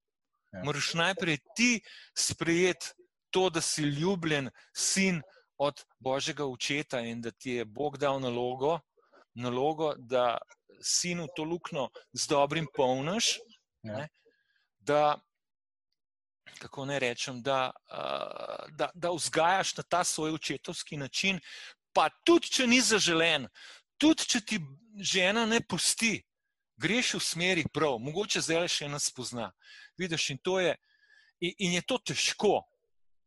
Ja. 0.52 0.64
Moraš 0.64 0.94
najprej 0.94 1.38
ti 1.56 1.80
sprejeti 2.18 2.86
to, 3.30 3.50
da 3.50 3.60
si 3.60 3.82
ljubljen 3.82 4.50
sin 4.76 5.22
od 5.58 5.84
Božjega 5.98 6.46
očeta 6.46 7.00
in 7.00 7.20
da 7.20 7.30
ti 7.30 7.50
je 7.50 7.64
Bog 7.64 7.98
dal 7.98 8.20
nalogo, 8.20 8.80
nalogo 9.34 9.94
da 9.98 10.38
sinu 10.82 11.28
to 11.36 11.44
luknjo 11.44 11.88
z 12.12 12.26
dobrim 12.26 12.66
polniš, 12.76 13.38
Ja. 13.82 13.96
ne, 13.96 14.08
da, 14.78 15.20
kako 16.58 16.84
ne 16.84 16.98
rečem, 16.98 17.42
da, 17.42 17.70
da, 18.76 18.90
da 18.94 19.10
vzgajaš 19.10 19.76
na 19.76 19.82
ta 19.82 20.04
svoj 20.04 20.34
očetovski 20.34 20.96
način, 20.96 21.40
pa 21.92 22.10
tudi, 22.24 22.50
če 22.52 22.66
ni 22.66 22.80
zaželen, 22.80 23.48
tudi, 23.98 24.26
če 24.28 24.40
ti 24.40 24.60
žena 25.00 25.46
ne 25.46 25.60
pusti, 25.60 26.20
greš 26.80 27.14
v 27.18 27.22
smeri 27.24 27.64
prav, 27.72 27.98
mogoče 28.00 28.40
zdaj 28.44 28.68
še 28.72 28.88
ena 28.88 29.00
spozna. 29.02 29.50
Vidiš, 30.00 30.30
in, 30.34 30.40
to 30.42 30.58
je, 30.60 30.74
in, 31.40 31.54
in 31.66 31.78
je 31.78 31.82
to 31.84 31.98
težko. 32.12 32.60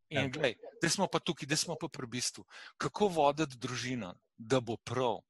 Ja. 0.10 0.24
In 0.24 0.32
glej, 0.34 0.58
da 0.82 0.90
smo 0.90 1.08
pa 1.10 1.22
tukaj, 1.22 1.50
da 1.50 1.58
smo 1.58 1.78
pa 1.80 1.90
pri 1.90 2.10
bistvu. 2.18 2.46
Kako 2.82 3.10
voditi 3.14 3.58
družino, 3.58 4.14
da 4.38 4.62
bo 4.62 4.78
prav? 4.78 5.22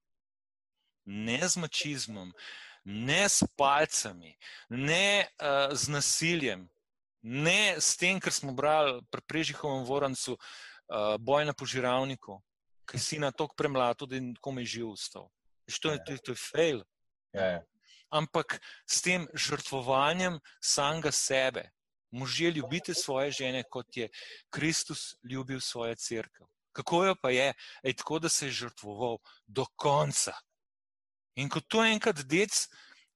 Ne 1.05 1.39
z 1.43 1.59
mačizmom, 1.59 2.31
ne 2.83 3.23
s 3.29 3.43
palcami, 3.59 4.35
ne 4.69 5.27
uh, 5.39 5.75
z 5.75 5.91
nasiljem, 5.91 6.67
ne 7.23 7.75
s 7.79 7.95
tem, 7.99 8.19
kar 8.19 8.35
smo 8.35 8.51
brali 8.55 8.99
pri 9.11 9.23
Prežihovem 9.27 9.83
Vorancu, 9.87 10.35
uh, 10.35 11.15
boj 11.19 11.47
na 11.47 11.55
požiravniku, 11.55 12.39
ki 12.87 12.99
si 12.99 13.19
na 13.19 13.31
tok 13.31 13.55
premlato, 13.55 14.07
da 14.07 14.19
je 14.19 14.33
komaj 14.43 14.67
živ 14.67 14.95
ustal. 14.95 15.29
To 15.81 15.91
je, 15.91 15.99
to 16.03 16.11
je, 16.11 16.19
to 16.19 16.31
je 16.35 16.39
fail. 16.39 16.83
Ja, 17.31 17.45
ja. 17.55 17.61
Ampak 18.13 18.59
s 18.85 19.01
tem 19.01 19.25
žrtvovanjem 19.33 20.37
samega 20.61 21.11
sebe, 21.11 21.69
možje 22.13 22.51
ljubite 22.51 22.93
svoje 22.93 23.31
žene, 23.31 23.63
kot 23.69 23.97
je 23.97 24.09
Kristus 24.53 25.15
ljubil 25.23 25.59
svojo 25.59 25.95
crkvo. 25.95 26.47
Kako 26.71 27.03
jo 27.05 27.15
pa 27.21 27.29
je, 27.29 27.53
Ej, 27.83 27.93
tako 27.93 28.19
da 28.19 28.29
se 28.29 28.45
je 28.45 28.51
žrtvoval 28.51 29.17
do 29.47 29.65
konca. 29.75 30.33
In 31.35 31.49
ko 31.49 31.61
to 31.61 31.83
enkrat 31.85 32.21
dec 32.29 32.67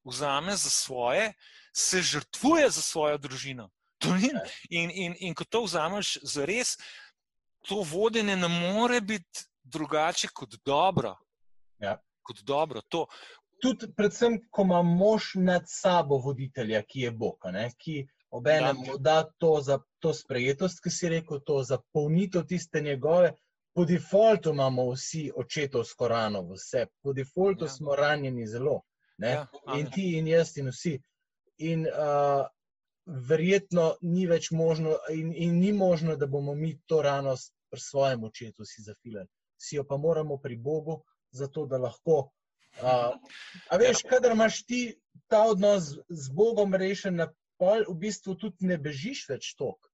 vzame 0.03 0.55
za 0.55 0.69
svoje, 0.69 1.33
se 1.73 2.01
žrtvuje 2.01 2.69
za 2.69 2.81
svojo 2.81 3.17
družino. 3.17 3.69
To 3.97 4.13
ni, 4.13 4.29
in, 4.69 4.89
in, 4.93 5.15
in 5.19 5.36
ko 5.36 5.45
to 5.45 5.63
vzameš 5.65 6.17
za 6.21 6.45
res, 6.45 6.77
to 7.65 7.81
vodenje 7.81 8.36
ne 8.36 8.47
more 8.47 9.01
biti 9.01 9.45
drugače 9.63 10.29
kot 10.33 10.56
dobro. 10.65 11.15
Ja. 11.81 11.98
Kot 12.21 12.41
dobro. 12.43 12.81
To, 12.81 13.06
Tudi, 13.62 13.87
predvsem, 13.97 14.37
ko 14.51 14.62
ima 14.62 14.81
mož 14.85 15.31
nad 15.35 15.63
sabo 15.65 16.17
voditelja, 16.17 16.83
ki 16.83 17.01
je 17.01 17.12
Bog, 17.12 17.47
ne, 17.53 17.71
ki 17.77 18.08
obenem 18.29 18.75
Ja. 18.75 18.91
mu 18.91 18.97
da 18.97 19.23
to 19.37 19.62
za 19.62 19.79
to 19.99 20.13
sprejetost, 20.13 20.83
ki 20.83 20.89
si 20.89 21.10
rekel, 21.10 21.39
to 21.45 21.63
zapolnitev 21.63 22.45
tiste 22.45 22.81
njegove. 22.81 23.33
Po 23.73 23.85
defaultu 23.85 24.49
imamo 24.49 24.91
vsi 24.91 25.31
očetovsko 25.35 26.08
rano 26.08 26.41
v 26.41 26.58
sebi, 26.58 26.91
po 27.03 27.13
defaultu 27.13 27.65
Ja. 27.65 27.69
ja. 27.69 27.73
smo 27.73 27.95
ranjeni 27.95 28.47
zelo. 28.47 28.81
Ne? 29.17 29.31
Ja, 29.31 29.47
amen. 29.65 29.79
in 29.79 29.91
ti, 29.91 30.17
in 30.17 30.27
jaz, 30.27 30.58
in 30.58 30.69
vsi. 30.69 30.99
In 31.58 31.87
uh, 31.87 32.45
verjetno 33.05 33.95
ni 34.01 34.27
več 34.27 34.51
možno, 34.51 34.97
in, 35.10 35.33
in 35.33 35.60
ni 35.60 35.73
možno, 35.73 36.15
da 36.15 36.27
bomo 36.27 36.55
mi 36.55 36.75
to 36.85 37.01
rano 37.01 37.35
pri 37.69 37.79
svojem 37.79 38.23
očetu 38.23 38.65
si 38.65 38.81
zafilali. 38.81 39.27
Si 39.58 39.75
jo 39.75 39.83
pa 39.83 39.97
moramo 39.97 40.37
pri 40.37 40.55
Bogu, 40.58 41.03
zato 41.31 41.65
da 41.65 41.77
lahko. 41.77 42.29
Uh, 42.78 43.15
a 43.69 43.78
veš, 43.82 44.04
kadar 44.06 44.36
imaš 44.36 44.62
ti 44.65 44.82
ta 45.28 45.44
odnos 45.50 45.96
z, 46.10 46.30
Bogom 46.34 46.75
rešen, 46.78 47.17
na 47.17 47.28
pol 47.58 47.84
v 47.90 47.96
bistvu 48.06 48.38
tudi 48.38 48.69
ne 48.69 48.78
bežiš 48.78 49.28
več 49.30 49.56
tok. 49.58 49.90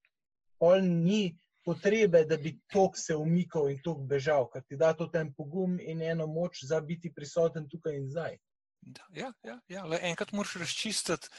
pol 0.59 0.79
ni 0.79 1.35
potrebe, 1.63 2.23
da 2.27 2.37
bi 2.37 2.53
tok 2.71 2.97
se 2.97 3.15
umikal 3.15 3.69
in 3.71 3.79
tok 3.83 4.03
bežal, 4.07 4.47
ker 4.51 4.63
ti 4.67 4.77
da 4.79 4.93
to 4.93 5.07
ten 5.11 5.33
pogum 5.33 5.79
in 5.79 6.01
eno 6.01 6.27
moč 6.27 6.63
za 6.63 6.79
biti 6.81 7.11
prisoten 7.11 7.67
tukaj 7.69 7.95
in 7.97 8.07
zdaj. 8.11 8.37
Da, 8.81 9.07
ja, 9.15 9.31
ja, 9.43 9.59
ja. 9.67 9.85
Le 9.87 9.99
enkrat 10.03 10.31
moraš 10.31 10.55
razčistiti, 10.59 11.31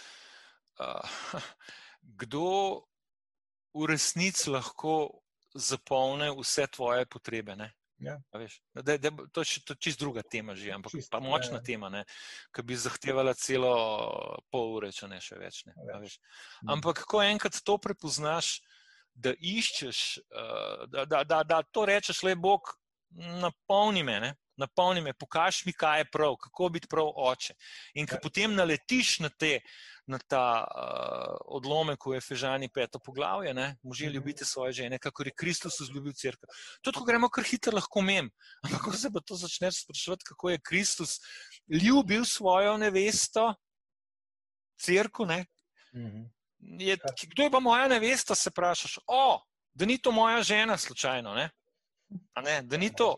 uh, 0.80 1.40
kdo 2.20 2.49
v 3.74 3.88
resnici 3.90 4.51
lahko 4.51 5.20
zapolne 5.55 6.30
vse 6.32 6.66
tvoje 6.72 7.07
potrebe. 7.07 7.57
Ne? 7.57 7.72
Ja. 8.03 8.18
A 8.34 8.38
Veš, 8.38 8.59
da, 8.74 8.97
da, 8.99 9.11
to 9.32 9.45
je 9.45 9.49
čist, 9.49 9.72
čist 9.78 10.01
druga 10.01 10.22
tema, 10.22 10.57
že, 10.59 10.72
ampak 10.74 10.92
Čist, 10.92 11.11
pa 11.12 11.20
močna 11.22 11.61
ja, 11.61 11.62
ja. 11.62 11.64
tema, 11.64 11.90
ki 12.55 12.64
bi 12.66 12.76
zahtevala 12.76 13.34
celo 13.38 13.74
pol 14.51 14.78
ure, 14.80 14.90
če 14.92 15.09
ne 15.09 15.20
še 15.22 15.38
več. 15.38 15.62
Ne, 15.68 15.76
a 15.78 16.01
Več. 16.01 16.16
veš. 16.16 16.16
Ampak, 16.74 17.05
ko 17.09 17.22
enkrat 17.22 17.61
to 17.62 17.78
prepoznaš, 17.78 18.59
da 19.14 19.30
iščeš, 19.38 20.01
uh, 20.34 20.86
da, 20.90 21.05
da, 21.07 21.22
da, 21.22 21.42
da 21.47 21.62
to 21.62 21.86
rečeš, 21.86 22.24
le 22.26 22.34
Bog, 22.34 22.74
napolni 23.14 24.03
me, 24.03 24.18
ne? 24.20 24.32
Napolni 24.57 25.00
me, 25.00 25.12
pokaži 25.12 25.62
mi, 25.66 25.72
kaj 25.72 26.00
je 26.00 26.11
prav, 26.12 26.36
kako 26.36 26.68
biti 26.68 26.88
prav 26.88 27.07
oče. 27.16 27.55
In 27.94 28.07
ko 28.07 28.14
Ja. 28.14 28.20
potem 28.22 28.55
naletiš 28.55 29.18
na, 29.18 29.28
te, 29.28 29.61
na 30.07 30.18
ta 30.18 30.64
uh, 30.64 31.36
odlomek 31.48 32.07
v 32.07 32.14
Efežani, 32.14 32.68
peto 32.68 32.98
poglavje, 32.98 33.55
ne? 33.55 33.76
može 33.82 34.07
Mhm. 34.07 34.14
ljubiti 34.14 34.44
svoje 34.44 34.72
žene, 34.72 34.98
kako 34.98 35.22
je 35.22 35.32
Kristus 35.32 35.80
vzljubil 35.80 36.12
crkvo. 36.12 36.48
Tudi, 36.82 36.98
ko 36.98 37.05
gremo 37.05 37.28
kar 37.28 37.44
hitro, 37.44 37.72
lahko 37.72 38.00
mem. 38.02 38.30
Ampak, 38.62 38.82
ko 38.82 38.92
se 38.92 39.11
pa 39.11 39.20
to 39.20 39.34
začneš 39.34 39.82
sprašovati, 39.84 40.24
kako 40.24 40.50
je 40.50 40.61
Kristus 40.61 41.18
ljubil 41.82 42.24
svojo 42.24 42.76
nevesto, 42.76 43.55
crkvo, 44.76 45.26
ne? 45.26 45.46
Mhm. 45.94 46.22
je, 46.78 46.96
ki- 46.96 47.26
kdo 47.26 47.42
je 47.42 47.50
pa 47.50 47.61
moja 47.61 47.88
nevesta, 47.88 48.34
se 48.34 48.50
vprašaš. 48.50 48.98
O, 49.07 49.40
da 49.74 49.84
ni 49.84 49.98
to 49.98 50.12
moja 50.12 50.42
žena, 50.42 50.76
slučajno. 50.76 51.34
Ne? 51.34 51.50
A 52.34 52.40
Ne, 52.42 52.62
da 52.62 52.76
ni 52.76 52.94
to 52.94 53.16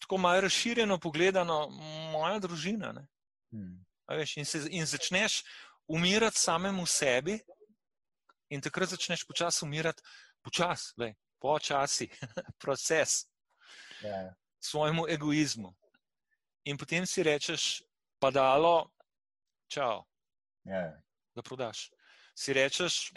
tako 0.00 0.16
malo 0.18 0.40
razširjeno 0.40 0.98
pogledano, 0.98 1.68
moja 2.12 2.38
družina. 2.38 2.92
Ne? 2.92 3.06
Mhm. 3.54 3.74
A 4.06 4.14
Veš, 4.14 4.36
in, 4.36 4.44
se, 4.44 4.62
in 4.70 4.86
začneš 4.86 5.42
umirati 5.86 6.38
samemu 6.38 6.86
sebi, 6.86 7.38
in 8.48 8.60
takrat 8.60 8.88
začneš 8.88 9.26
počasi 9.26 9.64
umirati, 9.64 10.02
počasi, 10.42 11.14
počasi, 11.40 12.08
proces 12.62 13.26
Ja. 14.02 14.34
svojemu 14.60 15.08
egoizmu. 15.08 15.74
In 16.64 16.76
potem 16.78 17.06
si 17.06 17.22
rečeš, 17.22 17.82
pa 18.18 18.30
dalo, 18.30 18.90
čau. 19.68 20.04
Ja. 20.64 21.00
da 21.34 21.42
prodaš. 21.42 21.90
Si 22.34 22.52
rečeš, 22.52 23.12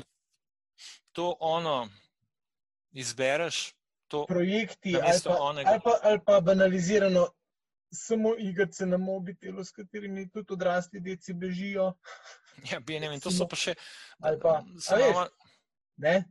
to 1.11 1.37
ono 1.39 1.89
izbereš, 2.91 3.73
to 4.11 4.25
Projekti 4.25 4.95
ali 4.97 5.19
pa, 5.23 5.37
onega. 5.41 5.69
ali, 5.69 5.79
pa, 5.79 5.93
ali 6.03 6.19
pa 6.21 6.41
banalizirano, 6.41 7.27
samo 7.89 8.35
igrice 8.39 8.85
na 8.85 8.97
mobitelu, 8.99 9.63
s 9.63 9.71
katerimi 9.71 10.29
tudi 10.29 10.53
odrasli 10.53 10.99
deci 11.01 11.33
bežijo. 11.35 11.93
ja, 12.67 12.79
Benjamin, 12.81 13.19
to 13.19 13.31
so 13.31 13.47
pa 13.47 13.55
še. 13.55 13.75
Ali 14.19 14.39
pa- 14.39 14.61
nova- 14.91 15.29
Ne? 15.97 16.23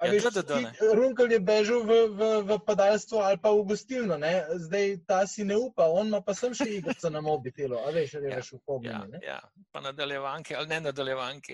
Ja, 0.00 0.08
veš, 0.10 0.22
da, 0.22 0.30
da, 0.32 0.42
da, 0.42 0.54
ti- 0.54 0.64
ne. 0.64 0.72
Runkel 0.94 1.28
je 1.28 1.40
bežal 1.40 1.82
v, 1.82 1.92
v, 2.10 2.20
v 2.42 2.58
padalstvo 2.60 3.18
ali 3.20 3.36
pa 3.36 3.50
v 3.50 3.66
gostilno, 3.66 4.16
ne? 4.16 4.30
zdaj 4.58 5.04
ta 5.04 5.26
si 5.26 5.44
ne 5.44 5.58
upa, 5.58 5.84
on 5.86 6.06
ima 6.08 6.20
pa 6.22 6.32
sem 6.32 6.54
še 6.54 6.64
igrico 6.70 7.10
na 7.10 7.20
mobitelu, 7.20 7.76
a 7.78 7.90
veš, 7.90 8.14
ali 8.14 8.30
Ja, 8.30 8.36
veš 8.36 8.48
v 8.48 8.54
Ja, 8.54 8.60
pogledu. 8.64 9.18
ja, 9.22 9.38
pa 9.70 9.80
nadaljevanke, 9.82 10.56
ali 10.56 10.68
ne 10.68 10.80
nadaljevanke, 10.82 11.52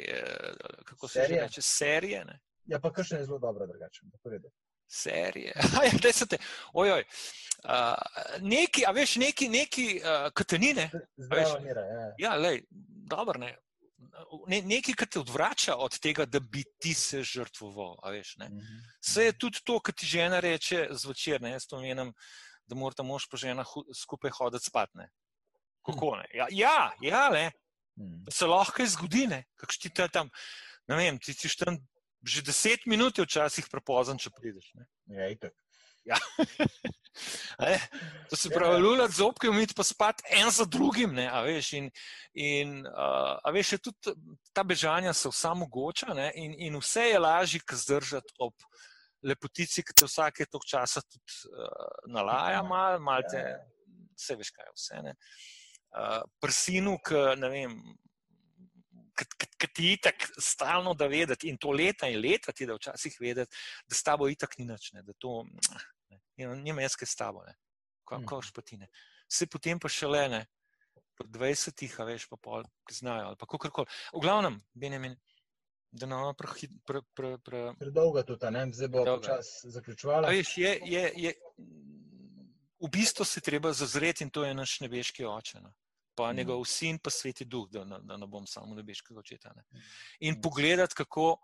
kako 0.84 1.08
se 1.08 1.18
že 1.18 1.22
Serije? 1.22 1.40
reče, 1.42 1.62
serije. 1.62 2.24
Ne? 2.24 2.36
Ja, 2.66 2.78
pa 2.78 2.92
kakšne 2.92 3.18
je 3.18 3.24
zelo 3.24 3.38
dobro 3.40 3.66
drugače. 3.66 4.06
v 4.24 4.30
redu. 4.30 4.48
Serije. 4.88 5.52
Ja, 5.84 5.90
daj 6.02 6.12
se 6.12 6.26
te, 6.26 6.38
ojoj. 6.72 7.04
Uh, 7.66 7.94
neki, 8.40 8.84
a 8.86 8.92
veš, 8.94 9.16
neki, 9.16 9.48
neki 9.48 9.86
uh, 10.00 10.30
katenine. 10.34 10.90
Zdrava 11.16 11.60
mera, 11.60 11.80
ja. 11.80 12.12
Ja, 12.18 12.34
lej, 12.36 12.62
dobro, 13.10 13.40
ne. 13.40 13.56
Ne, 14.46 14.62
nekaj, 14.62 14.94
kar 14.94 15.08
te 15.08 15.20
odvrača 15.20 15.74
od 15.76 15.98
tega, 15.98 16.24
da 16.26 16.40
bi 16.40 16.62
ti 16.80 16.94
se 16.94 17.22
žrtvoval. 17.22 17.96
Veš, 18.12 18.36
ne. 18.36 18.48
Mhm. 18.48 18.80
Vse 19.02 19.24
je 19.24 19.38
tudi 19.38 19.60
to, 19.64 19.80
kar 19.80 19.94
ti 19.94 20.06
žena 20.06 20.40
reče 20.40 20.88
zvečer. 20.90 21.42
Ne? 21.42 21.56
Jaz 21.56 21.66
to 21.66 21.80
menim, 21.80 22.14
da 22.66 22.76
morata 22.78 23.02
mož 23.02 23.26
pa 23.30 23.36
žena 23.40 23.64
skupaj 23.94 24.30
hoditi 24.38 24.70
spat. 24.70 24.94
Ne? 24.94 25.10
Kako 25.86 26.16
ne? 26.16 26.26
Ja, 26.34 26.46
ja, 26.50 26.92
ja 27.02 27.28
le, 27.28 27.50
Mhm. 27.96 28.28
se 28.30 28.46
lahko 28.46 28.84
zgodi, 28.86 29.26
ne? 29.26 29.44
kakš 29.56 29.78
ti 29.78 29.90
ta 29.90 30.08
tam, 30.08 30.30
ne 30.88 30.96
vem, 30.96 31.18
ti 31.18 31.32
si 31.32 31.48
tam 31.56 31.78
že 32.26 32.42
deset 32.42 32.86
minut 32.90 33.18
je 33.18 33.24
včasih 33.26 33.68
prepozen, 33.70 34.18
če 34.18 34.32
prideš. 34.34 34.72
Ne? 34.74 34.86
Ja, 35.16 35.30
itak. 35.32 35.54
A 37.58 37.64
ne? 37.64 37.80
To 38.30 38.36
se 38.36 38.48
Ja, 38.50 38.58
pravi, 38.58 38.74
ja. 38.74 38.82
lulati 38.82 39.14
zobke, 39.16 39.48
umiti 39.48 39.74
pa 39.74 39.82
spat 39.82 40.20
en 40.30 40.50
za 40.50 40.64
drugim. 40.64 41.14
Ne, 41.14 41.26
a 41.32 41.40
veš, 41.42 41.72
in, 41.72 41.90
in 42.34 42.74
uh, 42.86 43.38
a 43.42 43.50
veš, 43.54 43.76
tudi 43.80 44.12
ta 44.52 44.62
bežanja 44.62 45.14
so 45.16 45.32
vsa 45.32 45.54
mogoča 45.56 46.14
ne, 46.14 46.28
in, 46.36 46.54
in 46.68 46.76
vse 46.82 47.08
je 47.10 47.18
lažje, 47.18 47.60
zdržati 47.72 48.36
ob 48.38 48.54
lepotici, 49.24 49.82
ki 49.82 49.96
te 49.96 50.06
vsake 50.06 50.46
tok 50.46 50.66
časa 50.68 51.00
tudi 51.02 51.40
uh, 51.50 52.10
nalaja, 52.12 52.62
malo, 52.62 53.00
mal 53.00 53.24
te, 53.30 53.40
Ja, 53.40 53.56
ja. 53.56 53.62
vse 54.16 54.36
veš, 54.36 54.50
kaj 54.52 54.72
vse. 54.76 55.02
Ne. 55.08 55.16
Uh, 55.96 56.20
prsinu, 56.40 56.98
ki 57.00 57.24
ne 57.40 57.50
vem. 57.52 57.78
Ki 59.16 59.68
ti 59.68 59.84
je 59.86 59.96
tako 59.98 60.26
stalno 60.38 60.94
da 60.94 61.06
vedeti, 61.06 61.48
in 61.48 61.56
to 61.56 61.70
leta 61.70 62.06
in 62.06 62.20
leta 62.20 62.52
ti 62.52 62.66
da 62.66 62.74
včasih 62.74 63.16
vedeti, 63.20 63.56
da 63.88 63.94
s 63.94 64.02
tabo 64.02 64.28
itak 64.28 64.58
ni 64.58 64.64
nič, 64.64 64.92
ne, 64.92 65.02
da 65.02 65.12
to 65.14 65.44
ne, 66.10 66.20
nima- 66.36 66.54
nima 66.56 66.82
jaz 66.82 66.94
kaj 66.94 67.06
s 67.06 67.16
tabo, 67.16 67.42
ne, 67.42 67.54
ko, 68.04 68.18
Mhm. 68.18 68.26
ko 68.26 68.42
špatine. 68.42 68.88
Vse 69.26 69.46
potem 69.46 69.78
pa 69.78 69.88
šele 69.88 70.28
ne, 70.28 70.42
po 71.16 71.24
20-ih, 71.24 71.96
a 71.96 72.04
veš, 72.04 72.28
pa 72.28 72.36
pol 72.36 72.62
znajo, 72.90 73.26
ali 73.26 73.36
pa 73.36 73.46
kakorkoli. 73.46 73.86
V 74.12 74.20
glavnem, 74.20 74.60
Benjamin, 74.74 75.16
da 75.90 76.06
nam 76.06 76.34
pre, 76.34 76.48
pre, 76.84 77.00
pre, 77.14 77.38
pre, 77.38 77.72
Predolga 77.74 78.22
tudi, 78.22 78.50
ne? 78.50 78.68
zdaj 78.68 78.88
bo 78.88 79.00
Predolga. 79.00 79.20
počasi 79.22 79.70
zaključovala. 79.70 80.28
A 80.28 80.30
veš, 80.30 80.58
je, 80.58 80.80
je, 80.84 81.12
je, 81.16 81.32
v 82.78 82.88
bistvu 82.90 83.24
se 83.24 83.40
treba 83.40 83.72
zazreti 83.72 84.24
in 84.24 84.30
to 84.30 84.44
je 84.44 84.54
naš 84.54 84.80
nebeški 84.80 85.24
oče. 85.24 85.60
No. 85.60 85.72
Pa 86.16 86.28
Mhm. 86.28 86.36
njegov 86.36 86.64
sin, 86.64 86.98
pa 86.98 87.10
sveti 87.10 87.44
duh, 87.44 87.68
da, 87.68 87.84
ne- 87.84 88.00
da 88.02 88.16
ne 88.16 88.26
bom 88.26 88.46
samo 88.46 88.74
nebeškega 88.74 89.20
očeta. 89.20 89.52
Ne. 89.52 89.62
In 90.20 90.32
Mhm. 90.32 90.40
pogledati, 90.40 90.94
kako 90.94 91.36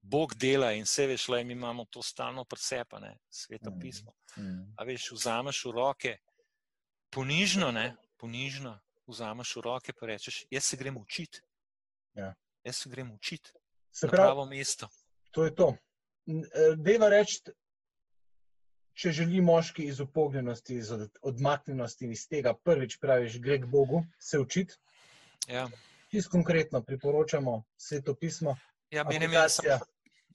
Bog 0.00 0.34
dela 0.34 0.72
in 0.72 0.82
vse 0.82 1.06
veš, 1.06 1.28
le 1.28 1.44
mi 1.44 1.52
imamo 1.52 1.84
to 1.84 2.02
stalno 2.02 2.44
presepane, 2.44 3.18
sveto 3.30 3.70
Mhm. 3.70 3.80
pismo. 3.80 4.12
Mhm. 4.38 4.72
A 4.76 4.84
veš, 4.84 5.10
vzameš 5.12 5.64
v 5.64 5.70
roke, 5.70 6.18
ponižno, 7.10 7.70
ne, 7.70 7.96
ponižno, 8.16 8.78
vzameš 9.06 9.56
v 9.56 9.60
roke 9.60 9.92
in 9.92 10.08
rečeš, 10.08 10.44
jaz 10.50 10.64
se 10.64 10.76
grem 10.76 10.96
učiti. 10.96 11.40
Ja. 12.14 12.34
Jaz 12.64 12.76
se 12.76 12.88
grem 12.90 13.12
učiti 13.12 13.50
Se 13.92 14.08
pravi, 14.08 14.16
pravo 14.18 14.44
mesto. 14.46 14.88
to 15.30 15.44
je 15.44 15.54
to. 15.54 15.76
Eh, 16.26 16.76
Deva 16.76 17.08
reči, 17.08 17.40
če 18.96 19.12
želi 19.12 19.40
moški 19.40 19.84
iz 19.84 20.00
upognjenosti, 20.00 20.74
iz 20.74 20.90
od- 20.90 21.18
odmaknjenosti 21.22 22.06
iz 22.06 22.28
tega, 22.28 22.54
prvič 22.56 22.96
praviš, 22.96 23.38
gre 23.38 23.58
k 23.58 23.66
Bogu, 23.66 24.04
se 24.18 24.38
učiti. 24.38 24.74
Ja, 25.46 25.68
Čisto 26.10 26.30
konkretno 26.30 26.80
priporočamo 26.82 27.64
sveto 27.76 28.14
pismo. 28.14 28.56
ja 28.90 28.98
jaz 28.98 29.06
sem- 29.06 29.16
aplikacija. 29.16 29.78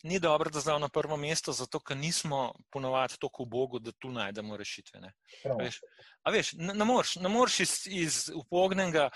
ni 0.04 0.20
dobro, 0.20 0.50
da 0.50 0.60
zdaj 0.60 0.80
na 0.80 0.90
prvo 0.90 1.18
mesto, 1.18 1.54
zato 1.54 1.80
ker 1.80 1.98
nismo 1.98 2.38
ponovadi 2.70 3.18
tako 3.18 3.44
v 3.44 3.48
Bogu, 3.48 3.80
da 3.80 3.92
tu 3.92 4.12
najdemo 4.12 4.58
rešitve. 4.58 5.00
Ne. 5.00 5.12
Veš, 5.58 5.80
A 6.22 6.32
veš, 6.32 6.54
ne, 6.54 6.74
ne 6.74 6.86
moreš, 6.86 7.16
ne 7.16 7.30
moreš 7.30 7.60
iz, 7.60 7.74
iz 7.88 8.30
upognjenega 8.30 9.10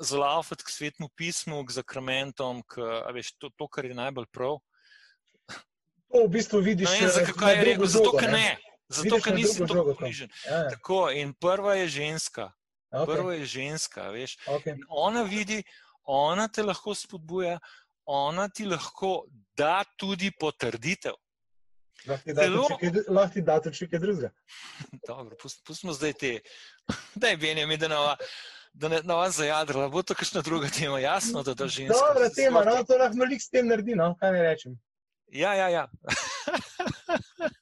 zalaufati 0.00 0.64
k 0.64 0.70
svetmu 0.70 1.08
pismu, 1.08 1.64
k 1.64 1.70
zakramentom, 1.72 2.62
k, 2.62 2.78
veš, 3.12 3.32
to, 3.32 3.50
to, 3.50 3.66
kar 3.68 3.84
je 3.84 3.94
najbolj 3.94 4.26
prav. 4.26 4.58
To 6.08 6.24
v 6.24 6.28
bistvu 6.28 6.60
vidiš, 6.60 6.90
Ne 6.90 6.96
vem, 6.96 7.04
eh, 7.04 7.12
zakaj 7.12 7.34
na 7.36 7.50
je 7.50 7.56
drugo 7.56 7.70
rekel, 7.72 7.86
zato 7.88 8.10
ker 8.12 8.30
ne. 8.32 8.56
Zato, 8.88 9.20
ker 9.20 9.34
nisi 9.36 9.66
tako 9.66 9.94
ponižen. 9.94 10.30
Ja, 10.48 10.62
Tako, 10.70 11.10
in 11.12 11.34
prva 11.36 11.74
je 11.74 11.88
ženska, 11.88 12.52
okay, 12.90 13.06
prva 13.06 13.34
je 13.34 13.44
ženska, 13.44 14.08
veš. 14.10 14.38
okay. 14.46 14.76
In 14.76 14.84
ona 14.88 15.22
vidi, 15.22 15.62
ona 16.04 16.48
te 16.48 16.62
lahko 16.62 16.94
spodbuja, 16.94 17.58
ona 18.04 18.48
ti 18.48 18.64
lahko 18.64 19.26
da 19.56 19.84
tudi 19.96 20.30
potrditev. 20.40 21.12
Lahko 22.06 22.24
ti 22.24 23.42
da 23.42 23.60
tudi 23.60 23.88
kaj 23.90 23.98
drugega. 23.98 24.30
Dobro, 25.08 25.36
pust- 25.36 25.60
pustimo 25.66 25.92
zdaj 25.92 26.12
te, 26.12 26.38
da 27.20 27.28
je 27.28 27.36
Benjamin, 27.36 27.78
da 27.78 27.88
nova. 27.88 28.16
Da 28.72 28.88
ne 28.88 29.00
na 29.02 29.14
vas 29.16 29.34
zajadrala, 29.34 29.88
bo 29.88 30.02
to 30.06 30.14
kakšna 30.14 30.42
druga 30.44 30.68
tema, 30.68 31.00
jasno, 31.00 31.42
da 31.42 31.66
ženska. 31.66 31.96
Dobra 32.08 32.28
tema, 32.30 32.60
no, 32.64 32.84
to 32.84 32.98
lahko 33.00 33.16
malik 33.16 33.42
s 33.42 33.48
tem 33.50 33.66
naredi, 33.66 33.96
no, 33.96 34.12
kaj 34.20 34.32
ne 34.32 34.42
rečem. 34.44 34.76
Ja, 35.32 35.54
ja, 35.54 35.68
ja. 35.68 35.88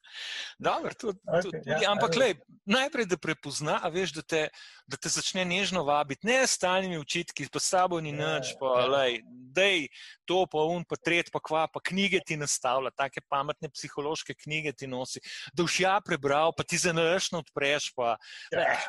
Dobar, 0.59 0.95
tudi, 0.97 1.19
Okej, 1.29 1.43
tudi, 1.43 1.59
ja, 1.69 1.75
tudi, 1.77 1.87
ampak 1.87 2.11
ajde. 2.11 2.21
lej, 2.21 2.33
najprej, 2.65 3.07
da 3.07 3.17
prepozna, 3.21 3.75
a 3.85 3.89
veš, 3.93 4.15
da 4.17 4.23
te, 4.25 4.41
da 4.89 4.97
te 4.97 5.11
začne 5.13 5.45
nežno 5.45 5.83
vabiti, 5.85 6.25
ne 6.27 6.39
s 6.47 6.57
stalnimi 6.57 6.97
očitki, 6.97 7.45
pa 7.53 7.61
s 7.61 7.69
sabo 7.69 8.01
ni 8.01 8.15
Ja, 8.15 8.39
nič, 8.41 8.55
pa 8.57 8.71
ja. 8.81 8.87
lej, 8.89 9.21
dej 9.53 9.89
to, 10.25 10.47
pa 10.49 10.65
un, 10.65 10.81
pa 10.89 10.97
tret, 10.97 11.29
pa 11.29 11.41
kva, 11.45 11.67
pa 11.69 11.81
knjige 11.85 12.23
ti 12.25 12.41
nastavlja, 12.41 12.91
take 12.97 13.21
pametne 13.29 13.69
psihološke 13.69 14.33
knjige 14.35 14.73
ti 14.73 14.87
nosi, 14.89 15.21
da 15.53 15.63
už 15.63 15.81
ja 15.85 16.01
prebral, 16.01 16.57
pa 16.57 16.65
ti 16.65 16.81
zanalašno 16.81 17.45
odpreš, 17.45 17.93
pa 17.93 18.17
eh, 18.53 18.81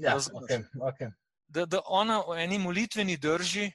Ja, 0.00 0.16
razumeš. 0.16 0.48
okay, 0.48 0.64
okay. 0.80 1.10
da, 1.46 1.66
da 1.68 1.84
ona 1.84 2.22
v 2.24 2.40
eni 2.40 2.56
molitveni 2.58 3.16
drži, 3.20 3.68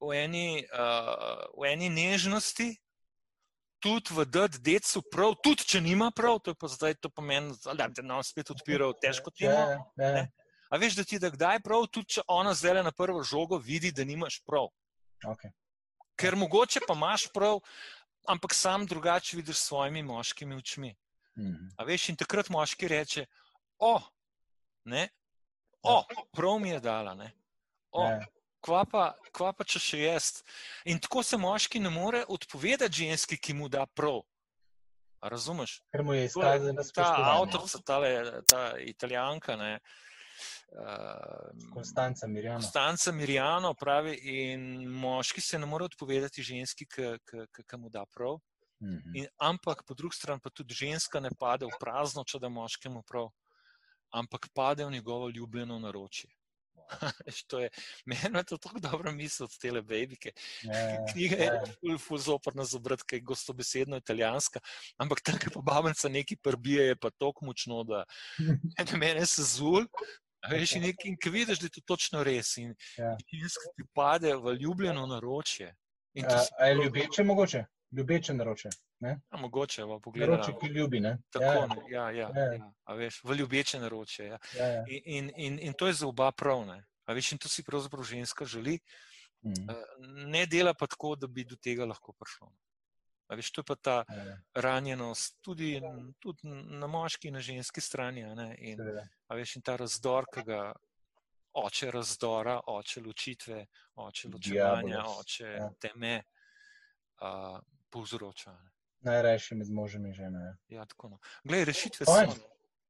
v 0.00 0.14
eni, 0.16 0.64
uh, 0.72 1.44
v 1.60 1.68
eni 1.76 1.88
nežnosti, 1.92 2.72
tudi 3.80 4.14
v 4.14 4.24
dati 4.26 4.58
decu 4.58 5.02
prav, 5.10 5.36
tudi 5.42 5.64
če 5.64 5.80
nima 5.80 6.10
prav, 6.14 6.40
to 6.42 6.52
je 6.52 6.58
pa 6.58 6.68
zdaj 6.68 6.96
to 7.02 7.10
pomeni, 7.10 7.54
da 7.74 7.88
te 7.94 8.02
nam 8.02 8.22
spet 8.26 8.50
odpirajo 8.50 8.96
težko 9.02 9.30
temo. 9.30 9.54
Ja, 9.54 9.78
ja, 9.96 10.10
ja. 10.18 10.26
A 10.68 10.76
veš, 10.76 10.98
da 10.98 11.04
ti 11.04 11.18
da 11.18 11.30
kdaj 11.32 11.62
prav, 11.64 11.86
tudi 11.92 12.18
če 12.18 12.26
ona 12.28 12.52
zdaj 12.54 12.82
na 12.84 12.92
prvo 12.92 13.22
žogo 13.24 13.58
vidi, 13.58 13.92
da 13.94 14.04
nimaš 14.04 14.40
prav. 14.44 14.68
Okay. 15.24 15.54
Ker 16.18 16.36
mogoče 16.36 16.82
pa 16.86 16.96
imaš 16.98 17.28
prav, 17.32 17.62
ampak 18.28 18.54
sam 18.54 18.86
drugače 18.86 19.38
vidiš 19.38 19.56
s 19.56 19.68
svojimi 19.70 20.02
moškimi 20.02 20.56
očmi. 20.58 20.94
Mhm. 21.38 21.70
A 21.78 21.84
veš, 21.86 22.08
in 22.10 22.18
takrat 22.18 22.50
moški 22.50 22.88
reče, 22.90 23.26
o, 23.78 23.94
ne, 24.84 25.08
o, 25.82 26.02
prav 26.34 26.58
mi 26.58 26.74
je 26.74 26.80
dala, 26.80 27.14
ne. 27.14 27.32
O, 27.90 28.04
Ja. 28.04 28.26
Kva 28.64 28.84
pa, 28.90 29.04
kva 29.32 29.52
pa 29.52 29.64
če 29.64 29.82
še 29.82 30.00
jaz. 30.02 30.32
In 30.88 31.00
tako 31.02 31.22
se 31.22 31.38
moški 31.38 31.80
ne 31.80 31.90
more 31.90 32.24
odpovedati 32.28 33.04
ženski, 33.04 33.38
ki 33.38 33.54
mu 33.54 33.68
da 33.68 33.86
prav. 33.86 34.20
Razumeš? 35.22 35.80
Ker 35.90 36.04
mu 36.06 36.14
je 36.14 36.28
izkazano 36.28 36.84
Ta 36.94 37.08
avtorica, 37.32 37.80
tale, 37.86 38.10
ta 38.46 38.62
italijanka, 38.78 39.56
ne, 39.58 39.72
uh, 40.78 41.72
Konstanca 41.74 42.26
Mirjana. 42.26 42.60
Konstanca 42.60 43.12
Mirjano 43.12 43.74
pravi, 43.74 44.14
in 44.22 44.86
moški 44.86 45.40
se 45.40 45.58
ne 45.58 45.66
more 45.66 45.84
odpovedati 45.84 46.42
ženski, 46.42 46.86
ki 46.86 47.78
mu 47.78 47.90
da 47.90 48.04
prav. 48.06 48.38
Mhm. 48.82 49.14
In, 49.14 49.26
ampak 49.36 49.82
po 49.86 49.94
drugi 49.94 50.16
strani 50.16 50.40
pa 50.40 50.50
tudi 50.50 50.74
ženska 50.74 51.20
ne 51.20 51.30
pade 51.38 51.66
v 51.66 51.78
prazno, 51.80 52.22
če 52.24 52.38
da 52.38 52.48
moškemu 52.48 53.02
prav, 53.02 53.30
ampak 54.14 54.48
pade 54.54 54.84
v 54.84 54.90
njegovo 54.90 55.28
ljubljeno 55.28 55.78
naročje. 55.78 56.30
To 57.48 57.60
je, 57.60 57.70
meni 58.06 58.38
je 58.38 58.44
to 58.44 58.56
tako 58.56 58.80
dobra 58.80 59.12
misel 59.12 59.44
od 59.44 59.58
tele 59.58 59.82
babike. 59.82 60.32
Ja, 60.62 61.04
Knjiga 61.12 61.36
ja. 61.36 61.52
je 61.52 61.72
ful, 61.80 61.98
ful 61.98 62.18
zoprna 62.18 62.64
ki 63.08 63.16
je 63.16 63.20
gostobesedno 63.20 63.96
italijanska, 63.96 64.60
ampak 64.98 65.20
tam, 65.20 65.38
ko 65.38 65.60
pa 65.60 65.74
babica 65.74 66.08
neki 66.08 66.36
prbije, 66.36 66.86
je 66.92 66.96
pa 66.96 67.10
tako 67.10 67.46
močno, 67.46 67.84
da 67.84 68.04
da 68.90 68.96
mene 68.96 69.26
se 69.26 69.42
zul. 69.42 69.86
Veš, 70.50 70.76
in, 70.78 70.82
nek, 70.86 71.02
in 71.04 71.16
ko 71.18 71.30
vidiš, 71.34 71.58
da 71.58 71.66
je 71.66 71.70
to 71.70 71.80
točno 71.86 72.22
res, 72.24 72.56
in 72.56 72.74
Ja. 72.96 73.16
ženska 73.32 73.72
ti 73.76 73.84
pade 73.94 74.36
v 74.36 74.54
ljubljeno 74.60 75.06
naročje. 75.06 75.74
A 76.58 76.66
je 76.66 76.74
ljubeče 76.74 77.24
mogoče? 77.24 77.64
Ljubeče 77.92 78.34
naroče. 78.34 78.68
a 79.30 79.36
mogoče 79.36 79.84
bo 79.84 80.00
pogledala. 80.00 80.38
Naroče, 80.38 80.58
ki 80.60 80.66
ljubi, 80.66 81.00
ne? 81.00 81.18
Tako, 81.30 81.66
ne, 81.66 81.76
ja, 81.90 82.10
ja, 82.10 82.30
Ja. 82.36 82.52
ja, 82.52 82.72
a 82.84 82.94
veš, 82.94 83.20
v 83.24 83.34
ljubeče 83.34 83.78
naročje. 83.80 84.26
Ja. 84.26 84.38
Ja, 84.58 84.66
ja. 84.66 84.84
In, 84.88 85.02
in, 85.04 85.30
in, 85.36 85.58
in 85.62 85.72
to 85.72 85.86
je 85.86 85.92
za 85.92 86.06
oba 86.06 86.32
prav. 86.32 86.66
Ne. 86.66 86.84
A 87.04 87.12
veš, 87.12 87.32
in 87.32 87.38
to 87.38 87.48
si 87.48 87.62
pravzaprav 87.64 88.04
ženska 88.04 88.44
želi, 88.44 88.78
eh, 89.44 89.84
ne 90.26 90.46
dela 90.46 90.74
pa 90.74 90.86
tako, 90.86 91.16
da 91.16 91.26
bi 91.26 91.44
do 91.44 91.56
tega 91.56 91.84
lahko 91.84 92.12
prišlo. 92.12 92.52
A 93.28 93.34
veš, 93.36 93.50
to 93.52 93.60
je 93.60 93.64
pa 93.64 93.74
ta 93.76 94.04
Ja, 94.08 94.24
ja, 94.24 94.36
ranjenost, 94.54 95.38
tudi, 95.40 95.80
tudi 96.18 96.48
na 96.80 96.86
moški 96.86 97.28
in 97.28 97.34
na 97.34 97.40
ženski 97.40 97.80
strani. 97.80 98.22
ne, 98.34 98.56
In, 98.58 98.78
veš, 99.28 99.56
in 99.56 99.62
ta 99.62 99.76
razdor, 99.76 100.24
ki 100.34 100.42
ga 100.44 100.72
oče 101.52 101.90
razdora, 101.90 102.60
oče 102.66 103.00
ločitve, 103.00 103.66
oče 103.94 104.28
ločevanja, 104.28 105.04
oče 105.20 105.44
ja. 105.44 105.70
teme, 105.80 106.22
uh, 107.20 107.58
povzroča. 107.90 108.52
Ne. 108.52 108.70
Najrajši 109.02 109.54
med 109.54 109.70
možem 109.70 110.06
in 110.06 110.14
ženo. 110.14 110.38
Ja. 110.40 110.56
Ja, 110.68 110.84
tako 110.84 111.08
no. 111.08 111.18
Glej, 111.44 111.64
rešitve 111.64 112.06
Fajn. 112.06 112.30
so. 112.30 112.40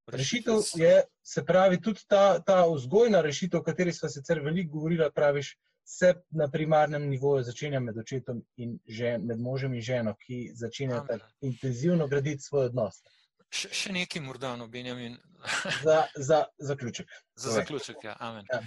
Rešitev 0.09 0.55
so- 0.55 0.79
je, 0.81 1.03
se 1.23 1.45
pravi, 1.45 1.81
tudi 1.83 2.01
ta, 2.09 2.39
ta 2.41 2.65
vzgojna 2.67 3.21
rešitev, 3.21 3.61
o 3.61 3.63
kateri 3.63 3.93
smo 3.93 4.09
sicer 4.09 4.41
veliko 4.41 4.73
govorili, 4.73 5.05
praviš, 5.15 5.57
se 5.85 6.15
na 6.31 6.49
primarnem 6.49 7.09
nivoju 7.09 7.43
začenja 7.45 7.81
med 7.81 7.99
očetom 7.99 8.43
in 8.57 8.79
žen, 8.89 9.27
med 9.27 9.41
možem 9.41 9.75
in 9.75 9.81
ženo, 9.81 10.15
ki 10.17 10.51
začenjata 10.55 11.19
intenzivno 11.41 12.07
graditi 12.09 12.43
svoj 12.43 12.67
odnos. 12.67 13.03
Še, 13.51 13.69
še 13.73 13.93
nekaj 13.93 14.23
morda, 14.23 14.57
no, 14.57 14.67
Benjamin, 14.69 15.17
Za, 15.85 16.07
za 16.17 16.45
zaključek. 16.59 17.09
za 17.37 17.49
Povej. 17.49 17.55
zaključek. 17.55 17.97
Ja, 18.05 18.17
amen. 18.21 18.45
Ja. 18.53 18.63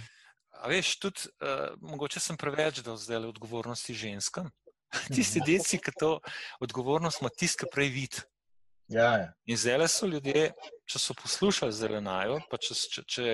A 0.62 0.68
veš, 0.68 0.96
tudi, 0.98 1.26
uh, 1.42 1.74
mogoče 1.80 2.20
sem 2.20 2.36
preveč 2.36 2.80
dal 2.82 2.96
zdaj 2.96 3.24
odgovornosti 3.26 3.94
ženskam. 3.94 4.50
Tisti 5.14 5.40
Mhm. 5.40 5.46
deci, 5.46 5.78
ki 5.78 5.92
to 5.98 6.20
odgovornost 6.60 7.20
ima, 7.20 7.30
tisti, 7.30 7.64
ki 7.64 7.70
prej 7.72 7.88
vidi. 7.88 8.22
Ja, 8.88 9.16
ja. 9.16 9.28
In 9.46 9.56
zdaj 9.56 9.88
so 9.88 10.06
ljudje, 10.06 10.50
če 10.84 10.98
so 10.98 11.14
poslušali 11.16 11.72
zelenajo, 11.72 12.40
pa 12.50 12.58
če, 12.60 12.74
če, 12.74 13.02
če, 13.08 13.24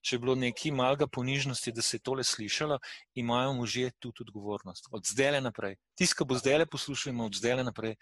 če 0.00 0.14
je 0.16 0.20
bilo 0.22 0.32
nekaj 0.34 0.72
malega 0.72 1.06
ponižnosti, 1.06 1.72
da 1.76 1.82
se 1.82 1.98
je 1.98 2.00
tole 2.00 2.24
slišalo, 2.24 2.78
imajo 3.14 3.52
možje 3.52 3.90
tudi 4.00 4.24
odgovornost. 4.24 4.88
Od 4.90 5.04
zdaj 5.04 5.40
naprej. 5.44 5.76
Tisti, 5.98 6.16
ki 6.16 6.24
bo 6.24 6.38
zdaj 6.40 6.64
poslušal, 6.66 7.12
ima 7.12 7.26
od 7.26 7.36
zdaj 7.36 7.64
naprej 7.64 7.96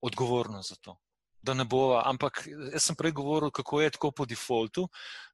odgovornost 0.00 0.68
za 0.68 0.76
to. 0.80 0.94
Da 1.42 1.54
ne 1.54 1.64
bova, 1.64 2.02
ampak 2.06 2.44
jaz 2.46 2.82
sem 2.86 2.96
prej 2.96 3.12
govoril, 3.12 3.50
kako 3.50 3.80
je 3.80 3.90
tako 3.90 4.10
po 4.12 4.26
defaultu, 4.26 4.88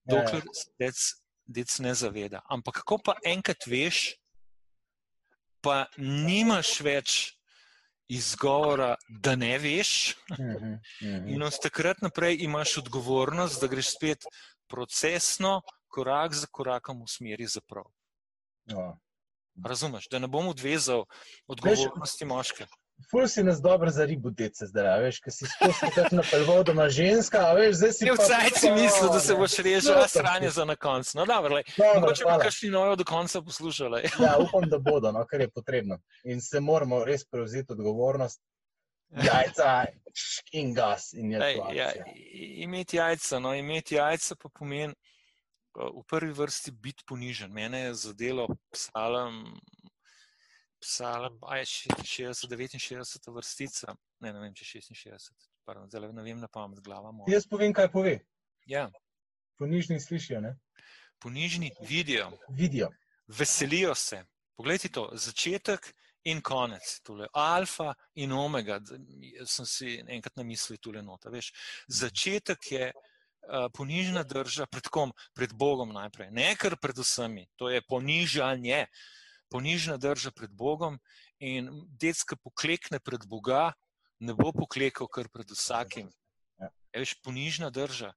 Ja, 0.05 0.17
ja. 0.17 0.25
dokler 0.25 0.43
dec, 0.79 1.05
dec 1.45 1.79
ne 1.81 1.95
zaveda. 1.95 2.41
Ampak 2.49 2.81
ko 2.85 2.97
pa 2.99 3.17
enkrat 3.25 3.67
veš, 3.67 4.15
pa 5.65 5.87
nimaš 5.97 6.77
več 6.85 7.15
izgovora, 8.09 8.95
da 9.09 9.37
ne 9.37 9.57
veš. 9.59 10.17
Mhm, 10.37 10.75
mhm. 11.03 11.29
In 11.33 11.43
od 11.43 11.57
takrat 11.62 12.03
naprej 12.05 12.37
imaš 12.45 12.77
odgovornost, 12.85 13.61
da 13.61 13.71
greš 13.73 13.95
spet 13.97 14.29
procesno, 14.69 15.62
korak 15.89 16.35
za 16.35 16.47
korakom 16.51 17.03
v 17.03 17.09
smeri 17.09 17.47
zaprav. 17.47 17.89
O. 18.75 18.87
Razumeš, 19.65 20.09
da 20.11 20.19
ne 20.19 20.29
bom 20.29 20.49
odvezal 20.51 21.05
odgovornosti 21.47 22.25
moške. 22.25 22.67
Ful 23.11 23.29
si 23.29 23.43
nas 23.43 23.61
dobro 23.63 23.91
za 23.91 24.05
ribu, 24.05 24.31
dece, 24.31 24.67
zdaj, 24.67 25.03
veš, 25.03 25.19
ker 25.21 25.33
si 25.33 25.47
skozi 25.51 25.91
tako 25.95 26.17
napelval, 26.17 26.63
da 26.65 26.73
ima 26.73 26.89
ženska, 26.89 27.41
a 27.51 27.53
veš, 27.59 27.77
zdaj 27.77 27.93
si 27.93 28.05
Ne 28.05 28.13
vcaj 28.13 28.51
si 28.55 28.71
mislil, 28.71 29.09
da 29.13 29.21
se 29.21 29.35
boš 29.35 29.57
rešil, 29.59 29.93
a 29.99 30.09
Super. 30.09 30.11
sranje 30.11 30.51
za 30.51 30.65
na 30.65 30.77
koncu. 30.77 31.19
No, 31.19 31.27
dobro, 31.27 31.55
lej. 31.55 31.65
Mogoče 31.95 32.23
hvala. 32.23 32.43
kakšni 32.43 32.71
nojo 32.71 32.97
do 32.97 33.05
konca 33.05 33.43
poslušali. 33.43 34.03
Ja, 34.25 34.37
upam, 34.39 34.69
da 34.71 34.79
bodo, 34.79 35.13
no, 35.13 35.27
kar 35.27 35.41
je 35.41 35.51
potrebno. 35.51 35.99
In 36.25 36.41
se 36.41 36.61
moramo 36.61 37.05
res 37.05 37.27
prevzeti 37.27 37.73
odgovornost. 37.73 38.41
Jajca 39.11 39.85
in 40.53 40.75
gas. 40.75 41.13
In 41.13 41.33
je 41.33 41.41
Ej, 41.43 41.57
to 41.57 41.73
ja, 41.73 41.87
akcija. 41.87 42.05
imeti 42.65 42.97
jajca, 42.97 43.39
no, 43.39 43.55
imeti 43.55 43.95
jajca 43.95 44.37
pa 44.43 44.49
pomeni 44.49 44.95
uh, 44.95 45.91
v 46.01 46.07
prvi 46.11 46.33
vrsti 46.33 46.71
biti 46.71 47.05
ponižen. 47.07 47.53
Mene 47.53 47.81
je 47.81 47.95
zadelo 47.95 48.49
psalem, 48.73 49.45
psalem, 50.85 51.39
aj 51.49 51.64
60, 51.89 52.47
69 52.53 53.32
vrstica, 53.35 53.97
ne, 54.20 54.30
ne 54.30 54.45
vem, 54.45 54.53
če 54.57 54.68
66, 54.76 55.49
pardon, 55.64 55.89
zdaj 55.89 56.12
ne 56.12 56.26
vem 56.26 56.39
na 56.43 56.51
pamet, 56.53 56.82
glava 56.85 57.12
moja. 57.12 57.32
Jaz 57.32 57.49
povem, 57.49 57.72
kaj 57.72 57.89
pove. 57.93 58.18
Ja, 58.68 58.87
Ponižni 59.59 60.01
slišijo, 60.01 60.41
ne? 60.41 60.57
ponižni 61.18 61.70
vidijo, 61.80 62.30
vidijo. 62.49 62.91
veselijo 63.26 63.95
se. 63.95 64.24
Poglejte 64.57 64.89
to, 64.89 65.11
začetek 65.12 65.95
in 66.24 66.41
konec, 66.43 67.01
tole, 67.03 67.26
alfa 67.32 67.95
in 68.14 68.32
omega, 68.32 68.80
sem 69.47 69.66
si 69.66 69.97
enkrat 70.09 70.37
namislil 70.37 70.78
tole 70.82 71.03
nota. 71.03 71.30
Veš, 71.30 71.53
začetek 71.89 72.70
je 72.72 72.91
uh, 72.93 73.66
ponižna 73.74 74.22
drža 74.22 74.66
pred 74.66 74.89
kom? 74.89 75.12
Pred 75.35 75.53
Bogom 75.53 75.93
najprej, 75.93 76.30
ne 76.30 76.55
kar 76.57 76.76
pred 76.76 76.99
vsemi, 76.99 77.47
to 77.57 77.70
je 77.70 77.82
ponižanje. 77.89 78.87
Ponižna 79.53 79.97
drža 79.97 80.33
pred 80.35 80.51
Bogom 80.51 80.99
in 81.39 81.69
detska 82.01 82.37
poklekne 82.37 83.01
pred 83.01 83.27
Boga, 83.29 83.73
ne 84.21 84.35
bo 84.35 84.53
poklekal 84.53 85.09
kar 85.09 85.29
pred 85.29 85.51
vsakim. 85.51 86.11
Ja. 86.59 86.71
Je, 86.95 87.03
veš, 87.05 87.15
ponižna 87.23 87.71
drža. 87.71 88.13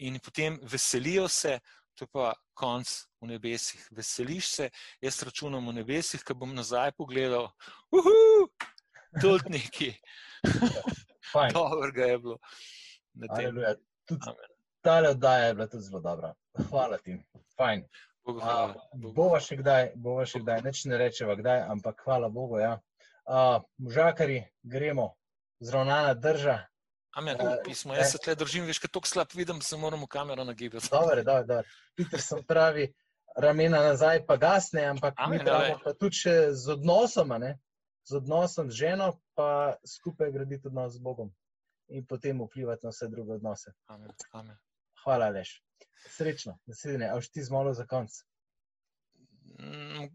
In 0.00 0.18
potem 0.24 0.58
veselijo 0.62 1.28
se, 1.28 1.58
to 1.94 2.04
je 2.04 2.12
pa 2.12 2.32
konc 2.54 2.88
v 3.20 3.34
nebesih. 3.34 3.82
Veseliš 3.92 4.48
se, 4.48 4.70
jaz 5.00 5.22
računam 5.22 5.68
v 5.68 5.76
nebesih, 5.82 6.24
ko 6.24 6.34
bom 6.34 6.54
nazaj 6.56 6.94
pogledal. 6.96 7.50
Uhu, 7.92 8.48
tudi 9.20 9.58
neki. 9.58 9.92
Fajn. 11.32 11.52
Dobrega 11.54 12.08
je 12.08 12.18
bilo. 12.18 12.38
Tudi 14.08 14.32
tale 14.80 15.08
oddaja 15.08 15.46
je 15.46 15.54
bila 15.54 15.66
tudi 15.66 15.82
zelo 15.82 16.00
dobra. 16.00 16.34
Hvala 16.70 16.98
ti. 16.98 17.18
Fajn. 17.56 17.84
Bogu 18.30 18.44
hvala. 18.44 18.74
Bogu. 18.94 19.14
Bova 19.14 19.40
še 19.42 19.58
kdaj, 19.60 19.92
bova 19.96 20.24
še 20.26 20.40
kdaj, 20.40 20.62
neč 20.66 20.84
ne 20.86 20.98
rečeva 21.00 21.36
kdaj, 21.38 21.64
ampak 21.74 22.02
hvala 22.06 22.30
Bogu. 22.32 22.60
Ja. 22.62 22.78
A, 23.26 23.60
možakari, 23.78 24.42
gremo, 24.62 25.12
zravnana 25.60 26.14
drža, 26.14 26.58
Amen, 27.10 27.36
Eh, 27.40 27.56
pismo. 27.64 27.94
Jaz 27.94 28.12
se 28.12 28.18
tle 28.18 28.34
držim, 28.34 28.66
veš, 28.70 28.78
tako 28.86 29.06
slab 29.06 29.32
vidim, 29.34 29.60
se 29.60 29.76
moram 29.76 30.02
v 30.02 30.06
kamero 30.06 30.44
nagibati. 30.44 30.88
Dobro, 30.94 31.22
dobro, 31.22 31.44
dobro. 31.44 31.64
Peter 31.96 32.22
sem 32.22 32.44
pravi, 32.46 32.86
ramena 33.36 33.82
nazaj 33.82 34.26
pa 34.26 34.36
gasne, 34.36 34.84
ampak 34.84 35.18
mi 35.18 35.24
Amen, 35.24 35.44
pravimo 35.46 35.74
glej. 35.74 35.84
pa 35.84 35.94
tudi 35.98 36.16
še 36.22 36.34
z 36.54 36.76
odnosom, 36.76 37.32
a 37.32 37.38
ne? 37.38 37.58
z 38.10 38.16
odnosom 38.16 38.70
z 38.70 38.74
ženo, 38.74 39.10
pa 39.34 39.76
skupaj 39.86 40.32
graditi 40.32 40.66
odnos 40.66 40.94
z 40.96 41.02
Bogom 41.02 41.28
in 41.90 42.06
potem 42.06 42.40
vplivati 42.42 42.86
na 42.86 42.90
vse 42.90 43.08
druge 43.10 43.36
odnose. 43.36 43.74
Amen, 43.86 44.14
amen. 44.32 44.56
Hvala, 45.04 45.28
Leš. 45.28 45.60
Srečno, 46.08 46.58
naslednje, 46.66 47.08
a 47.10 47.16
už 47.16 47.28
ti 47.28 47.44
zmolo 47.44 47.74
za 47.74 47.86
konc. 47.86 48.12
Mm, 49.60 50.08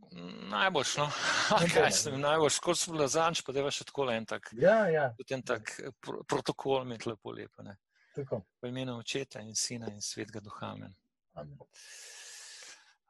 Najboljš, 0.49 0.97
no. 0.97 1.09
Kaj 1.73 1.83
ne. 1.83 1.91
sem, 1.91 2.19
najboljš, 2.21 2.59
kot 2.59 2.79
sem 2.79 2.93
bila 2.93 3.07
zanč, 3.07 3.41
pa 3.45 3.53
da 3.53 3.61
je 3.61 3.71
še 3.71 3.85
tako 3.85 4.07
en 4.11 4.25
tak, 4.25 4.49
Ja, 4.57 4.87
ja, 4.89 5.09
en 5.29 5.43
tak 5.45 5.75
eh, 5.79 5.91
pro, 6.01 6.23
protokol 6.23 6.81
imeti 6.81 7.09
lepo 7.09 7.31
lepo. 7.31 7.63
Ne. 7.63 7.77
tako. 8.15 8.41
V 8.61 8.69
imenu 8.71 8.97
očeta 8.97 9.41
in 9.41 9.55
sina 9.55 9.91
in 9.91 10.01
svetega 10.01 10.39
duha. 10.39 10.71
Amen. 10.71 10.95
Amen. 11.35 11.57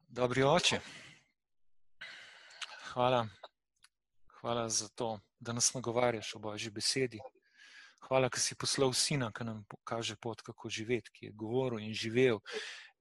Dobri 0.08 0.44
oče, 0.44 0.80
hvala, 2.94 3.28
hvala 4.40 4.70
za 4.70 4.88
to, 4.96 5.20
da 5.40 5.54
nas 5.54 5.74
nagovarjaš 5.74 6.36
o 6.36 6.40
Božji 6.40 6.72
besedi. 6.72 7.20
Hvala, 8.00 8.30
ker 8.30 8.42
si 8.42 8.56
poslal 8.56 8.94
sina, 8.94 9.32
ki 9.32 9.44
nam 9.44 9.64
kaže 9.84 10.16
pot, 10.16 10.42
kako 10.42 10.70
živeti, 10.70 11.12
ki 11.14 11.26
je 11.26 11.32
govoril 11.32 11.80
in 11.80 11.94
živel 11.94 12.40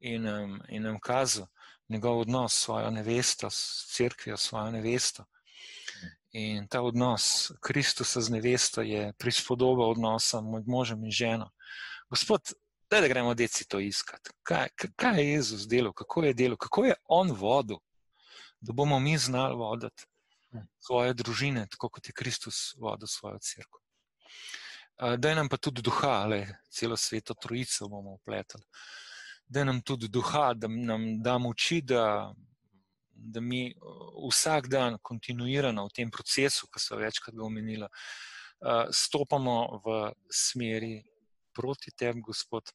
in, 0.00 0.26
um, 0.26 0.60
in 0.68 0.82
nam 0.82 1.00
kazal 1.00 1.46
njegov 1.88 2.20
odnos 2.20 2.52
s 2.54 2.62
svojo 2.64 2.90
nevesto, 2.90 3.50
s 3.50 3.92
crkvijo, 3.96 4.36
svojo 4.36 4.70
nevesto. 4.70 5.24
In 6.32 6.68
ta 6.68 6.80
odnos 6.82 7.52
Kristusa 7.60 8.20
z 8.20 8.30
nevesto 8.30 8.82
je 8.82 9.12
prispodoba 9.18 9.86
odnosa 9.86 10.40
med 10.40 10.66
možem 10.66 11.04
in 11.04 11.10
ženo. 11.10 11.50
Gospod, 12.10 12.52
daj, 12.90 13.00
da 13.00 13.08
gremo 13.08 13.34
deci 13.34 13.68
to 13.68 13.80
iskati. 13.80 14.30
Kaj, 14.42 14.68
kaj- 14.74 14.92
kaj 14.96 15.20
je 15.20 15.30
Jezus 15.30 15.68
delal, 15.68 15.92
kako 15.92 16.24
je 16.24 16.34
delal, 16.34 16.56
kako 16.56 16.84
je 16.84 16.94
on 17.04 17.30
vodil, 17.32 17.78
da 18.60 18.72
bomo 18.72 18.98
mi 18.98 19.18
znali 19.18 19.56
voditi 19.56 20.04
svoje 20.78 21.14
družine, 21.14 21.66
tako 21.70 21.88
kot 21.88 22.08
je 22.08 22.12
Kristus 22.12 22.74
vodil 22.78 23.06
svojo 23.06 23.38
crkvo. 23.38 23.80
Daj 24.94 25.34
nam 25.34 25.48
pa 25.48 25.56
tudi 25.56 25.82
duha, 25.82 26.26
le 26.26 26.58
celo 26.70 26.96
sveto 26.96 27.34
trojico 27.34 27.88
bomo 27.88 28.12
upletali. 28.14 28.64
Daj 29.46 29.64
nam 29.64 29.80
tudi 29.82 30.08
duha, 30.08 30.52
da 30.54 30.68
nam 30.68 31.22
da 31.22 31.38
moči, 31.38 31.80
da, 31.82 32.32
da 33.10 33.40
mi 33.40 33.74
vsak 34.28 34.68
dan 34.68 34.98
kontinuirano 35.02 35.88
v 35.88 35.94
tem 35.94 36.10
procesu, 36.10 36.70
ki 36.70 36.80
so 36.80 36.96
večkrat 36.96 37.34
omenila, 37.42 37.88
stopamo 38.90 39.82
v 39.84 39.98
smeri 40.30 41.02
proti 41.52 41.90
tebi, 41.90 42.22
Gospod. 42.22 42.70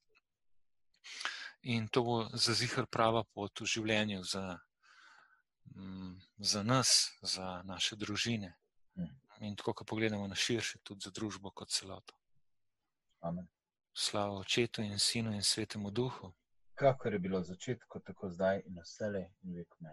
In 1.62 1.88
to 1.88 2.04
bo 2.04 2.18
za 2.34 2.54
zihar 2.54 2.86
prava 2.88 3.24
pot 3.24 3.64
v 3.64 3.66
življenju 3.66 4.24
za, 4.24 4.60
za 6.40 6.64
nas, 6.64 7.16
za 7.24 7.62
naše 7.64 7.96
družine. 7.96 8.54
In 9.40 9.56
tako, 9.56 9.74
ko 9.74 9.86
pogledamo 9.86 10.28
na 10.28 10.36
širše, 10.36 10.80
tudi 10.84 11.06
za 11.06 11.12
družbo 11.16 11.52
kot 11.52 11.70
celoto. 11.70 12.14
Amen. 13.20 13.48
Slava 13.94 14.40
Očetu 14.40 14.82
in 14.82 15.00
Sinu 15.00 15.34
in 15.34 15.44
Svetemu 15.44 15.92
Duhu, 15.92 16.34
Kakor 16.80 17.14
je 17.14 17.20
bilo 17.20 17.40
v 17.40 17.44
začetku, 17.44 18.00
tako 18.00 18.30
zdaj 18.32 18.62
in 18.66 18.78
vselej 18.80 19.26
in 19.44 19.56
vek 19.56 19.74
ne. 19.84 19.92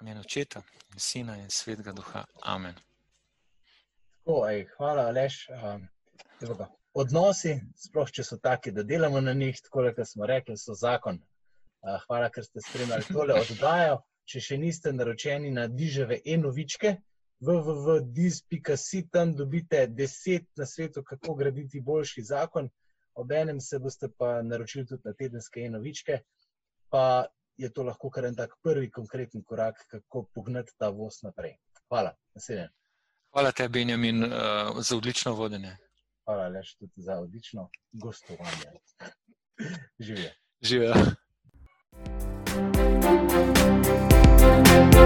imen 0.00 0.18
Očeta 0.18 0.60
in 0.92 1.00
Sina 1.00 1.36
in 1.40 1.48
Svetega 1.50 1.92
Duha. 1.92 2.24
Amen. 2.44 2.74
Tako, 4.20 4.34
ej, 4.50 4.66
hvala, 4.76 5.06
Aleš. 5.08 5.46
Um. 5.56 5.88
Odnosi, 6.92 7.54
sploh 7.80 8.12
če 8.12 8.24
so 8.24 8.36
taki, 8.36 8.74
da 8.76 8.82
delamo 8.82 9.20
na 9.20 9.32
njih, 9.32 9.56
tako 9.64 9.86
kot 9.96 10.08
smo 10.08 10.28
rekli, 10.28 10.56
so 10.60 10.76
zakon. 10.76 11.16
Uh, 11.80 11.96
hvala, 12.04 12.28
ker 12.28 12.44
ste 12.44 12.60
spremljali 12.60 13.08
tole 13.08 13.40
oddajo. 13.40 14.02
Če 14.28 14.40
še 14.40 14.60
niste 14.60 14.92
naročeni 14.92 15.50
na 15.54 15.64
diževe 15.70 16.20
e-novičke, 16.24 16.96
www.dis.si, 17.40 19.08
tam 19.10 19.34
dobite 19.36 19.86
deset 19.86 20.44
na 20.56 20.66
svetu, 20.66 21.02
kako 21.04 21.34
graditi 21.34 21.80
boljši 21.80 22.22
zakon. 22.22 22.68
Obenem 23.14 23.60
se 23.60 23.78
boste 23.78 24.08
pa 24.18 24.42
naročili 24.42 24.86
tudi 24.86 25.02
na 25.04 25.12
tedenske 25.12 25.60
enovičke, 25.60 26.18
pa 26.88 27.24
je 27.56 27.72
to 27.72 27.82
lahko 27.82 28.10
kar 28.10 28.24
en 28.24 28.36
tak 28.36 28.50
prvi 28.62 28.90
konkreten 28.90 29.42
korak, 29.42 29.86
kako 29.90 30.26
pognati 30.34 30.72
ta 30.78 30.88
voz 30.88 31.22
naprej. 31.22 31.56
Hvala, 31.88 32.12
naslednje. 32.34 32.68
Hvala 33.32 33.52
tebi, 33.52 33.72
Benjamin, 33.72 34.24
eh, 34.24 34.28
za 34.80 34.96
odlično 34.96 35.34
vodenje. 35.34 35.76
Hvala 36.24 36.48
lepa 36.48 36.66
tudi 36.78 36.92
za 36.96 37.18
odlično 37.18 37.70
gostovanje. 37.92 38.80
Živijo. 39.98 40.30
Živijo. 40.60 40.94
thank 44.66 44.94
you 44.94 45.05